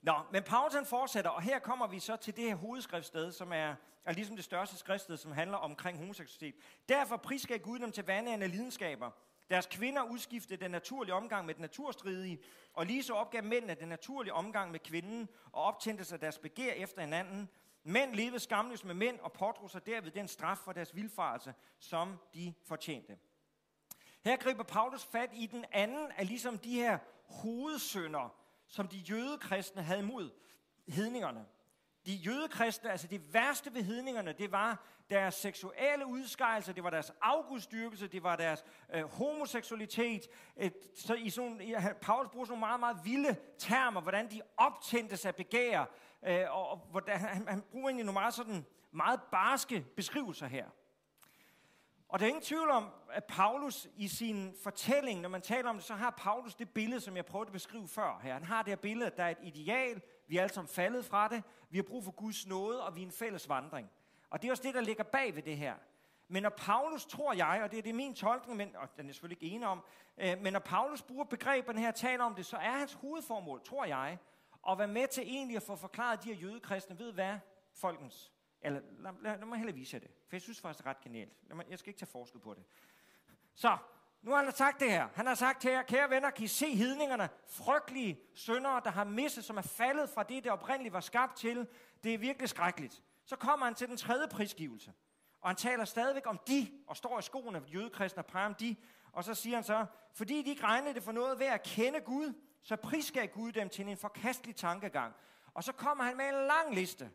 Nå, 0.03 0.15
men 0.33 0.43
Paulus 0.43 0.75
han 0.75 0.87
fortsætter, 0.87 1.31
og 1.31 1.43
her 1.43 1.59
kommer 1.59 1.87
vi 1.87 1.99
så 2.01 2.17
til 2.17 2.37
det 2.37 2.45
her 2.45 2.55
hovedskriftsted, 2.55 3.33
som 3.33 3.53
er, 3.53 3.75
er 4.05 4.13
ligesom 4.13 4.37
det 4.37 4.45
største 4.45 4.77
skriftsted, 4.77 5.17
som 5.17 5.33
handler 5.33 5.57
omkring 5.57 5.99
homoseksualitet. 5.99 6.55
Derfor 6.89 7.17
prisgav 7.17 7.59
Gud 7.59 7.79
dem 7.79 7.93
til 7.93 8.07
vandærende 8.07 8.49
lidenskaber. 8.49 9.11
Deres 9.51 9.67
kvinder 9.67 10.03
udskiftede 10.03 10.61
den 10.61 10.71
naturlige 10.71 11.15
omgang 11.15 11.47
med 11.47 11.55
den 11.55 11.61
naturstridige, 11.61 12.39
og 12.73 12.87
lige 12.87 13.03
så 13.03 13.15
opgav 13.15 13.45
mændene 13.45 13.75
den 13.75 13.89
naturlige 13.89 14.35
omgang 14.35 14.71
med 14.71 14.81
kvinden, 14.81 15.29
og 15.53 15.63
optændte 15.63 16.05
sig 16.05 16.21
deres 16.21 16.39
begær 16.39 16.73
efter 16.73 17.01
hinanden. 17.01 17.49
Mænd 17.85 18.15
levede 18.15 18.39
skamløst 18.39 18.85
med 18.85 18.95
mænd, 18.95 19.21
og 19.21 19.33
pådrog 19.33 19.71
sig 19.71 19.87
derved 19.87 20.11
den 20.11 20.29
straf 20.29 20.59
for 20.59 20.73
deres 20.73 20.97
vilfarelse, 20.97 21.55
som 21.79 22.19
de 22.35 22.55
fortjente. 22.67 23.19
Her 24.25 24.37
griber 24.37 24.63
Paulus 24.63 25.05
fat 25.05 25.31
i 25.33 25.47
den 25.47 25.65
anden 25.73 26.13
af 26.17 26.27
ligesom 26.27 26.59
de 26.59 26.75
her 26.75 26.99
hovedsønder, 27.25 28.42
som 28.73 28.89
de 28.89 28.97
jødekristne 28.97 29.83
havde 29.83 30.03
mod 30.03 30.31
hedningerne. 30.89 31.47
De 32.07 32.15
jødekristne, 32.15 32.91
altså 32.91 33.07
det 33.07 33.35
værste 33.35 33.75
ved 33.75 33.83
hedningerne, 33.83 34.33
det 34.33 34.53
var 34.53 34.87
deres 35.11 35.35
seksuelle 35.35 36.07
udskejelser, 36.07 36.73
det 36.73 36.85
var 36.85 36.91
deres 36.91 37.13
afgudstyrkelse, 37.23 38.07
det 38.07 38.23
var 38.23 38.37
deres 38.37 38.65
øh, 38.95 39.05
homoseksualitet. 39.05 40.29
Et, 40.57 40.75
så 40.97 41.15
i 41.15 41.31
sådan, 41.31 41.61
i, 41.61 41.75
Paulus 42.03 42.31
bruger 42.31 42.47
sådan 42.47 42.61
nogle 42.61 42.79
meget, 42.79 42.81
meget 42.81 42.97
vilde 43.05 43.37
termer, 43.59 44.01
hvordan 44.01 44.31
de 44.31 44.41
optændte 44.57 45.17
sig 45.17 45.35
begær, 45.35 45.85
øh, 46.27 46.45
og, 46.51 46.69
og 46.69 46.77
hvordan, 46.91 47.21
han, 47.21 47.49
han 47.49 47.63
bruger 47.63 47.89
egentlig 47.89 48.07
nogle 48.07 48.21
meget, 48.21 48.35
sådan, 48.35 48.67
meget 48.93 49.21
barske 49.33 49.87
beskrivelser 49.97 50.47
her. 50.47 50.67
Og 52.13 52.19
der 52.19 52.25
er 52.25 52.29
ingen 52.29 52.43
tvivl 52.43 52.71
om, 52.71 52.89
at 53.13 53.25
Paulus 53.25 53.89
i 53.97 54.09
sin 54.09 54.55
fortælling, 54.63 55.21
når 55.21 55.29
man 55.29 55.43
taler 55.43 55.71
om 55.71 55.77
det, 55.77 55.85
så 55.85 55.95
har 55.95 56.11
Paulus 56.11 56.55
det 56.55 56.71
billede, 56.71 57.01
som 57.01 57.17
jeg 57.17 57.27
prøvede 57.27 57.49
at 57.49 57.53
beskrive 57.53 57.89
før 57.89 58.21
her. 58.23 58.33
Han 58.33 58.45
har 58.45 58.63
det 58.63 58.71
her 58.71 58.77
billede, 58.77 59.11
der 59.17 59.25
er 59.25 59.31
et 59.31 59.39
ideal, 59.43 60.03
vi 60.27 60.37
er 60.37 60.43
alle 60.43 60.55
sammen 60.55 60.69
faldet 60.69 61.05
fra 61.05 61.29
det, 61.29 61.43
vi 61.71 61.79
har 61.79 61.83
brug 61.83 62.05
for 62.05 62.11
Guds 62.11 62.47
nåde, 62.47 62.85
og 62.85 62.97
vi 62.97 63.03
er 63.03 63.07
en 63.07 63.13
fælles 63.13 63.49
vandring. 63.49 63.91
Og 64.31 64.43
det 64.43 64.49
er 64.49 64.53
også 64.53 64.63
det, 64.63 64.75
der 64.75 64.81
ligger 64.81 65.05
bag 65.05 65.35
ved 65.35 65.43
det 65.43 65.57
her. 65.57 65.75
Men 66.29 66.43
når 66.43 66.51
Paulus, 66.51 67.07
tror 67.07 67.33
jeg, 67.33 67.61
og 67.65 67.71
det 67.71 67.79
er, 67.79 67.83
det 67.83 67.91
er 67.91 67.95
min 67.95 68.15
tolkning, 68.15 68.57
men, 68.57 68.77
og 68.77 68.89
den 68.97 69.09
er 69.09 69.13
selvfølgelig 69.13 69.43
ikke 69.43 69.55
enig 69.57 69.69
om, 69.69 69.85
øh, 70.19 70.41
men 70.41 70.53
når 70.53 70.61
Paulus 70.61 71.03
bruger 71.03 71.25
begreberne 71.25 71.81
her 71.81 71.89
og 71.89 71.95
taler 71.95 72.25
om 72.25 72.35
det, 72.35 72.47
så 72.47 72.57
er 72.57 72.71
hans 72.71 72.93
hovedformål, 72.93 73.65
tror 73.65 73.85
jeg, 73.85 74.19
at 74.69 74.79
være 74.79 74.89
med 74.89 75.09
til 75.09 75.23
egentlig 75.27 75.57
at 75.57 75.63
få 75.63 75.77
forklaret 75.77 76.25
de 76.25 76.35
her 76.35 76.41
jødekristne, 76.41 76.99
ved 76.99 77.13
hvad, 77.13 77.39
folkens, 77.75 78.33
eller 78.63 78.81
lad, 78.99 79.13
lad, 79.23 79.39
lad 79.39 79.47
mig 79.47 79.59
hellere 79.59 79.77
vise 79.77 79.95
jer 79.95 80.01
det, 80.01 80.11
for 80.29 80.37
jeg 80.37 80.43
synes 80.43 80.61
faktisk, 80.61 80.79
det 80.79 80.87
er 80.87 80.91
ret 80.91 81.01
genialt. 81.01 81.33
Lad 81.49 81.57
mig, 81.57 81.67
jeg 81.71 81.79
skal 81.79 81.91
ikke 81.91 81.99
tage 81.99 82.11
forskud 82.11 82.41
på 82.41 82.55
det. 82.55 82.65
Så, 83.55 83.77
nu 84.23 84.31
har 84.31 84.45
han 84.45 84.53
sagt 84.53 84.81
det 84.81 84.91
her. 84.91 85.09
Han 85.15 85.27
har 85.27 85.35
sagt 85.35 85.63
her, 85.63 85.83
kære 85.83 86.11
venner, 86.11 86.31
kan 86.31 86.45
I 86.45 86.49
se 86.49 86.75
hidningerne, 86.75 87.29
frygtelige 87.47 88.21
syndere, 88.35 88.81
der 88.85 88.91
har 88.91 89.05
misset, 89.05 89.45
som 89.45 89.57
er 89.57 89.63
faldet 89.63 90.11
fra 90.11 90.23
det, 90.23 90.45
der 90.45 90.53
oprindeligt 90.53 90.93
var 90.93 91.01
skabt 91.01 91.37
til. 91.37 91.67
Det 92.05 92.15
er 92.15 92.19
virkelig 92.19 92.49
skrækkeligt. 92.49 93.03
Så 93.25 93.37
kommer 93.37 93.67
han 93.67 93.75
til 93.75 93.89
den 93.89 93.97
tredje 93.97 94.29
prisgivelse. 94.29 94.93
Og 95.41 95.49
han 95.49 95.57
taler 95.57 95.85
stadigvæk 95.85 96.27
om 96.27 96.41
de, 96.47 96.71
og 96.87 96.97
står 96.97 97.19
i 97.19 97.23
skoene 97.23 97.59
af 97.59 97.75
jødekristne 97.75 98.23
og 98.23 98.27
peger 98.27 98.47
om 98.47 98.55
de. 98.55 98.77
Og 99.13 99.25
så 99.25 99.35
siger 99.35 99.57
han 99.57 99.65
så, 99.65 99.87
fordi 100.15 100.43
de 100.43 100.51
ikke 100.51 100.65
regnede 100.65 100.95
det 100.95 101.03
for 101.03 101.13
noget 101.13 101.39
ved 101.39 101.47
at 101.47 101.63
kende 101.63 102.01
Gud, 102.01 102.33
så 102.63 102.77
prisgav 102.77 103.27
Gud 103.27 103.53
dem 103.53 103.69
til 103.69 103.89
en 103.89 103.97
forkastelig 103.97 104.57
tankegang. 104.57 105.15
Og 105.55 105.65
så 105.65 105.73
kommer 105.73 106.05
han 106.05 106.17
med 106.17 106.25
en 106.25 106.47
lang 106.47 106.75
liste 106.75 107.11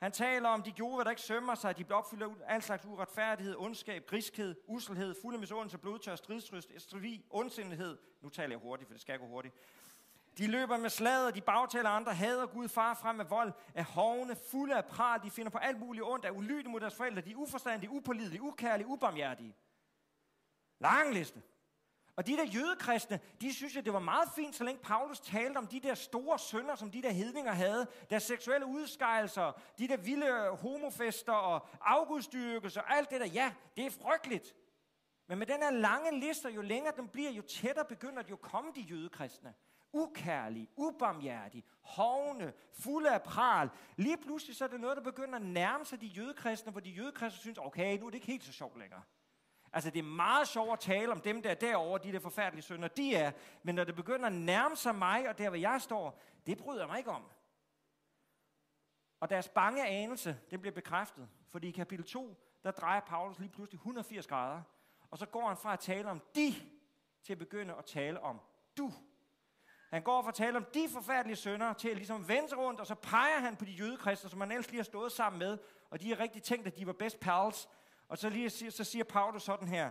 han 0.00 0.12
taler 0.12 0.48
om, 0.48 0.62
de 0.62 0.72
gjorde, 0.72 0.94
hvad 0.94 1.04
der 1.04 1.10
ikke 1.10 1.22
sømmer 1.22 1.54
sig, 1.54 1.78
de 1.78 1.84
blev 1.84 1.98
opfyldt 1.98 2.22
af 2.22 2.54
al 2.54 2.62
slags 2.62 2.86
uretfærdighed, 2.86 3.56
ondskab, 3.58 4.06
griskhed, 4.06 4.54
uselhed, 4.66 5.14
fulde 5.22 5.38
misundelse, 5.38 5.78
blodtør, 5.78 6.16
stridstryst, 6.16 6.70
estrivi, 6.70 7.24
ondsindighed. 7.30 7.98
Nu 8.20 8.28
taler 8.28 8.50
jeg 8.50 8.58
hurtigt, 8.58 8.88
for 8.88 8.94
det 8.94 9.00
skal 9.00 9.18
gå 9.18 9.26
hurtigt. 9.26 9.54
De 10.38 10.46
løber 10.46 10.76
med 10.76 10.90
slaget, 10.90 11.34
de 11.34 11.40
bagtaler 11.40 11.90
andre, 11.90 12.14
hader 12.14 12.46
Gud 12.46 12.68
far 12.68 12.94
frem 12.94 13.16
med 13.16 13.24
vold, 13.24 13.52
er 13.74 13.84
hovne, 13.84 14.36
fulde 14.50 14.76
af 14.76 14.84
pral, 14.84 15.22
de 15.22 15.30
finder 15.30 15.50
på 15.50 15.58
alt 15.58 15.78
muligt 15.78 16.04
ondt, 16.04 16.24
er 16.24 16.30
ulydige 16.30 16.68
mod 16.68 16.80
deres 16.80 16.94
forældre, 16.94 17.20
de 17.20 17.30
er 17.30 17.36
uforstandige, 17.36 17.90
upålidelige, 17.90 18.42
ukærlige, 18.42 18.86
ubarmhjertige. 18.86 19.56
Lang 20.78 21.14
liste. 21.14 21.42
Og 22.20 22.26
de 22.26 22.36
der 22.36 22.44
jødekristne, 22.44 23.20
de 23.40 23.54
synes 23.54 23.76
at 23.76 23.84
det 23.84 23.92
var 23.92 23.98
meget 23.98 24.28
fint, 24.36 24.54
så 24.54 24.64
længe 24.64 24.82
Paulus 24.82 25.20
talte 25.20 25.58
om 25.58 25.66
de 25.66 25.80
der 25.80 25.94
store 25.94 26.38
sønder, 26.38 26.74
som 26.74 26.90
de 26.90 27.02
der 27.02 27.10
hedninger 27.10 27.52
havde. 27.52 27.86
Deres 28.10 28.22
seksuelle 28.22 28.66
udskejelser, 28.66 29.60
de 29.78 29.88
der 29.88 29.96
vilde 29.96 30.56
homofester 30.56 31.32
og 31.32 31.68
afgudstyrkelser, 31.80 32.82
alt 32.82 33.10
det 33.10 33.20
der. 33.20 33.26
Ja, 33.26 33.52
det 33.76 33.86
er 33.86 33.90
frygteligt. 33.90 34.54
Men 35.28 35.38
med 35.38 35.46
den 35.46 35.62
her 35.62 35.70
lange 35.70 36.20
liste, 36.20 36.48
jo 36.48 36.62
længere 36.62 36.92
den 36.96 37.08
bliver, 37.08 37.30
jo 37.30 37.42
tættere 37.42 37.84
begynder 37.84 38.22
det 38.22 38.30
jo 38.30 38.34
at 38.34 38.42
komme 38.42 38.72
de 38.74 38.80
jødekristne. 38.80 39.54
Ukærlige, 39.92 40.68
ubarmhjertige, 40.76 41.64
hovne, 41.80 42.52
fulde 42.72 43.10
af 43.10 43.22
pral. 43.22 43.70
Lige 43.96 44.16
pludselig 44.16 44.56
så 44.56 44.64
er 44.64 44.68
det 44.68 44.80
noget, 44.80 44.96
der 44.96 45.02
begynder 45.02 45.36
at 45.36 45.44
nærme 45.44 45.84
sig 45.84 46.00
de 46.00 46.06
jødekristne, 46.06 46.72
hvor 46.72 46.80
de 46.80 46.90
jødekristne 46.90 47.40
synes, 47.40 47.58
okay, 47.58 47.98
nu 47.98 48.06
er 48.06 48.10
det 48.10 48.14
ikke 48.14 48.26
helt 48.26 48.44
så 48.44 48.52
sjovt 48.52 48.78
længere. 48.78 49.02
Altså, 49.72 49.90
det 49.90 49.98
er 49.98 50.02
meget 50.02 50.48
sjovt 50.48 50.72
at 50.72 50.80
tale 50.80 51.12
om 51.12 51.20
dem, 51.20 51.42
der 51.42 51.50
er 51.50 51.54
derovre, 51.54 51.98
de 52.02 52.12
der 52.12 52.20
forfærdelige 52.20 52.62
sønder, 52.62 52.88
de 52.88 53.14
er. 53.14 53.32
Men 53.62 53.74
når 53.74 53.84
det 53.84 53.96
begynder 53.96 54.26
at 54.26 54.32
nærme 54.32 54.76
sig 54.76 54.94
mig, 54.94 55.28
og 55.28 55.38
der, 55.38 55.48
hvor 55.48 55.58
jeg 55.58 55.82
står, 55.82 56.20
det 56.46 56.58
bryder 56.58 56.86
mig 56.86 56.98
ikke 56.98 57.10
om. 57.10 57.24
Og 59.20 59.30
deres 59.30 59.48
bange 59.48 59.86
anelse, 59.86 60.38
det 60.50 60.60
bliver 60.60 60.74
bekræftet. 60.74 61.28
Fordi 61.48 61.68
i 61.68 61.70
kapitel 61.70 62.06
2, 62.06 62.36
der 62.64 62.70
drejer 62.70 63.00
Paulus 63.00 63.38
lige 63.38 63.50
pludselig 63.50 63.78
180 63.78 64.26
grader. 64.26 64.62
Og 65.10 65.18
så 65.18 65.26
går 65.26 65.48
han 65.48 65.56
fra 65.56 65.72
at 65.72 65.80
tale 65.80 66.10
om 66.10 66.22
de, 66.34 66.54
til 67.22 67.32
at 67.32 67.38
begynde 67.38 67.74
at 67.74 67.84
tale 67.84 68.20
om 68.20 68.40
du. 68.78 68.92
Han 69.90 70.02
går 70.02 70.22
fra 70.22 70.28
at 70.28 70.34
tale 70.34 70.56
om 70.56 70.66
de 70.74 70.88
forfærdelige 70.88 71.36
sønder, 71.36 71.72
til 71.72 71.88
at 71.88 71.96
ligesom 71.96 72.28
vende 72.28 72.48
sig 72.48 72.58
rundt, 72.58 72.80
og 72.80 72.86
så 72.86 72.94
peger 72.94 73.40
han 73.40 73.56
på 73.56 73.64
de 73.64 73.72
jødekrister, 73.72 74.28
som 74.28 74.40
han 74.40 74.50
ellers 74.50 74.70
lige 74.70 74.78
har 74.78 74.84
stået 74.84 75.12
sammen 75.12 75.38
med, 75.38 75.58
og 75.90 76.00
de 76.00 76.08
har 76.08 76.20
rigtig 76.20 76.42
tænkt, 76.42 76.66
at 76.66 76.76
de 76.76 76.86
var 76.86 76.92
best 76.92 77.20
pals, 77.20 77.68
og 78.10 78.18
så, 78.18 78.28
lige, 78.28 78.50
så 78.50 78.84
siger 78.84 79.04
Paulus 79.04 79.42
sådan 79.42 79.68
her. 79.68 79.90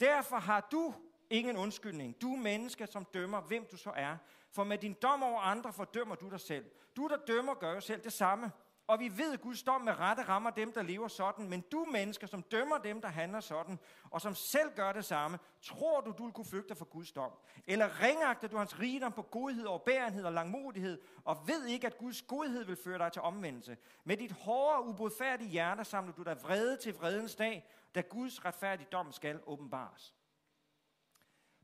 Derfor 0.00 0.36
har 0.36 0.68
du 0.72 0.94
ingen 1.30 1.56
undskyldning. 1.56 2.22
Du 2.22 2.28
menneske, 2.28 2.86
som 2.86 3.04
dømmer, 3.14 3.40
hvem 3.40 3.66
du 3.70 3.76
så 3.76 3.92
er. 3.96 4.16
For 4.50 4.64
med 4.64 4.78
din 4.78 4.92
dom 5.02 5.22
over 5.22 5.40
andre 5.40 5.72
fordømmer 5.72 6.14
du 6.14 6.30
dig 6.30 6.40
selv. 6.40 6.64
Du, 6.96 7.08
der 7.08 7.16
dømmer, 7.16 7.54
gør 7.54 7.74
jo 7.74 7.80
selv 7.80 8.04
det 8.04 8.12
samme. 8.12 8.52
Og 8.86 9.00
vi 9.00 9.18
ved, 9.18 9.32
at 9.32 9.40
Guds 9.40 9.62
dom 9.62 9.80
med 9.80 9.98
rette 9.98 10.22
rammer 10.22 10.50
dem, 10.50 10.72
der 10.72 10.82
lever 10.82 11.08
sådan. 11.08 11.48
Men 11.48 11.60
du 11.60 11.86
mennesker, 11.92 12.26
som 12.26 12.42
dømmer 12.42 12.78
dem, 12.78 13.00
der 13.00 13.08
handler 13.08 13.40
sådan, 13.40 13.78
og 14.10 14.20
som 14.20 14.34
selv 14.34 14.74
gør 14.76 14.92
det 14.92 15.04
samme, 15.04 15.38
tror 15.62 16.00
du, 16.00 16.14
du 16.18 16.24
vil 16.24 16.32
kunne 16.32 16.44
flygte 16.44 16.74
for 16.74 16.84
Guds 16.84 17.12
dom? 17.12 17.32
Eller 17.66 18.02
ringagter 18.02 18.48
du 18.48 18.56
hans 18.56 18.80
rigdom 18.80 19.12
på 19.12 19.22
godhed 19.22 19.66
og 19.66 19.82
bærenhed 19.82 20.24
og 20.24 20.32
langmodighed, 20.32 21.00
og 21.24 21.48
ved 21.48 21.66
ikke, 21.66 21.86
at 21.86 21.98
Guds 21.98 22.22
godhed 22.22 22.64
vil 22.64 22.76
føre 22.84 22.98
dig 22.98 23.12
til 23.12 23.22
omvendelse? 23.22 23.76
Med 24.04 24.16
dit 24.16 24.32
hårde 24.32 24.78
og 24.78 24.88
ubodfærdige 24.88 25.50
hjerte 25.50 25.84
samler 25.84 26.12
du 26.12 26.22
dig 26.22 26.42
vrede 26.42 26.76
til 26.76 26.94
vredens 26.94 27.34
dag, 27.34 27.70
da 27.94 28.00
Guds 28.00 28.44
retfærdige 28.44 28.88
dom 28.92 29.12
skal 29.12 29.40
åbenbares. 29.46 30.14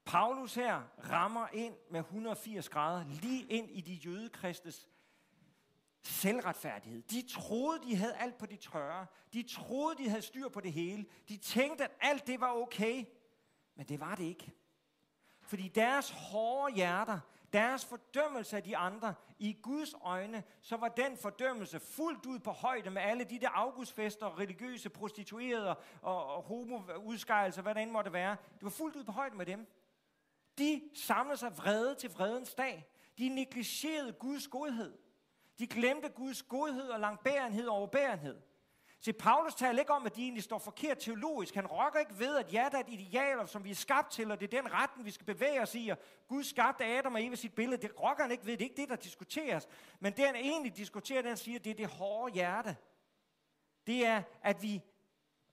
Paulus 0.05 0.55
her 0.55 0.83
rammer 1.11 1.47
ind 1.53 1.75
med 1.91 2.01
180 2.01 2.69
grader 2.69 3.05
lige 3.05 3.45
ind 3.45 3.71
i 3.71 3.81
de 3.81 3.93
jødekristes 3.93 4.89
selvretfærdighed. 6.03 7.03
De 7.03 7.29
troede, 7.29 7.83
de 7.83 7.97
havde 7.97 8.17
alt 8.17 8.39
på 8.39 8.47
de 8.47 8.57
tørre. 8.57 9.07
De 9.33 9.43
troede, 9.43 9.97
de 9.99 10.09
havde 10.09 10.23
styr 10.23 10.49
på 10.49 10.61
det 10.61 10.73
hele. 10.73 11.07
De 11.29 11.37
tænkte, 11.37 11.85
at 11.85 11.91
alt 12.01 12.27
det 12.27 12.41
var 12.41 12.53
okay. 12.53 13.05
Men 13.75 13.87
det 13.87 14.01
var 14.01 14.15
det 14.15 14.25
ikke. 14.25 14.53
Fordi 15.43 15.69
deres 15.69 16.11
hårde 16.11 16.75
hjerter, 16.75 17.21
deres 17.53 17.85
fordømmelse 17.85 18.57
af 18.57 18.63
de 18.63 18.77
andre, 18.77 19.15
i 19.39 19.53
Guds 19.63 19.95
øjne, 20.03 20.43
så 20.61 20.77
var 20.77 20.89
den 20.89 21.17
fordømmelse 21.17 21.81
fuldt 21.81 22.27
ud 22.27 22.39
på 22.39 22.51
højde 22.51 22.91
med 22.91 23.03
alle 23.03 23.25
de 23.25 23.41
der 23.41 23.49
augustfester, 23.51 24.39
religiøse 24.39 24.89
prostituerede 24.89 25.77
og, 26.03 26.27
og 26.27 26.43
homoudskejelse, 26.43 27.63
hvad 27.63 27.75
det 27.75 27.83
end 27.83 27.91
måtte 27.91 28.13
være. 28.13 28.37
Det 28.55 28.63
var 28.63 28.71
fuldt 28.71 28.97
ud 28.97 29.05
på 29.05 29.13
højde 29.13 29.37
med 29.37 29.47
dem. 29.47 29.67
De 30.59 30.83
samlede 30.95 31.37
sig 31.37 31.59
vrede 31.59 31.95
til 31.95 32.11
vredens 32.11 32.55
dag. 32.55 32.89
De 33.19 33.29
negligerede 33.29 34.13
Guds 34.13 34.49
godhed. 34.49 34.99
De 35.61 35.67
glemte 35.67 36.09
Guds 36.09 36.43
godhed 36.43 36.89
og 36.89 37.01
langbærenhed 37.01 37.69
og 37.69 37.77
overbærenhed. 37.77 38.41
Se, 39.01 39.13
Paulus 39.13 39.55
taler 39.55 39.79
ikke 39.81 39.93
om, 39.93 40.07
at 40.07 40.17
de 40.17 40.23
egentlig 40.23 40.43
står 40.43 40.59
forkert 40.59 40.99
teologisk. 40.99 41.55
Han 41.55 41.67
rokker 41.67 42.01
ikke 42.01 42.19
ved, 42.19 42.37
at 42.37 42.53
ja, 42.53 42.69
der 42.71 42.79
er 42.79 42.83
et 42.83 42.89
ideal, 42.89 43.49
som 43.49 43.65
vi 43.65 43.71
er 43.71 43.75
skabt 43.75 44.13
til, 44.13 44.31
og 44.31 44.41
det 44.41 44.55
er 44.55 44.63
den 44.63 44.73
retten, 44.73 45.05
vi 45.05 45.11
skal 45.11 45.27
bevæge 45.27 45.63
os 45.63 45.75
i. 45.75 45.89
Og 45.89 45.99
Gud 46.29 46.43
skabte 46.43 46.85
Adam 46.85 47.15
og 47.15 47.25
Eva 47.25 47.35
sit 47.35 47.55
billede. 47.55 47.83
Det 47.83 48.01
rokker 48.01 48.23
han 48.23 48.31
ikke 48.33 48.47
ved. 48.47 48.53
Det 48.53 48.61
er 48.61 48.69
ikke 48.69 48.81
det, 48.81 48.89
der 48.89 48.97
diskuteres. 48.97 49.69
Men 50.01 50.13
det, 50.13 50.27
han 50.27 50.37
egentlig 50.37 50.77
diskuterer, 50.77 51.23
den 51.23 51.37
siger, 51.37 51.59
det 51.59 51.71
er 51.71 51.75
det 51.75 51.87
hårde 51.87 52.35
hjerte. 52.35 52.77
Det 53.87 54.07
er, 54.07 54.23
at 54.43 54.63
vi 54.63 54.83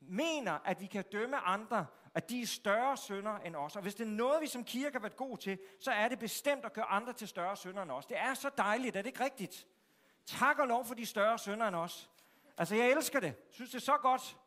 mener, 0.02 0.60
at 0.66 0.82
vi 0.82 0.86
kan 0.86 1.04
dømme 1.12 1.38
andre, 1.38 1.86
at 2.14 2.30
de 2.30 2.42
er 2.42 2.46
større 2.46 2.98
sønder 2.98 3.38
end 3.38 3.56
os. 3.56 3.76
Og 3.76 3.82
hvis 3.82 3.96
det 3.96 4.08
er 4.08 4.12
noget, 4.12 4.42
vi 4.42 4.48
som 4.48 4.64
kirke 4.64 4.94
har 4.94 5.02
været 5.02 5.16
god 5.16 5.38
til, 5.38 5.60
så 5.80 5.92
er 5.92 6.08
det 6.08 6.20
bestemt 6.20 6.66
at 6.66 6.74
gøre 6.74 6.86
andre 6.86 7.14
til 7.14 7.28
større 7.28 7.58
sønder 7.58 7.82
end 7.82 7.92
os. 7.92 8.06
Det 8.06 8.18
er 8.18 8.34
så 8.34 8.50
dejligt, 8.58 8.96
er 8.96 9.02
det 9.02 9.08
ikke 9.08 9.24
rigtigt? 9.24 9.68
Tak 10.28 10.60
og 10.60 10.68
lov 10.68 10.86
for 10.86 10.96
de 10.96 11.06
større 11.06 11.40
sønder 11.40 11.68
end 11.68 11.76
os. 11.76 12.10
Altså, 12.58 12.76
jeg 12.76 12.92
elsker 12.92 13.20
det. 13.20 13.36
synes, 13.50 13.70
det 13.70 13.78
er 13.78 13.82
så 13.82 13.98
godt. 13.98 14.38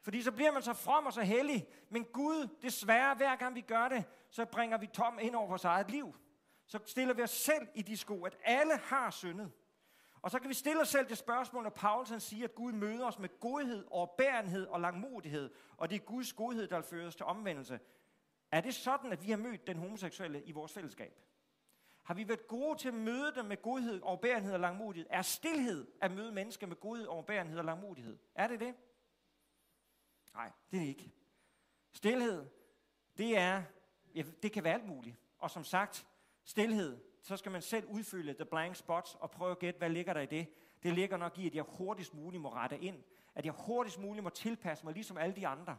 Fordi 0.00 0.22
så 0.22 0.32
bliver 0.32 0.52
man 0.52 0.62
så 0.62 0.72
from 0.72 1.06
og 1.06 1.12
så 1.12 1.22
hellig. 1.22 1.66
Men 1.88 2.04
Gud, 2.04 2.48
desværre, 2.62 3.14
hver 3.14 3.36
gang 3.36 3.54
vi 3.54 3.60
gør 3.60 3.88
det, 3.88 4.04
så 4.30 4.44
bringer 4.44 4.78
vi 4.78 4.86
tom 4.86 5.18
ind 5.22 5.34
over 5.34 5.48
vores 5.48 5.64
eget 5.64 5.90
liv. 5.90 6.16
Så 6.66 6.78
stiller 6.86 7.14
vi 7.14 7.22
os 7.22 7.30
selv 7.30 7.68
i 7.74 7.82
de 7.82 7.96
sko, 7.96 8.24
at 8.24 8.36
alle 8.44 8.76
har 8.76 9.10
syndet. 9.10 9.52
Og 10.22 10.30
så 10.30 10.38
kan 10.38 10.48
vi 10.48 10.54
stille 10.54 10.80
os 10.80 10.88
selv 10.88 11.08
det 11.08 11.18
spørgsmål, 11.18 11.62
når 11.62 11.70
Paulus 11.70 12.08
han 12.08 12.20
siger, 12.20 12.44
at 12.44 12.54
Gud 12.54 12.72
møder 12.72 13.06
os 13.06 13.18
med 13.18 13.40
godhed, 13.40 13.84
overbærenhed 13.90 14.66
og 14.66 14.80
langmodighed. 14.80 15.50
Og 15.76 15.90
det 15.90 15.96
er 15.96 16.04
Guds 16.04 16.32
godhed, 16.32 16.68
der 16.68 16.82
fører 16.82 17.06
os 17.06 17.16
til 17.16 17.26
omvendelse. 17.26 17.80
Er 18.52 18.60
det 18.60 18.74
sådan, 18.74 19.12
at 19.12 19.22
vi 19.26 19.30
har 19.30 19.38
mødt 19.38 19.66
den 19.66 19.76
homoseksuelle 19.76 20.42
i 20.42 20.52
vores 20.52 20.72
fællesskab? 20.72 21.29
Har 22.10 22.14
vi 22.14 22.28
været 22.28 22.48
gode 22.48 22.78
til 22.78 22.88
at 22.88 22.94
møde 22.94 23.34
dem 23.34 23.44
med 23.44 23.62
godhed, 23.62 24.00
overbærenhed 24.02 24.52
og 24.52 24.60
langmodighed? 24.60 25.06
Er 25.10 25.22
stillhed 25.22 25.86
at 26.00 26.12
møde 26.12 26.32
mennesker 26.32 26.66
med 26.66 26.76
godhed, 26.76 27.06
overbærenhed 27.06 27.58
og 27.58 27.64
langmodighed? 27.64 28.18
Er 28.34 28.48
det 28.48 28.60
det? 28.60 28.74
Nej, 30.34 30.52
det 30.70 30.76
er 30.76 30.80
det 30.80 30.88
ikke. 30.88 31.12
Stilhed, 31.92 32.46
det 33.18 33.38
er, 33.38 33.62
ja, 34.14 34.22
det 34.42 34.52
kan 34.52 34.64
være 34.64 34.74
alt 34.74 34.86
muligt. 34.86 35.16
Og 35.38 35.50
som 35.50 35.64
sagt, 35.64 36.06
stilhed, 36.44 36.98
så 37.22 37.36
skal 37.36 37.52
man 37.52 37.62
selv 37.62 37.86
udfylde 37.86 38.34
the 38.34 38.44
blank 38.44 38.76
spots 38.76 39.14
og 39.14 39.30
prøve 39.30 39.50
at 39.50 39.58
gætte, 39.58 39.78
hvad 39.78 39.90
ligger 39.90 40.12
der 40.12 40.20
i 40.20 40.26
det. 40.26 40.46
det 40.82 40.94
ligger 40.94 41.16
nok 41.16 41.38
i, 41.38 41.46
at 41.46 41.54
jeg 41.54 41.64
hurtigst 41.68 42.14
muligt 42.14 42.42
må 42.42 42.52
rette 42.52 42.78
ind. 42.78 43.02
At 43.34 43.44
jeg 43.44 43.52
hurtigst 43.52 43.98
muligt 43.98 44.24
må 44.24 44.30
tilpasse 44.30 44.84
mig, 44.84 44.94
ligesom 44.94 45.18
alle 45.18 45.36
de 45.36 45.46
andre. 45.46 45.78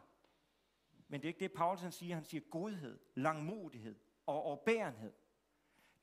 Men 1.07 1.21
det 1.21 1.25
er 1.25 1.29
ikke 1.29 1.39
det, 1.39 1.51
Paulsen 1.51 1.91
siger. 1.91 2.15
Han 2.15 2.25
siger 2.25 2.41
godhed, 2.49 2.99
langmodighed 3.15 3.95
og 4.25 4.43
overbærenhed. 4.43 5.13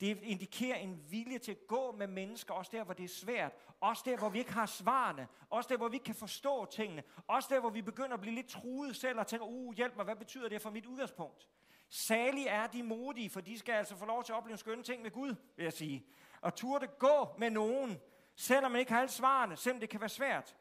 Det 0.00 0.22
indikerer 0.22 0.76
en 0.76 1.04
vilje 1.10 1.38
til 1.38 1.52
at 1.52 1.66
gå 1.68 1.92
med 1.92 2.06
mennesker, 2.06 2.54
også 2.54 2.70
der, 2.74 2.84
hvor 2.84 2.94
det 2.94 3.04
er 3.04 3.08
svært. 3.08 3.52
Også 3.80 4.02
der, 4.06 4.16
hvor 4.16 4.28
vi 4.28 4.38
ikke 4.38 4.52
har 4.52 4.66
svarene. 4.66 5.28
Også 5.50 5.68
der, 5.68 5.76
hvor 5.76 5.88
vi 5.88 5.96
ikke 5.96 6.04
kan 6.04 6.14
forstå 6.14 6.64
tingene. 6.64 7.02
Også 7.26 7.48
der, 7.52 7.60
hvor 7.60 7.70
vi 7.70 7.82
begynder 7.82 8.14
at 8.14 8.20
blive 8.20 8.34
lidt 8.34 8.48
truet 8.48 8.96
selv 8.96 9.18
og 9.18 9.26
tænker, 9.26 9.46
uh, 9.46 9.74
hjælp 9.74 9.96
mig, 9.96 10.04
hvad 10.04 10.16
betyder 10.16 10.48
det 10.48 10.62
for 10.62 10.70
mit 10.70 10.86
udgangspunkt? 10.86 11.48
Særlig 11.88 12.46
er 12.46 12.66
de 12.66 12.82
modige, 12.82 13.30
for 13.30 13.40
de 13.40 13.58
skal 13.58 13.72
altså 13.72 13.96
få 13.96 14.04
lov 14.04 14.24
til 14.24 14.32
at 14.32 14.36
opleve 14.36 14.58
skønne 14.58 14.82
ting 14.82 15.02
med 15.02 15.10
Gud, 15.10 15.34
vil 15.56 15.62
jeg 15.64 15.72
sige. 15.72 16.06
Og 16.40 16.54
turde 16.54 16.86
gå 16.86 17.34
med 17.38 17.50
nogen, 17.50 17.98
selvom 18.36 18.72
man 18.72 18.80
ikke 18.80 18.92
har 18.92 19.00
alle 19.00 19.12
svarene, 19.12 19.56
selvom 19.56 19.80
det 19.80 19.88
kan 19.88 20.00
være 20.00 20.08
svært. 20.08 20.56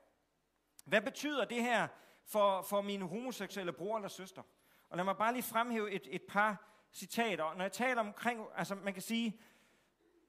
Hvad 0.86 1.02
betyder 1.02 1.46
det 1.46 1.64
her 1.64 1.88
for, 2.26 2.62
for 2.62 2.82
mine 2.82 3.08
homoseksuelle 3.08 3.74
bror 3.74 3.96
eller 3.96 4.10
søster? 4.10 4.42
Og 4.90 4.98
lad 4.98 5.06
mig 5.06 5.18
bare 5.18 5.34
lige 5.34 5.44
fremhæve 5.44 5.92
et, 5.92 6.08
et 6.12 6.22
par 6.30 6.77
citater. 6.94 7.56
Når 7.56 7.62
jeg 7.62 7.72
taler 7.72 8.02
omkring, 8.02 8.42
altså 8.56 8.76
man 8.76 8.94
kan 8.94 9.02
sige, 9.02 9.40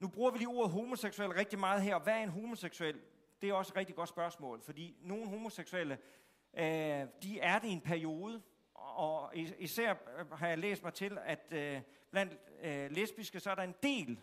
nu 0.00 0.08
bruger 0.08 0.30
vi 0.30 0.38
lige 0.38 0.48
ordet 0.48 0.72
homoseksuel 0.72 1.30
rigtig 1.30 1.58
meget 1.58 1.82
her, 1.82 1.94
og 1.94 2.00
hvad 2.02 2.14
er 2.14 2.22
en 2.22 2.28
homoseksuel? 2.28 3.00
Det 3.42 3.48
er 3.48 3.54
også 3.54 3.72
et 3.72 3.76
rigtig 3.76 3.96
godt 3.96 4.08
spørgsmål, 4.08 4.62
fordi 4.62 4.96
nogle 5.00 5.26
homoseksuelle, 5.26 5.98
øh, 6.58 7.06
de 7.22 7.40
er 7.40 7.58
det 7.58 7.68
i 7.68 7.72
en 7.72 7.80
periode, 7.80 8.42
og 8.74 9.36
især 9.58 9.94
øh, 10.18 10.30
har 10.30 10.48
jeg 10.48 10.58
læst 10.58 10.82
mig 10.82 10.94
til, 10.94 11.18
at 11.24 11.52
øh, 11.52 11.80
blandt 12.10 12.32
øh, 12.62 12.90
lesbiske, 12.90 13.40
så 13.40 13.50
er 13.50 13.54
der 13.54 13.62
en 13.62 13.74
del, 13.82 14.10
øh, 14.10 14.18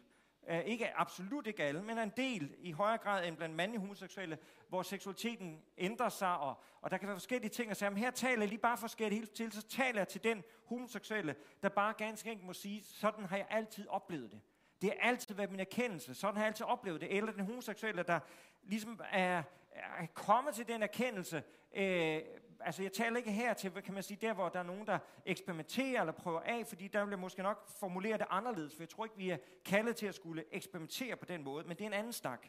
Øh, 0.49 0.59
ikke 0.59 0.97
absolut 0.97 1.47
ikke 1.47 1.63
alle, 1.63 1.83
men 1.83 1.97
en 1.97 2.11
del 2.17 2.55
i 2.59 2.71
højere 2.71 2.97
grad 2.97 3.27
end 3.27 3.37
blandt 3.37 3.55
mandlige 3.55 3.79
homoseksuelle, 3.79 4.37
hvor 4.69 4.81
seksualiteten 4.81 5.61
ændrer 5.77 6.09
sig, 6.09 6.37
og, 6.37 6.63
og 6.81 6.91
der 6.91 6.97
kan 6.97 7.07
være 7.07 7.15
forskellige 7.15 7.49
ting 7.49 7.71
at 7.71 7.77
sige, 7.77 7.89
men 7.89 7.99
her 7.99 8.11
taler 8.11 8.41
jeg 8.41 8.49
lige 8.49 8.59
bare 8.59 8.77
forskelligt 8.77 9.19
helt 9.19 9.33
til, 9.33 9.51
så 9.51 9.67
taler 9.67 9.99
jeg 9.99 10.07
til 10.07 10.23
den 10.23 10.43
homoseksuelle, 10.65 11.35
der 11.63 11.69
bare 11.69 11.93
ganske 11.97 12.31
enkelt 12.31 12.47
må 12.47 12.53
sige, 12.53 12.83
sådan 12.83 13.25
har 13.25 13.37
jeg 13.37 13.47
altid 13.49 13.87
oplevet 13.87 14.31
det. 14.31 14.41
Det 14.81 14.89
har 14.89 15.09
altid 15.09 15.35
været 15.35 15.51
min 15.51 15.59
erkendelse, 15.59 16.13
sådan 16.13 16.35
har 16.35 16.43
jeg 16.43 16.47
altid 16.47 16.65
oplevet 16.65 17.01
det. 17.01 17.17
Eller 17.17 17.31
den 17.31 17.45
homoseksuelle, 17.45 18.03
der 18.03 18.19
ligesom 18.63 18.99
er, 19.11 19.43
er 19.71 20.05
kommet 20.13 20.55
til 20.55 20.67
den 20.67 20.83
erkendelse, 20.83 21.43
øh, 21.75 22.21
altså 22.65 22.83
jeg 22.83 22.93
taler 22.93 23.17
ikke 23.17 23.31
her 23.31 23.53
til, 23.53 23.71
kan 23.71 23.93
man 23.93 24.03
sige, 24.03 24.17
der 24.21 24.33
hvor 24.33 24.49
der 24.49 24.59
er 24.59 24.63
nogen, 24.63 24.87
der 24.87 24.99
eksperimenterer 25.25 25.99
eller 25.99 26.13
prøver 26.13 26.41
af, 26.41 26.67
fordi 26.67 26.87
der 26.87 27.03
vil 27.03 27.11
jeg 27.11 27.19
måske 27.19 27.43
nok 27.43 27.69
formulere 27.79 28.17
det 28.17 28.27
anderledes, 28.29 28.75
for 28.75 28.83
jeg 28.83 28.89
tror 28.89 29.05
ikke, 29.05 29.17
vi 29.17 29.29
er 29.29 29.37
kaldet 29.65 29.95
til 29.95 30.05
at 30.05 30.15
skulle 30.15 30.43
eksperimentere 30.51 31.15
på 31.15 31.25
den 31.25 31.43
måde, 31.43 31.67
men 31.67 31.77
det 31.77 31.83
er 31.83 31.87
en 31.87 31.93
anden 31.93 32.13
snak. 32.13 32.47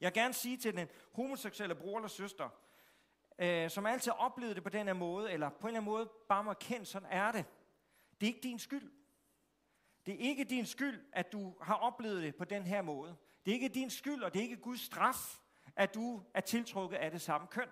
Jeg 0.00 0.06
vil 0.06 0.12
gerne 0.12 0.34
sige 0.34 0.56
til 0.56 0.76
den 0.76 0.88
homoseksuelle 1.12 1.74
bror 1.74 1.96
eller 1.96 2.08
søster, 2.08 2.48
øh, 3.38 3.70
som 3.70 3.86
altid 3.86 4.12
har 4.12 4.18
oplevet 4.18 4.56
det 4.56 4.62
på 4.62 4.70
den 4.70 4.86
her 4.86 4.94
måde, 4.94 5.32
eller 5.32 5.48
på 5.48 5.56
en 5.60 5.66
eller 5.66 5.80
anden 5.80 5.92
måde 5.92 6.10
bare 6.28 6.44
må 6.44 6.50
erkende, 6.50 6.86
sådan 6.86 7.08
er 7.10 7.32
det. 7.32 7.44
Det 8.20 8.26
er 8.26 8.34
ikke 8.34 8.48
din 8.48 8.58
skyld. 8.58 8.92
Det 10.06 10.14
er 10.14 10.18
ikke 10.18 10.44
din 10.44 10.66
skyld, 10.66 11.04
at 11.12 11.32
du 11.32 11.54
har 11.62 11.74
oplevet 11.74 12.22
det 12.22 12.36
på 12.36 12.44
den 12.44 12.62
her 12.62 12.82
måde. 12.82 13.16
Det 13.46 13.50
er 13.50 13.54
ikke 13.54 13.68
din 13.68 13.90
skyld, 13.90 14.22
og 14.22 14.32
det 14.34 14.38
er 14.38 14.42
ikke 14.42 14.56
Guds 14.56 14.80
straf, 14.80 15.38
at 15.76 15.94
du 15.94 16.22
er 16.34 16.40
tiltrukket 16.40 16.96
af 16.96 17.10
det 17.10 17.20
samme 17.20 17.46
køn. 17.46 17.68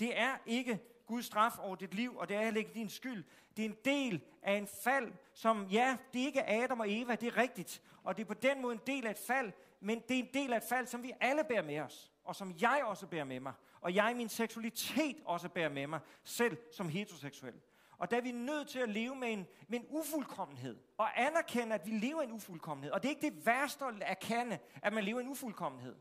Det 0.00 0.18
er 0.18 0.36
ikke 0.46 0.80
Guds 1.06 1.24
straf 1.24 1.58
over 1.58 1.76
dit 1.76 1.94
liv, 1.94 2.16
og 2.16 2.28
det 2.28 2.36
er 2.36 2.42
heller 2.42 2.58
ikke 2.58 2.74
din 2.74 2.88
skyld. 2.88 3.24
Det 3.56 3.64
er 3.64 3.68
en 3.68 3.76
del 3.84 4.22
af 4.42 4.54
en 4.54 4.66
fald, 4.84 5.12
som, 5.34 5.66
ja, 5.66 5.96
det 6.12 6.22
er 6.22 6.26
ikke 6.26 6.48
Adam 6.48 6.80
og 6.80 6.86
Eva, 6.92 7.14
det 7.14 7.26
er 7.26 7.36
rigtigt. 7.36 7.82
Og 8.02 8.16
det 8.16 8.22
er 8.22 8.26
på 8.26 8.34
den 8.34 8.62
måde 8.62 8.74
en 8.74 8.80
del 8.86 9.06
af 9.06 9.10
et 9.10 9.18
fald, 9.26 9.52
men 9.80 10.02
det 10.08 10.14
er 10.14 10.22
en 10.22 10.28
del 10.34 10.52
af 10.52 10.56
et 10.56 10.62
fald, 10.68 10.86
som 10.86 11.02
vi 11.02 11.12
alle 11.20 11.44
bærer 11.44 11.62
med 11.62 11.80
os, 11.80 12.12
og 12.24 12.36
som 12.36 12.54
jeg 12.60 12.82
også 12.84 13.06
bærer 13.06 13.24
med 13.24 13.40
mig. 13.40 13.52
Og 13.80 13.94
jeg 13.94 14.10
i 14.10 14.14
min 14.14 14.28
seksualitet 14.28 15.16
også 15.24 15.48
bærer 15.48 15.68
med 15.68 15.86
mig, 15.86 16.00
selv 16.24 16.56
som 16.72 16.88
heteroseksuel. 16.88 17.54
Og 17.98 18.10
der 18.10 18.16
er 18.16 18.20
vi 18.20 18.32
nødt 18.32 18.68
til 18.68 18.78
at 18.78 18.88
leve 18.88 19.14
med 19.14 19.32
en, 19.32 19.46
med 19.68 19.80
en 19.80 19.86
ufuldkommenhed, 19.88 20.76
og 20.98 21.20
anerkende, 21.20 21.74
at 21.74 21.86
vi 21.86 21.90
lever 21.90 22.22
i 22.22 22.24
en 22.24 22.32
ufuldkommenhed. 22.32 22.92
Og 22.92 23.02
det 23.02 23.08
er 23.08 23.10
ikke 23.10 23.30
det 23.30 23.46
værste 23.46 23.84
at 23.84 23.94
erkende, 24.00 24.58
at 24.82 24.92
man 24.92 25.04
lever 25.04 25.20
i 25.20 25.22
en 25.22 25.28
ufuldkommenhed. 25.28 25.96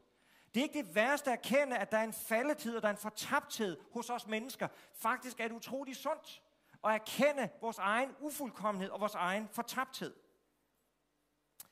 Det 0.53 0.59
er 0.59 0.63
ikke 0.63 0.83
det 0.83 0.95
værste 0.95 1.31
at 1.31 1.37
erkende, 1.37 1.77
at 1.77 1.91
der 1.91 1.97
er 1.97 2.03
en 2.03 2.13
faldetid, 2.13 2.75
og 2.75 2.81
der 2.81 2.87
er 2.87 2.93
en 2.93 2.97
fortabthed 2.97 3.77
hos 3.91 4.09
os 4.09 4.27
mennesker. 4.27 4.67
Faktisk 4.93 5.39
er 5.39 5.47
det 5.47 5.55
utroligt 5.55 5.97
sundt 5.97 6.41
at 6.83 6.93
erkende 6.93 7.49
vores 7.61 7.77
egen 7.77 8.15
ufuldkommenhed 8.19 8.89
og 8.89 8.99
vores 8.99 9.15
egen 9.15 9.47
fortabthed. 9.51 10.13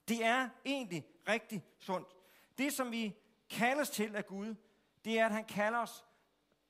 Det 0.07 0.25
er 0.25 0.49
egentlig 0.65 1.07
rigtig 1.27 1.65
sundt. 1.79 2.07
Det, 2.57 2.73
som 2.73 2.91
vi 2.91 3.15
kaldes 3.49 3.89
til 3.89 4.15
af 4.15 4.25
Gud, 4.25 4.55
det 5.05 5.19
er, 5.19 5.25
at 5.25 5.31
han 5.31 5.45
kalder 5.45 5.79
os 5.79 6.05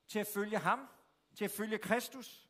til 0.07 0.19
at 0.19 0.27
følge 0.33 0.57
ham, 0.57 0.87
til 1.35 1.45
at 1.45 1.51
følge 1.51 1.77
Kristus, 1.77 2.49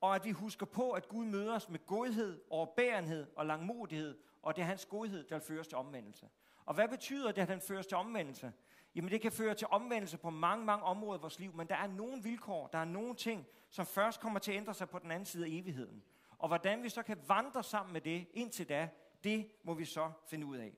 og 0.00 0.14
at 0.14 0.24
vi 0.24 0.30
husker 0.30 0.66
på, 0.66 0.90
at 0.90 1.08
Gud 1.08 1.24
møder 1.24 1.54
os 1.54 1.68
med 1.68 1.86
godhed, 1.86 2.40
overbærenhed 2.50 3.26
og 3.36 3.46
langmodighed, 3.46 4.18
og 4.42 4.56
det 4.56 4.62
er 4.62 4.66
hans 4.66 4.86
godhed, 4.86 5.24
der 5.24 5.38
fører 5.38 5.62
til 5.62 5.76
omvendelse. 5.76 6.28
Og 6.64 6.74
hvad 6.74 6.88
betyder 6.88 7.32
det, 7.32 7.42
at 7.42 7.48
han 7.48 7.60
fører 7.60 7.82
til 7.82 7.96
omvendelse? 7.96 8.52
Jamen 8.94 9.10
det 9.10 9.20
kan 9.20 9.32
føre 9.32 9.54
til 9.54 9.66
omvendelse 9.70 10.18
på 10.18 10.30
mange, 10.30 10.64
mange 10.64 10.84
områder 10.84 11.18
i 11.18 11.20
vores 11.20 11.38
liv, 11.38 11.54
men 11.54 11.68
der 11.68 11.74
er 11.74 11.86
nogle 11.86 12.22
vilkår, 12.22 12.66
der 12.66 12.78
er 12.78 12.84
nogle 12.84 13.14
ting, 13.14 13.46
som 13.70 13.86
først 13.86 14.20
kommer 14.20 14.38
til 14.38 14.52
at 14.52 14.56
ændre 14.56 14.74
sig 14.74 14.88
på 14.88 14.98
den 14.98 15.10
anden 15.10 15.26
side 15.26 15.44
af 15.44 15.48
evigheden. 15.50 16.02
Og 16.38 16.48
hvordan 16.48 16.82
vi 16.82 16.88
så 16.88 17.02
kan 17.02 17.18
vandre 17.28 17.62
sammen 17.62 17.92
med 17.92 18.00
det 18.00 18.26
indtil 18.34 18.68
da, 18.68 18.90
det 19.24 19.50
må 19.64 19.74
vi 19.74 19.84
så 19.84 20.12
finde 20.26 20.46
ud 20.46 20.56
af. 20.56 20.74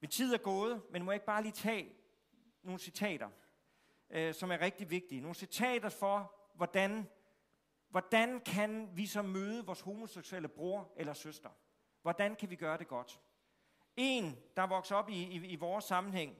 Min 0.00 0.10
tid 0.10 0.34
er 0.34 0.38
gået, 0.38 0.82
men 0.90 1.04
må 1.04 1.10
jeg 1.10 1.16
ikke 1.16 1.26
bare 1.26 1.42
lige 1.42 1.52
tage 1.52 1.92
nogle 2.62 2.80
citater, 2.80 3.28
øh, 4.10 4.34
som 4.34 4.50
er 4.50 4.60
rigtig 4.60 4.90
vigtige. 4.90 5.20
Nogle 5.20 5.34
citater 5.34 5.88
for, 5.88 6.34
hvordan, 6.54 7.08
hvordan 7.88 8.40
kan 8.40 8.88
vi 8.96 9.06
så 9.06 9.22
møde 9.22 9.66
vores 9.66 9.80
homoseksuelle 9.80 10.48
bror 10.48 10.92
eller 10.96 11.12
søster? 11.12 11.50
Hvordan 12.02 12.36
kan 12.36 12.50
vi 12.50 12.56
gøre 12.56 12.78
det 12.78 12.88
godt? 12.88 13.20
En, 13.96 14.36
der 14.56 14.66
vokser 14.66 14.96
op 14.96 15.08
i, 15.08 15.22
i, 15.22 15.46
i 15.46 15.56
vores 15.56 15.84
sammenhæng, 15.84 16.36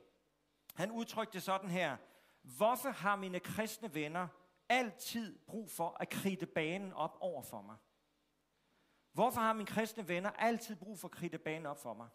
han 0.79 0.91
udtrykte 0.91 1.41
sådan 1.41 1.71
her, 1.71 1.97
hvorfor 2.43 2.91
har 2.91 3.17
mine 3.17 3.41
kristne 3.41 3.95
venner 3.95 4.29
altid 4.69 5.39
brug 5.47 5.71
for 5.71 5.97
at 6.01 6.09
kridte 6.11 6.47
banen 6.47 6.93
op 6.93 7.19
over 7.21 7.43
for 7.43 7.63
mig? 7.63 7.77
Hvorfor 9.13 9.41
har 9.41 9.53
mine 9.53 9.67
kristne 9.67 10.09
venner 10.09 10.31
altid 10.31 10.77
brug 10.77 10.99
for 10.99 11.09
at 11.09 11.13
kridte 11.13 11.39
banen 11.39 11.67
op 11.67 11.83
for 11.83 11.95
mig? 11.95 12.09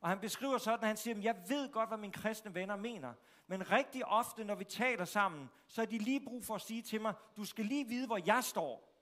Og 0.00 0.08
han 0.08 0.20
beskriver 0.20 0.58
sådan, 0.58 0.80
at 0.80 0.86
han 0.86 0.96
siger, 0.96 1.20
jeg 1.20 1.44
ved 1.48 1.72
godt, 1.72 1.88
hvad 1.88 1.98
mine 1.98 2.12
kristne 2.12 2.54
venner 2.54 2.76
mener. 2.76 3.14
Men 3.46 3.70
rigtig 3.70 4.06
ofte, 4.06 4.44
når 4.44 4.54
vi 4.54 4.64
taler 4.64 5.04
sammen, 5.04 5.50
så 5.68 5.82
er 5.82 5.86
de 5.86 5.98
lige 5.98 6.24
brug 6.24 6.44
for 6.44 6.54
at 6.54 6.60
sige 6.60 6.82
til 6.82 7.00
mig, 7.00 7.14
du 7.36 7.44
skal 7.44 7.64
lige 7.64 7.88
vide, 7.88 8.06
hvor 8.06 8.20
jeg 8.26 8.44
står. 8.44 8.92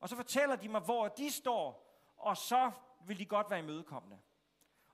Og 0.00 0.08
så 0.08 0.16
fortæller 0.16 0.56
de 0.56 0.68
mig, 0.68 0.80
hvor 0.80 1.08
de 1.08 1.30
står, 1.30 1.94
og 2.16 2.36
så 2.36 2.70
vil 3.06 3.18
de 3.18 3.26
godt 3.26 3.50
være 3.50 3.58
imødekommende. 3.58 4.18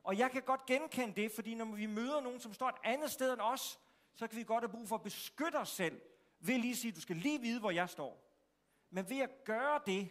Og 0.03 0.19
jeg 0.19 0.31
kan 0.31 0.43
godt 0.43 0.67
genkende 0.67 1.23
det, 1.23 1.33
fordi 1.33 1.55
når 1.55 1.65
vi 1.65 1.87
møder 1.87 2.21
nogen, 2.21 2.41
som 2.41 2.55
står 2.55 2.69
et 2.69 2.75
andet 2.85 3.11
sted 3.11 3.33
end 3.33 3.41
os, 3.41 3.79
så 4.15 4.27
kan 4.27 4.39
vi 4.39 4.45
godt 4.45 4.65
have 4.65 4.73
brug 4.73 4.89
for 4.89 4.97
at 4.97 5.03
beskytte 5.03 5.57
os 5.57 5.69
selv, 5.69 6.01
ved 6.41 6.59
lige 6.59 6.71
at 6.71 6.77
sige, 6.77 6.93
du 6.93 7.01
skal 7.01 7.17
lige 7.17 7.41
vide, 7.41 7.61
hvor 7.61 7.71
jeg 7.71 7.91
står. 7.91 8.31
Men 8.91 9.11
ved 9.11 9.19
at 9.21 9.45
gøre 9.45 9.81
det, 9.87 10.09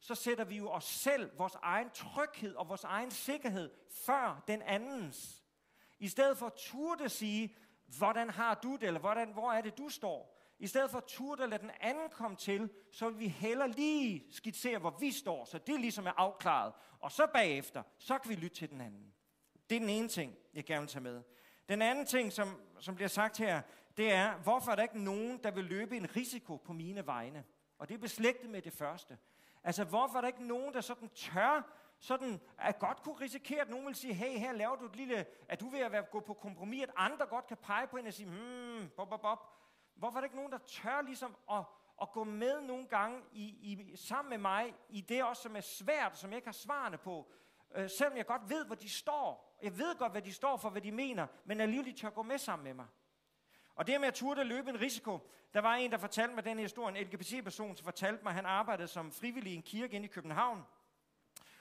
så 0.00 0.14
sætter 0.14 0.44
vi 0.44 0.56
jo 0.56 0.70
os 0.70 0.84
selv, 0.84 1.38
vores 1.38 1.56
egen 1.62 1.90
tryghed 1.90 2.54
og 2.54 2.68
vores 2.68 2.84
egen 2.84 3.10
sikkerhed, 3.10 3.70
før 3.90 4.44
den 4.46 4.62
andens. 4.62 5.44
I 5.98 6.08
stedet 6.08 6.38
for 6.38 6.46
at 6.46 6.54
turde 6.56 7.08
sige, 7.08 7.56
hvordan 7.98 8.30
har 8.30 8.54
du 8.54 8.76
det, 8.76 8.82
eller 8.82 9.00
hvordan, 9.00 9.32
hvor 9.32 9.52
er 9.52 9.60
det, 9.60 9.78
du 9.78 9.88
står. 9.88 10.38
I 10.58 10.66
stedet 10.66 10.90
for 10.90 10.98
at 10.98 11.04
turde 11.04 11.46
lade 11.46 11.62
den 11.62 11.70
anden 11.80 12.10
komme 12.10 12.36
til, 12.36 12.70
så 12.92 13.10
vil 13.10 13.18
vi 13.18 13.28
heller 13.28 13.66
lige 13.66 14.26
skitsere, 14.30 14.78
hvor 14.78 14.96
vi 15.00 15.10
står, 15.10 15.44
så 15.44 15.58
det 15.58 15.80
ligesom 15.80 16.06
er 16.06 16.12
afklaret. 16.16 16.72
Og 17.00 17.12
så 17.12 17.26
bagefter, 17.26 17.82
så 17.98 18.18
kan 18.18 18.28
vi 18.28 18.34
lytte 18.34 18.56
til 18.56 18.70
den 18.70 18.80
anden. 18.80 19.14
Det 19.72 19.76
er 19.76 19.80
den 19.80 19.90
ene 19.90 20.08
ting, 20.08 20.36
jeg 20.54 20.64
gerne 20.64 20.80
vil 20.80 20.88
tage 20.88 21.02
med. 21.02 21.22
Den 21.68 21.82
anden 21.82 22.06
ting, 22.06 22.32
som, 22.32 22.60
som 22.78 22.94
bliver 22.94 23.08
sagt 23.08 23.38
her, 23.38 23.62
det 23.96 24.12
er, 24.12 24.36
hvorfor 24.36 24.72
er 24.72 24.76
der 24.76 24.82
ikke 24.82 25.04
nogen, 25.04 25.38
der 25.42 25.50
vil 25.50 25.64
løbe 25.64 25.96
en 25.96 26.16
risiko 26.16 26.56
på 26.56 26.72
mine 26.72 27.06
vegne? 27.06 27.44
Og 27.78 27.88
det 27.88 27.94
er 27.94 27.98
beslægtet 27.98 28.50
med 28.50 28.62
det 28.62 28.72
første. 28.72 29.18
Altså, 29.64 29.84
hvorfor 29.84 30.16
er 30.16 30.20
der 30.20 30.28
ikke 30.28 30.46
nogen, 30.46 30.74
der 30.74 30.80
sådan 30.80 31.08
tør, 31.08 31.72
sådan 31.98 32.40
at 32.58 32.78
godt 32.78 33.02
kunne 33.02 33.20
risikere, 33.20 33.60
at 33.60 33.70
nogen 33.70 33.86
vil 33.86 33.94
sige, 33.94 34.14
hey, 34.14 34.38
her 34.38 34.52
laver 34.52 34.76
du 34.76 34.86
et 34.86 34.96
lille, 34.96 35.26
at 35.48 35.60
du 35.60 35.68
vil 35.68 35.78
at 35.78 36.10
gå 36.10 36.20
på 36.20 36.34
kompromis, 36.34 36.82
at 36.82 36.90
andre 36.96 37.26
godt 37.26 37.46
kan 37.46 37.56
pege 37.56 37.86
på 37.86 37.96
en 37.96 38.06
og 38.06 38.12
sige, 38.12 38.28
hmm, 38.28 38.88
bop, 38.96 39.08
bop, 39.08 39.20
bop. 39.20 39.38
Hvorfor 39.94 40.16
er 40.16 40.20
der 40.20 40.26
ikke 40.26 40.36
nogen, 40.36 40.52
der 40.52 40.58
tør 40.58 41.02
ligesom 41.02 41.36
at, 41.50 41.64
at 42.02 42.12
gå 42.12 42.24
med 42.24 42.60
nogle 42.60 42.86
gange 42.86 43.20
i, 43.32 43.44
i, 43.44 43.96
sammen 43.96 44.30
med 44.30 44.38
mig 44.38 44.74
i 44.88 45.00
det 45.00 45.24
også, 45.24 45.42
som 45.42 45.56
er 45.56 45.60
svært, 45.60 46.18
som 46.18 46.30
jeg 46.30 46.36
ikke 46.36 46.48
har 46.48 46.52
svarene 46.52 46.98
på, 46.98 47.32
øh, 47.74 47.90
selvom 47.90 48.16
jeg 48.16 48.26
godt 48.26 48.42
ved, 48.48 48.66
hvor 48.66 48.74
de 48.74 48.88
står. 48.88 49.58
Jeg 49.62 49.78
ved 49.78 49.98
godt, 49.98 50.12
hvad 50.12 50.22
de 50.22 50.32
står 50.32 50.56
for, 50.56 50.70
hvad 50.70 50.82
de 50.82 50.92
mener, 50.92 51.26
men 51.44 51.60
alligevel 51.60 51.92
de 51.92 51.98
tør 51.98 52.10
gå 52.10 52.22
med 52.22 52.38
sammen 52.38 52.64
med 52.64 52.74
mig. 52.74 52.86
Og 53.74 53.86
det 53.86 54.00
med 54.00 54.08
at 54.08 54.14
turde 54.14 54.44
løbe 54.44 54.70
en 54.70 54.80
risiko, 54.80 55.30
der 55.54 55.60
var 55.60 55.74
en, 55.74 55.90
der 55.90 55.98
fortalte 55.98 56.34
mig 56.34 56.44
den 56.44 56.56
her 56.56 56.64
historie, 56.64 56.98
en 56.98 57.06
LGBT-person, 57.06 57.76
som 57.76 57.84
fortalte 57.84 58.22
mig, 58.22 58.30
at 58.30 58.34
han 58.34 58.46
arbejdede 58.46 58.88
som 58.88 59.12
frivillig 59.12 59.52
i 59.52 59.56
en 59.56 59.62
kirke 59.62 59.96
inde 59.96 60.06
i 60.06 60.08
København. 60.08 60.62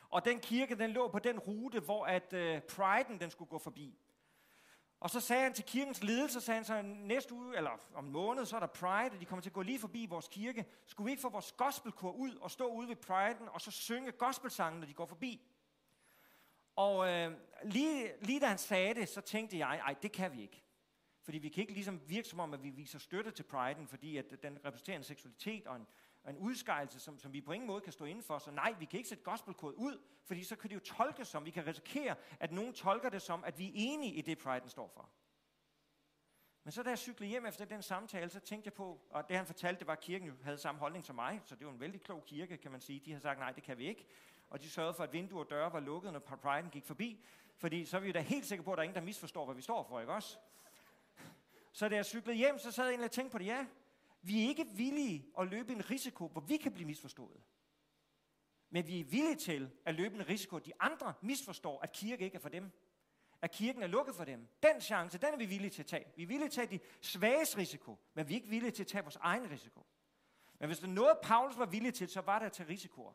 Og 0.09 0.25
den 0.25 0.39
kirke, 0.39 0.75
den 0.75 0.91
lå 0.91 1.07
på 1.07 1.19
den 1.19 1.39
rute, 1.39 1.79
hvor 1.79 2.05
at 2.05 2.33
øh, 2.33 2.61
Priden, 2.61 3.19
den 3.19 3.31
skulle 3.31 3.49
gå 3.49 3.57
forbi. 3.57 3.97
Og 4.99 5.09
så 5.09 5.19
sagde 5.19 5.43
han 5.43 5.53
til 5.53 5.65
kirkens 5.65 6.03
ledelse, 6.03 6.41
sagde 6.41 6.55
han 6.55 6.65
så, 6.65 6.81
næste 6.81 7.33
uge, 7.33 7.57
eller 7.57 7.71
om 7.93 8.05
en 8.05 8.11
måned, 8.11 8.45
så 8.45 8.55
er 8.55 8.59
der 8.59 8.67
Pride, 8.67 9.11
og 9.13 9.19
de 9.19 9.25
kommer 9.25 9.41
til 9.41 9.49
at 9.49 9.53
gå 9.53 9.61
lige 9.61 9.79
forbi 9.79 10.05
vores 10.05 10.27
kirke. 10.27 10.65
Skulle 10.85 11.05
vi 11.05 11.11
ikke 11.11 11.21
få 11.21 11.29
vores 11.29 11.51
gospelkor 11.51 12.11
ud 12.11 12.35
og 12.35 12.51
stå 12.51 12.67
ude 12.67 12.87
ved 12.87 12.95
Priden, 12.95 13.49
og 13.49 13.61
så 13.61 13.71
synge 13.71 14.11
gospelsangen, 14.11 14.79
når 14.79 14.87
de 14.87 14.93
går 14.93 15.05
forbi? 15.05 15.41
Og 16.81 17.09
øh, 17.09 17.31
lige, 17.63 18.11
lige 18.21 18.39
da 18.39 18.45
han 18.45 18.57
sagde 18.57 18.93
det, 18.93 19.09
så 19.09 19.21
tænkte 19.21 19.57
jeg, 19.57 19.77
ej, 19.77 19.95
det 20.01 20.11
kan 20.11 20.31
vi 20.31 20.41
ikke. 20.41 20.63
Fordi 21.23 21.37
vi 21.37 21.49
kan 21.49 21.61
ikke 21.61 21.73
ligesom 21.73 22.01
virke 22.07 22.27
som 22.27 22.39
om, 22.39 22.53
at 22.53 22.63
vi 22.63 22.69
viser 22.69 22.99
støtte 22.99 23.31
til 23.31 23.43
priden, 23.43 23.87
fordi 23.87 24.17
at 24.17 24.25
den 24.43 24.59
repræsenterer 24.65 24.97
en 24.97 25.03
seksualitet 25.03 25.67
og 25.67 25.75
en, 25.75 25.87
og 26.23 26.29
en 26.31 26.37
udskejelse, 26.37 26.99
som, 26.99 27.19
som 27.19 27.33
vi 27.33 27.41
på 27.41 27.51
ingen 27.51 27.67
måde 27.67 27.81
kan 27.81 27.93
stå 27.93 28.05
inden 28.05 28.23
for. 28.23 28.39
Så 28.39 28.51
nej, 28.51 28.75
vi 28.79 28.85
kan 28.85 28.97
ikke 28.97 29.09
sætte 29.09 29.23
gospelkode 29.23 29.77
ud, 29.77 30.01
fordi 30.25 30.43
så 30.43 30.55
kan 30.55 30.69
det 30.69 30.75
jo 30.75 30.79
tolkes 30.79 31.27
som, 31.27 31.45
vi 31.45 31.51
kan 31.51 31.67
risikere, 31.67 32.15
at 32.39 32.51
nogen 32.51 32.73
tolker 32.73 33.09
det 33.09 33.21
som, 33.21 33.43
at 33.43 33.59
vi 33.59 33.67
er 33.67 33.71
enige 33.75 34.13
i 34.13 34.21
det, 34.21 34.37
priden 34.37 34.69
står 34.69 34.87
for. 34.87 35.09
Men 36.63 36.71
så 36.71 36.83
da 36.83 36.89
jeg 36.89 36.97
cyklede 36.97 37.29
hjem 37.29 37.45
efter 37.45 37.65
den 37.65 37.81
samtale, 37.81 38.29
så 38.29 38.39
tænkte 38.39 38.67
jeg 38.67 38.73
på, 38.73 39.01
og 39.09 39.29
det 39.29 39.37
han 39.37 39.45
fortalte, 39.45 39.79
det 39.79 39.87
var, 39.87 39.93
at 39.93 39.99
kirken 39.99 40.27
jo 40.27 40.33
havde 40.43 40.57
samme 40.57 40.79
holdning 40.79 41.03
som 41.03 41.15
mig, 41.15 41.41
så 41.45 41.55
det 41.55 41.67
var 41.67 41.73
en 41.73 41.79
vældig 41.79 42.01
klog 42.01 42.25
kirke, 42.25 42.57
kan 42.57 42.71
man 42.71 42.81
sige. 42.81 42.99
De 42.99 43.13
har 43.13 43.19
sagt, 43.19 43.39
nej, 43.39 43.51
det 43.51 43.63
kan 43.63 43.77
vi 43.77 43.87
ikke. 43.87 44.07
Og 44.51 44.61
de 44.61 44.69
sørgede 44.69 44.93
for, 44.93 45.03
at 45.03 45.13
vinduer 45.13 45.43
og 45.43 45.49
døre 45.49 45.73
var 45.73 45.79
lukket, 45.79 46.13
når 46.13 46.19
Pride'en 46.19 46.69
gik 46.69 46.85
forbi. 46.85 47.25
Fordi 47.57 47.85
så 47.85 47.97
er 47.97 48.01
vi 48.01 48.07
jo 48.07 48.13
da 48.13 48.19
helt 48.19 48.45
sikre 48.45 48.63
på, 48.63 48.71
at 48.71 48.77
der 48.77 48.81
er 48.81 48.83
ingen, 48.83 48.95
der 48.95 49.01
misforstår, 49.01 49.45
hvad 49.45 49.55
vi 49.55 49.61
står 49.61 49.83
for, 49.83 49.99
ikke 49.99 50.13
også? 50.13 50.37
Så 51.71 51.89
da 51.89 51.95
jeg 51.95 52.05
cyklede 52.05 52.37
hjem, 52.37 52.59
så 52.59 52.71
sad 52.71 52.83
jeg 52.83 52.91
egentlig 52.91 53.05
og 53.05 53.11
tænkte 53.11 53.31
på 53.31 53.37
det, 53.37 53.45
ja, 53.45 53.65
vi 54.21 54.43
er 54.43 54.47
ikke 54.47 54.65
villige 54.73 55.25
at 55.39 55.47
løbe 55.47 55.73
en 55.73 55.89
risiko, 55.89 56.27
hvor 56.27 56.41
vi 56.41 56.57
kan 56.57 56.71
blive 56.73 56.85
misforstået. 56.85 57.41
Men 58.69 58.87
vi 58.87 58.99
er 58.99 59.03
villige 59.03 59.35
til 59.35 59.71
at 59.85 59.95
løbe 59.95 60.15
en 60.15 60.29
risiko, 60.29 60.55
at 60.55 60.65
de 60.65 60.71
andre 60.79 61.13
misforstår, 61.21 61.79
at 61.81 61.91
kirke 61.91 62.25
ikke 62.25 62.35
er 62.35 62.39
for 62.39 62.49
dem. 62.49 62.71
At 63.41 63.51
kirken 63.51 63.83
er 63.83 63.87
lukket 63.87 64.15
for 64.15 64.23
dem. 64.23 64.47
Den 64.63 64.81
chance, 64.81 65.17
den 65.17 65.33
er 65.33 65.37
vi 65.37 65.45
villige 65.45 65.69
til 65.71 65.81
at 65.81 65.87
tage. 65.87 66.05
Vi 66.15 66.23
er 66.23 66.27
villige 66.27 66.49
til 66.49 66.61
at 66.61 66.69
tage 66.69 66.79
de 66.79 66.83
svages 67.01 67.57
risiko, 67.57 67.97
men 68.13 68.27
vi 68.27 68.33
er 68.33 68.35
ikke 68.35 68.49
villige 68.49 68.71
til 68.71 68.83
at 68.83 68.87
tage 68.87 69.03
vores 69.03 69.15
egen 69.15 69.51
risiko. 69.51 69.85
Men 70.59 70.69
hvis 70.69 70.79
der 70.79 70.87
noget, 70.87 71.17
Paulus 71.23 71.57
var 71.57 71.65
villig 71.65 71.93
til, 71.93 72.09
så 72.09 72.21
var 72.21 72.39
det 72.39 72.45
at 72.45 72.51
tage 72.51 72.69
risikoer. 72.69 73.13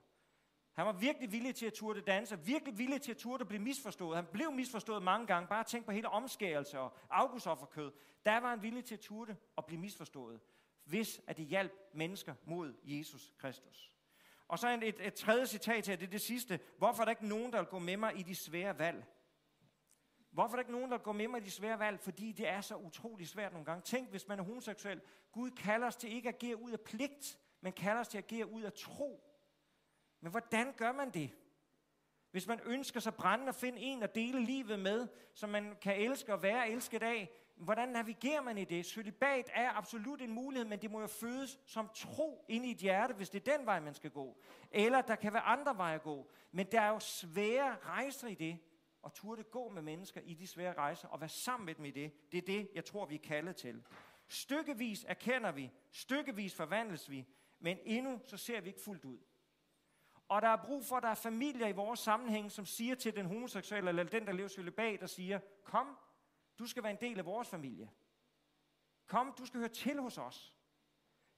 Han 0.76 0.86
var 0.86 0.92
virkelig 0.92 1.32
villig 1.32 1.54
til 1.54 1.66
at 1.66 1.72
turde 1.72 2.00
danse, 2.00 2.38
virkelig 2.38 2.78
villig 2.78 3.02
til 3.02 3.10
at 3.10 3.16
turde 3.16 3.44
blive 3.44 3.62
misforstået. 3.62 4.16
Han 4.16 4.26
blev 4.32 4.52
misforstået 4.52 5.02
mange 5.02 5.26
gange. 5.26 5.48
Bare 5.48 5.64
tænk 5.64 5.84
på 5.84 5.92
hele 5.92 6.08
omskærelse 6.08 6.80
og 6.80 6.92
augustofferkød. 7.10 7.92
Der 8.26 8.40
var 8.40 8.50
han 8.50 8.62
villig 8.62 8.84
til 8.84 8.94
at 8.94 9.00
turde 9.00 9.36
og 9.56 9.66
blive 9.66 9.80
misforstået, 9.80 10.40
hvis 10.84 11.20
at 11.26 11.36
det 11.36 11.46
hjalp 11.46 11.72
mennesker 11.94 12.34
mod 12.44 12.74
Jesus 12.84 13.32
Kristus. 13.38 13.92
Og 14.48 14.58
så 14.58 14.78
et, 14.82 15.06
et 15.06 15.14
tredje 15.14 15.46
citat 15.46 15.86
her, 15.86 15.96
det 15.96 16.06
er 16.06 16.10
det 16.10 16.20
sidste. 16.20 16.60
Hvorfor 16.78 17.00
er 17.00 17.04
der 17.04 17.10
ikke 17.10 17.28
nogen, 17.28 17.52
der 17.52 17.58
vil 17.58 17.66
gå 17.66 17.78
med 17.78 17.96
mig 17.96 18.18
i 18.18 18.22
de 18.22 18.34
svære 18.34 18.78
valg? 18.78 19.04
Hvorfor 20.30 20.52
er 20.52 20.56
der 20.56 20.60
ikke 20.60 20.72
nogen, 20.72 20.90
der 20.90 20.98
går 20.98 21.12
med 21.12 21.28
mig 21.28 21.40
i 21.40 21.44
de 21.44 21.50
svære 21.50 21.78
valg? 21.78 22.00
Fordi 22.00 22.32
det 22.32 22.48
er 22.48 22.60
så 22.60 22.76
utrolig 22.76 23.28
svært 23.28 23.52
nogle 23.52 23.64
gange. 23.64 23.82
Tænk, 23.82 24.10
hvis 24.10 24.28
man 24.28 24.38
er 24.38 24.42
homoseksuel. 24.42 25.00
Gud 25.32 25.50
kalder 25.50 25.86
os 25.86 25.96
til 25.96 26.12
ikke 26.12 26.28
at 26.28 26.34
agere 26.34 26.56
ud 26.56 26.70
af 26.70 26.80
pligt, 26.80 27.38
men 27.60 27.72
kalder 27.72 28.00
os 28.00 28.08
til 28.08 28.18
at 28.18 28.24
agere 28.24 28.50
ud 28.50 28.62
af 28.62 28.72
tro. 28.72 29.25
Men 30.20 30.30
hvordan 30.30 30.72
gør 30.72 30.92
man 30.92 31.10
det? 31.10 31.30
Hvis 32.30 32.46
man 32.46 32.60
ønsker 32.64 33.00
sig 33.00 33.14
brændende 33.14 33.48
at 33.48 33.54
finde 33.54 33.78
en 33.80 34.02
at 34.02 34.14
dele 34.14 34.44
livet 34.44 34.78
med, 34.78 35.08
som 35.34 35.50
man 35.50 35.76
kan 35.82 35.96
elske 36.00 36.32
og 36.32 36.42
være 36.42 36.70
elsket 36.70 37.02
af, 37.02 37.30
hvordan 37.56 37.88
navigerer 37.88 38.40
man 38.40 38.58
i 38.58 38.64
det? 38.64 38.86
Celibat 38.86 39.50
er 39.54 39.70
absolut 39.70 40.20
en 40.20 40.32
mulighed, 40.32 40.68
men 40.68 40.82
det 40.82 40.90
må 40.90 41.00
jo 41.00 41.06
fødes 41.06 41.58
som 41.66 41.90
tro 41.94 42.44
ind 42.48 42.66
i 42.66 42.70
et 42.70 42.76
hjerte, 42.76 43.14
hvis 43.14 43.30
det 43.30 43.48
er 43.48 43.56
den 43.56 43.66
vej, 43.66 43.80
man 43.80 43.94
skal 43.94 44.10
gå. 44.10 44.36
Eller 44.70 45.02
der 45.02 45.14
kan 45.14 45.32
være 45.32 45.42
andre 45.42 45.76
veje 45.76 45.94
at 45.94 46.02
gå. 46.02 46.30
Men 46.52 46.66
der 46.72 46.80
er 46.80 46.88
jo 46.88 46.98
svære 46.98 47.76
rejser 47.84 48.28
i 48.28 48.34
det, 48.34 48.58
og 49.02 49.14
turde 49.14 49.42
gå 49.42 49.68
med 49.68 49.82
mennesker 49.82 50.20
i 50.20 50.34
de 50.34 50.46
svære 50.46 50.72
rejser, 50.72 51.08
og 51.08 51.20
være 51.20 51.28
sammen 51.28 51.66
med 51.66 51.74
dem 51.74 51.84
i 51.84 51.90
det. 51.90 52.32
Det 52.32 52.38
er 52.38 52.42
det, 52.46 52.68
jeg 52.74 52.84
tror, 52.84 53.06
vi 53.06 53.14
er 53.14 53.18
kaldet 53.18 53.56
til. 53.56 53.84
Stykkevis 54.28 55.04
erkender 55.08 55.52
vi, 55.52 55.70
stykkevis 55.90 56.54
forvandles 56.54 57.10
vi, 57.10 57.26
men 57.58 57.78
endnu 57.84 58.20
så 58.26 58.36
ser 58.36 58.60
vi 58.60 58.68
ikke 58.68 58.80
fuldt 58.80 59.04
ud. 59.04 59.18
Og 60.28 60.42
der 60.42 60.48
er 60.48 60.56
brug 60.56 60.84
for, 60.84 60.96
at 60.96 61.02
der 61.02 61.08
er 61.08 61.14
familier 61.14 61.66
i 61.66 61.72
vores 61.72 62.00
sammenhæng, 62.00 62.52
som 62.52 62.66
siger 62.66 62.94
til 62.94 63.16
den 63.16 63.26
homoseksuelle, 63.26 63.88
eller 63.88 64.04
den, 64.04 64.26
der 64.26 64.32
lever 64.32 64.48
celibat, 64.48 65.00
der 65.00 65.06
siger, 65.06 65.40
kom, 65.64 65.98
du 66.58 66.66
skal 66.66 66.82
være 66.82 66.92
en 66.92 67.00
del 67.00 67.18
af 67.18 67.26
vores 67.26 67.48
familie. 67.48 67.90
Kom, 69.06 69.34
du 69.38 69.46
skal 69.46 69.60
høre 69.60 69.68
til 69.68 70.00
hos 70.00 70.18
os. 70.18 70.56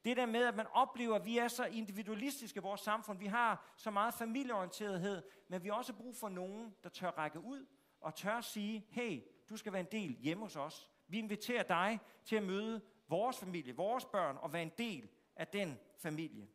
Det 0.05 0.17
der 0.17 0.27
med, 0.27 0.45
at 0.45 0.57
man 0.57 0.67
oplever, 0.67 1.17
at 1.17 1.25
vi 1.25 1.39
er 1.39 1.49
så 1.49 1.65
individualistiske 1.65 2.59
i 2.59 2.61
vores 2.61 2.81
samfund. 2.81 3.19
Vi 3.19 3.27
har 3.27 3.73
så 3.77 3.91
meget 3.91 4.15
familieorienterethed, 4.15 5.23
men 5.49 5.63
vi 5.63 5.69
har 5.69 5.77
også 5.77 5.93
brug 5.93 6.17
for 6.17 6.29
nogen, 6.29 6.75
der 6.83 6.89
tør 6.89 7.11
række 7.11 7.41
ud 7.41 7.67
og 8.01 8.15
tør 8.15 8.41
sige, 8.41 8.87
hey, 8.91 9.23
du 9.49 9.57
skal 9.57 9.73
være 9.73 9.81
en 9.81 9.89
del 9.93 10.17
hjemme 10.17 10.45
hos 10.45 10.57
os. 10.57 10.91
Vi 11.09 11.19
inviterer 11.19 11.63
dig 11.63 12.01
til 12.25 12.37
at 12.37 12.43
møde 12.43 12.81
vores 13.09 13.39
familie, 13.39 13.77
vores 13.77 14.05
børn, 14.05 14.37
og 14.41 14.53
være 14.53 14.63
en 14.63 14.73
del 14.79 15.09
af 15.37 15.47
den 15.49 15.79
familie. 15.97 16.49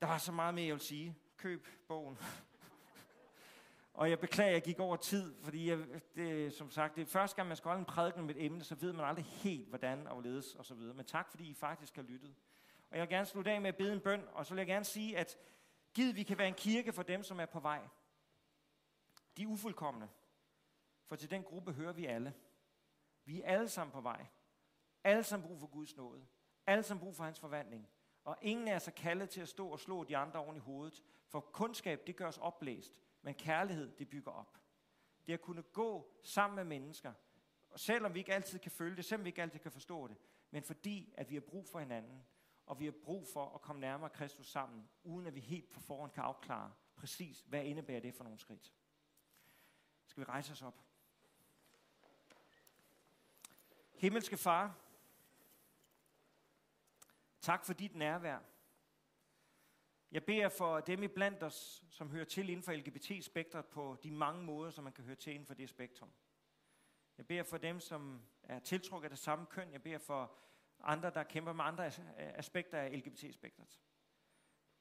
Der 0.00 0.06
var 0.06 0.18
så 0.18 0.32
meget 0.32 0.54
mere, 0.54 0.66
jeg 0.66 0.74
vil 0.74 0.80
sige. 0.80 1.16
Køb 1.36 1.66
bogen. 1.88 2.18
og 3.94 4.10
jeg 4.10 4.18
beklager, 4.18 4.48
at 4.48 4.54
jeg 4.54 4.62
gik 4.62 4.78
over 4.78 4.96
tid, 4.96 5.34
fordi 5.42 5.70
jeg, 5.70 5.78
det, 6.14 6.52
som 6.52 6.70
sagt, 6.70 6.96
det 6.96 7.02
er 7.02 7.06
første 7.06 7.36
gang, 7.36 7.48
man 7.48 7.56
skal 7.56 7.68
holde 7.68 7.80
en 7.80 7.84
prædiken 7.84 8.26
med 8.26 8.34
et 8.34 8.44
emne, 8.44 8.64
så 8.64 8.74
ved 8.74 8.92
man 8.92 9.04
aldrig 9.04 9.24
helt, 9.24 9.68
hvordan 9.68 10.06
og 10.06 10.12
hvorledes 10.12 10.54
og 10.54 10.64
så 10.64 10.74
videre. 10.74 10.94
Men 10.94 11.04
tak, 11.04 11.30
fordi 11.30 11.50
I 11.50 11.54
faktisk 11.54 11.96
har 11.96 12.02
lyttet. 12.02 12.34
Og 12.90 12.96
jeg 12.96 13.00
vil 13.00 13.08
gerne 13.08 13.26
slutte 13.26 13.50
af 13.50 13.60
med 13.60 13.68
at 13.68 13.76
bede 13.76 13.92
en 13.92 14.00
bøn, 14.00 14.24
og 14.32 14.46
så 14.46 14.54
vil 14.54 14.60
jeg 14.60 14.66
gerne 14.66 14.84
sige, 14.84 15.18
at 15.18 15.38
givet 15.94 16.16
vi 16.16 16.22
kan 16.22 16.38
være 16.38 16.48
en 16.48 16.54
kirke 16.54 16.92
for 16.92 17.02
dem, 17.02 17.22
som 17.22 17.40
er 17.40 17.46
på 17.46 17.60
vej. 17.60 17.80
De 19.36 19.42
er 19.42 19.46
ufuldkommende. 19.46 20.08
For 21.06 21.16
til 21.16 21.30
den 21.30 21.42
gruppe 21.42 21.72
hører 21.72 21.92
vi 21.92 22.06
alle. 22.06 22.34
Vi 23.24 23.42
er 23.42 23.46
alle 23.46 23.68
sammen 23.68 23.92
på 23.92 24.00
vej. 24.00 24.26
Alle 25.04 25.22
sammen 25.24 25.48
brug 25.48 25.60
for 25.60 25.66
Guds 25.66 25.96
nåde. 25.96 26.26
Alle 26.66 26.82
sammen 26.82 27.00
brug 27.00 27.16
for 27.16 27.24
hans 27.24 27.40
forvandling. 27.40 27.88
Og 28.28 28.36
ingen 28.42 28.68
er 28.68 28.78
så 28.78 28.90
kaldet 28.90 29.30
til 29.30 29.40
at 29.40 29.48
stå 29.48 29.68
og 29.68 29.80
slå 29.80 30.04
de 30.04 30.16
andre 30.16 30.40
oven 30.40 30.56
i 30.56 30.58
hovedet. 30.58 31.02
For 31.26 31.40
kundskab, 31.40 32.06
det 32.06 32.16
gør 32.16 32.26
os 32.26 32.38
oplæst. 32.38 32.92
Men 33.22 33.34
kærlighed, 33.34 33.92
det 33.98 34.08
bygger 34.08 34.30
op. 34.32 34.58
Det 35.26 35.32
at 35.32 35.40
kunne 35.40 35.62
gå 35.62 36.14
sammen 36.22 36.56
med 36.56 36.64
mennesker, 36.64 37.12
og 37.70 37.80
selvom 37.80 38.14
vi 38.14 38.18
ikke 38.18 38.34
altid 38.34 38.58
kan 38.58 38.70
føle 38.70 38.96
det, 38.96 39.04
selvom 39.04 39.24
vi 39.24 39.28
ikke 39.28 39.42
altid 39.42 39.58
kan 39.58 39.72
forstå 39.72 40.08
det, 40.08 40.16
men 40.50 40.62
fordi 40.62 41.14
at 41.16 41.30
vi 41.30 41.34
har 41.34 41.40
brug 41.40 41.68
for 41.68 41.78
hinanden, 41.78 42.26
og 42.66 42.80
vi 42.80 42.84
har 42.84 42.92
brug 43.04 43.26
for 43.32 43.54
at 43.54 43.60
komme 43.60 43.80
nærmere 43.80 44.10
Kristus 44.10 44.50
sammen, 44.50 44.88
uden 45.04 45.26
at 45.26 45.34
vi 45.34 45.40
helt 45.40 45.70
på 45.70 45.80
forhånd 45.80 46.10
kan 46.10 46.22
afklare 46.22 46.72
præcis, 46.96 47.44
hvad 47.46 47.64
indebærer 47.64 48.00
det 48.00 48.14
for 48.14 48.24
nogle 48.24 48.38
skridt. 48.38 48.72
Skal 50.06 50.20
vi 50.20 50.24
rejse 50.24 50.52
os 50.52 50.62
op? 50.62 50.84
Himmelske 53.94 54.36
Far, 54.36 54.87
tak 57.48 57.64
for 57.64 57.72
dit 57.72 57.94
nærvær. 57.94 58.38
Jeg 60.10 60.24
beder 60.24 60.48
for 60.48 60.80
dem 60.80 61.02
i 61.02 61.08
blandt 61.08 61.42
os, 61.42 61.84
som 61.90 62.10
hører 62.10 62.24
til 62.24 62.48
inden 62.48 62.62
for 62.62 62.72
LGBT-spektret 62.72 63.66
på 63.66 63.96
de 64.02 64.10
mange 64.10 64.42
måder, 64.42 64.70
som 64.70 64.84
man 64.84 64.92
kan 64.92 65.04
høre 65.04 65.16
til 65.16 65.32
inden 65.32 65.46
for 65.46 65.54
det 65.54 65.68
spektrum. 65.68 66.10
Jeg 67.18 67.26
beder 67.26 67.42
for 67.42 67.58
dem, 67.58 67.80
som 67.80 68.22
er 68.42 68.58
tiltrukket 68.58 69.04
af 69.04 69.10
det 69.10 69.18
samme 69.18 69.46
køn. 69.46 69.72
Jeg 69.72 69.82
beder 69.82 69.98
for 69.98 70.36
andre, 70.80 71.10
der 71.10 71.22
kæmper 71.22 71.52
med 71.52 71.64
andre 71.64 71.90
aspekter 72.16 72.78
af 72.78 72.98
LGBT-spektret. 72.98 73.80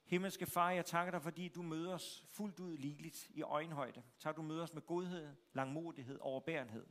Himmelske 0.03 0.45
Far, 0.45 0.71
jeg 0.71 0.85
takker 0.85 1.11
dig, 1.11 1.21
fordi 1.21 1.47
du 1.47 1.61
møder 1.61 1.93
os 1.93 2.25
fuldt 2.31 2.59
ud 2.59 2.77
ligeligt 2.77 3.29
i 3.29 3.41
øjenhøjde. 3.41 4.03
Tak, 4.19 4.35
du 4.35 4.41
møder 4.41 4.63
os 4.63 4.73
med 4.73 4.81
godhed, 4.81 5.35
langmodighed, 5.53 6.19
overbærenhed. 6.19 6.87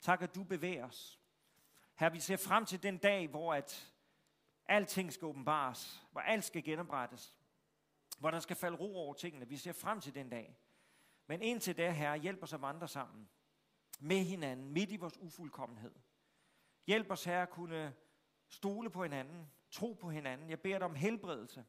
Tak, 0.00 0.22
at 0.22 0.34
du 0.34 0.44
bevæger 0.44 0.86
os. 0.86 1.20
Her 1.94 2.10
vi 2.10 2.20
ser 2.20 2.36
frem 2.36 2.66
til 2.66 2.82
den 2.82 2.98
dag, 2.98 3.28
hvor 3.28 3.54
at 3.54 3.94
alting 4.70 5.12
skal 5.12 5.26
åbenbares, 5.26 6.06
hvor 6.12 6.20
alt 6.20 6.44
skal 6.44 6.64
genoprettes, 6.64 7.36
hvor 8.18 8.30
der 8.30 8.40
skal 8.40 8.56
falde 8.56 8.76
ro 8.76 8.96
over 8.96 9.14
tingene. 9.14 9.48
Vi 9.48 9.56
ser 9.56 9.72
frem 9.72 10.00
til 10.00 10.14
den 10.14 10.28
dag. 10.28 10.58
Men 11.26 11.42
indtil 11.42 11.76
da, 11.76 11.90
Herre, 11.90 12.18
hjælp 12.18 12.42
os 12.42 12.52
at 12.52 12.62
vandre 12.62 12.88
sammen 12.88 13.28
med 14.00 14.24
hinanden, 14.24 14.70
midt 14.70 14.90
i 14.90 14.96
vores 14.96 15.18
ufuldkommenhed. 15.18 15.94
Hjælp 16.86 17.10
os, 17.10 17.24
Herre, 17.24 17.42
at 17.42 17.50
kunne 17.50 17.94
stole 18.48 18.90
på 18.90 19.02
hinanden, 19.02 19.50
tro 19.70 19.92
på 19.92 20.10
hinanden. 20.10 20.50
Jeg 20.50 20.60
beder 20.60 20.78
dig 20.78 20.84
om 20.84 20.94
helbredelse, 20.94 21.64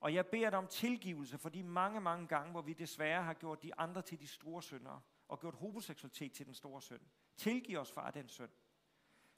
og 0.00 0.14
jeg 0.14 0.26
beder 0.26 0.50
dig 0.50 0.58
om 0.58 0.66
tilgivelse 0.66 1.38
for 1.38 1.48
de 1.48 1.62
mange, 1.62 2.00
mange 2.00 2.26
gange, 2.26 2.50
hvor 2.50 2.62
vi 2.62 2.72
desværre 2.72 3.22
har 3.22 3.34
gjort 3.34 3.62
de 3.62 3.74
andre 3.74 4.02
til 4.02 4.20
de 4.20 4.26
store 4.26 4.62
syndere, 4.62 5.00
og 5.28 5.40
gjort 5.40 5.54
homoseksualitet 5.54 6.32
til 6.32 6.46
den 6.46 6.54
store 6.54 6.82
synd. 6.82 7.00
Tilgiv 7.36 7.78
os, 7.78 7.92
far, 7.92 8.10
den 8.10 8.28
synd. 8.28 8.50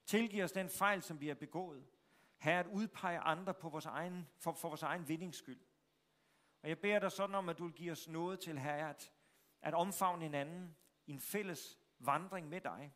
Tilgiv 0.06 0.44
os 0.44 0.52
den 0.52 0.68
fejl, 0.68 1.02
som 1.02 1.20
vi 1.20 1.28
har 1.28 1.34
begået. 1.34 1.86
Herre, 2.43 2.61
at 2.61 2.66
udpege 2.66 3.18
andre 3.18 3.55
på 3.55 3.68
vores 3.68 3.86
egen, 3.86 4.28
for, 4.38 4.53
for 4.53 4.68
vores 4.68 4.82
egen 4.82 5.09
vindingsskyld. 5.09 5.61
Og 6.62 6.68
jeg 6.68 6.78
beder 6.78 6.99
dig 6.99 7.12
sådan 7.12 7.34
om, 7.34 7.49
at 7.49 7.59
du 7.59 7.64
vil 7.64 7.74
give 7.74 7.93
os 7.93 8.09
noget 8.09 8.40
til, 8.40 8.59
Herre, 8.59 8.90
at, 8.90 9.12
at 9.61 9.74
omfavne 9.74 10.22
hinanden 10.22 10.76
i 11.07 11.12
en 11.12 11.20
fælles 11.20 11.78
vandring 11.99 12.49
med 12.49 12.61
dig. 12.61 12.95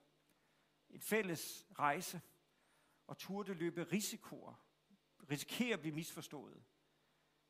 Et 0.90 1.02
fælles 1.02 1.66
rejse. 1.78 2.20
Og 3.06 3.18
turde 3.18 3.54
løbe 3.54 3.84
risikoer. 3.92 4.54
Risikere 5.30 5.74
at 5.74 5.80
blive 5.80 5.94
misforstået. 5.94 6.64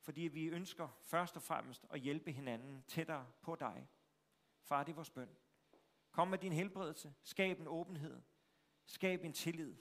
Fordi 0.01 0.21
vi 0.21 0.47
ønsker 0.47 0.89
først 1.03 1.37
og 1.37 1.43
fremmest 1.43 1.87
at 1.91 2.01
hjælpe 2.01 2.33
hinanden 2.33 2.83
tættere 2.83 3.27
på 3.43 3.55
dig. 3.55 3.89
Far, 4.63 4.85
det 4.85 4.93
er 4.93 4.97
vores 4.97 5.11
bøn. 5.11 5.37
Kom 6.11 6.29
med 6.29 6.39
din 6.39 6.53
helbredelse. 6.53 7.15
Skab 7.23 7.61
en 7.61 7.69
åbenhed. 7.69 8.23
Skab 8.87 9.25
en 9.25 9.33
tillid. 9.33 9.77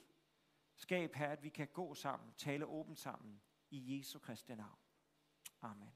Skab, 0.76 1.14
her, 1.14 1.28
at 1.28 1.42
vi 1.42 1.48
kan 1.48 1.68
gå 1.68 1.94
sammen, 1.94 2.32
tale 2.36 2.66
åbent 2.66 2.98
sammen 2.98 3.40
i 3.70 3.98
Jesu 3.98 4.18
Kristi 4.18 4.54
navn. 4.54 4.78
Amen. 5.62 5.94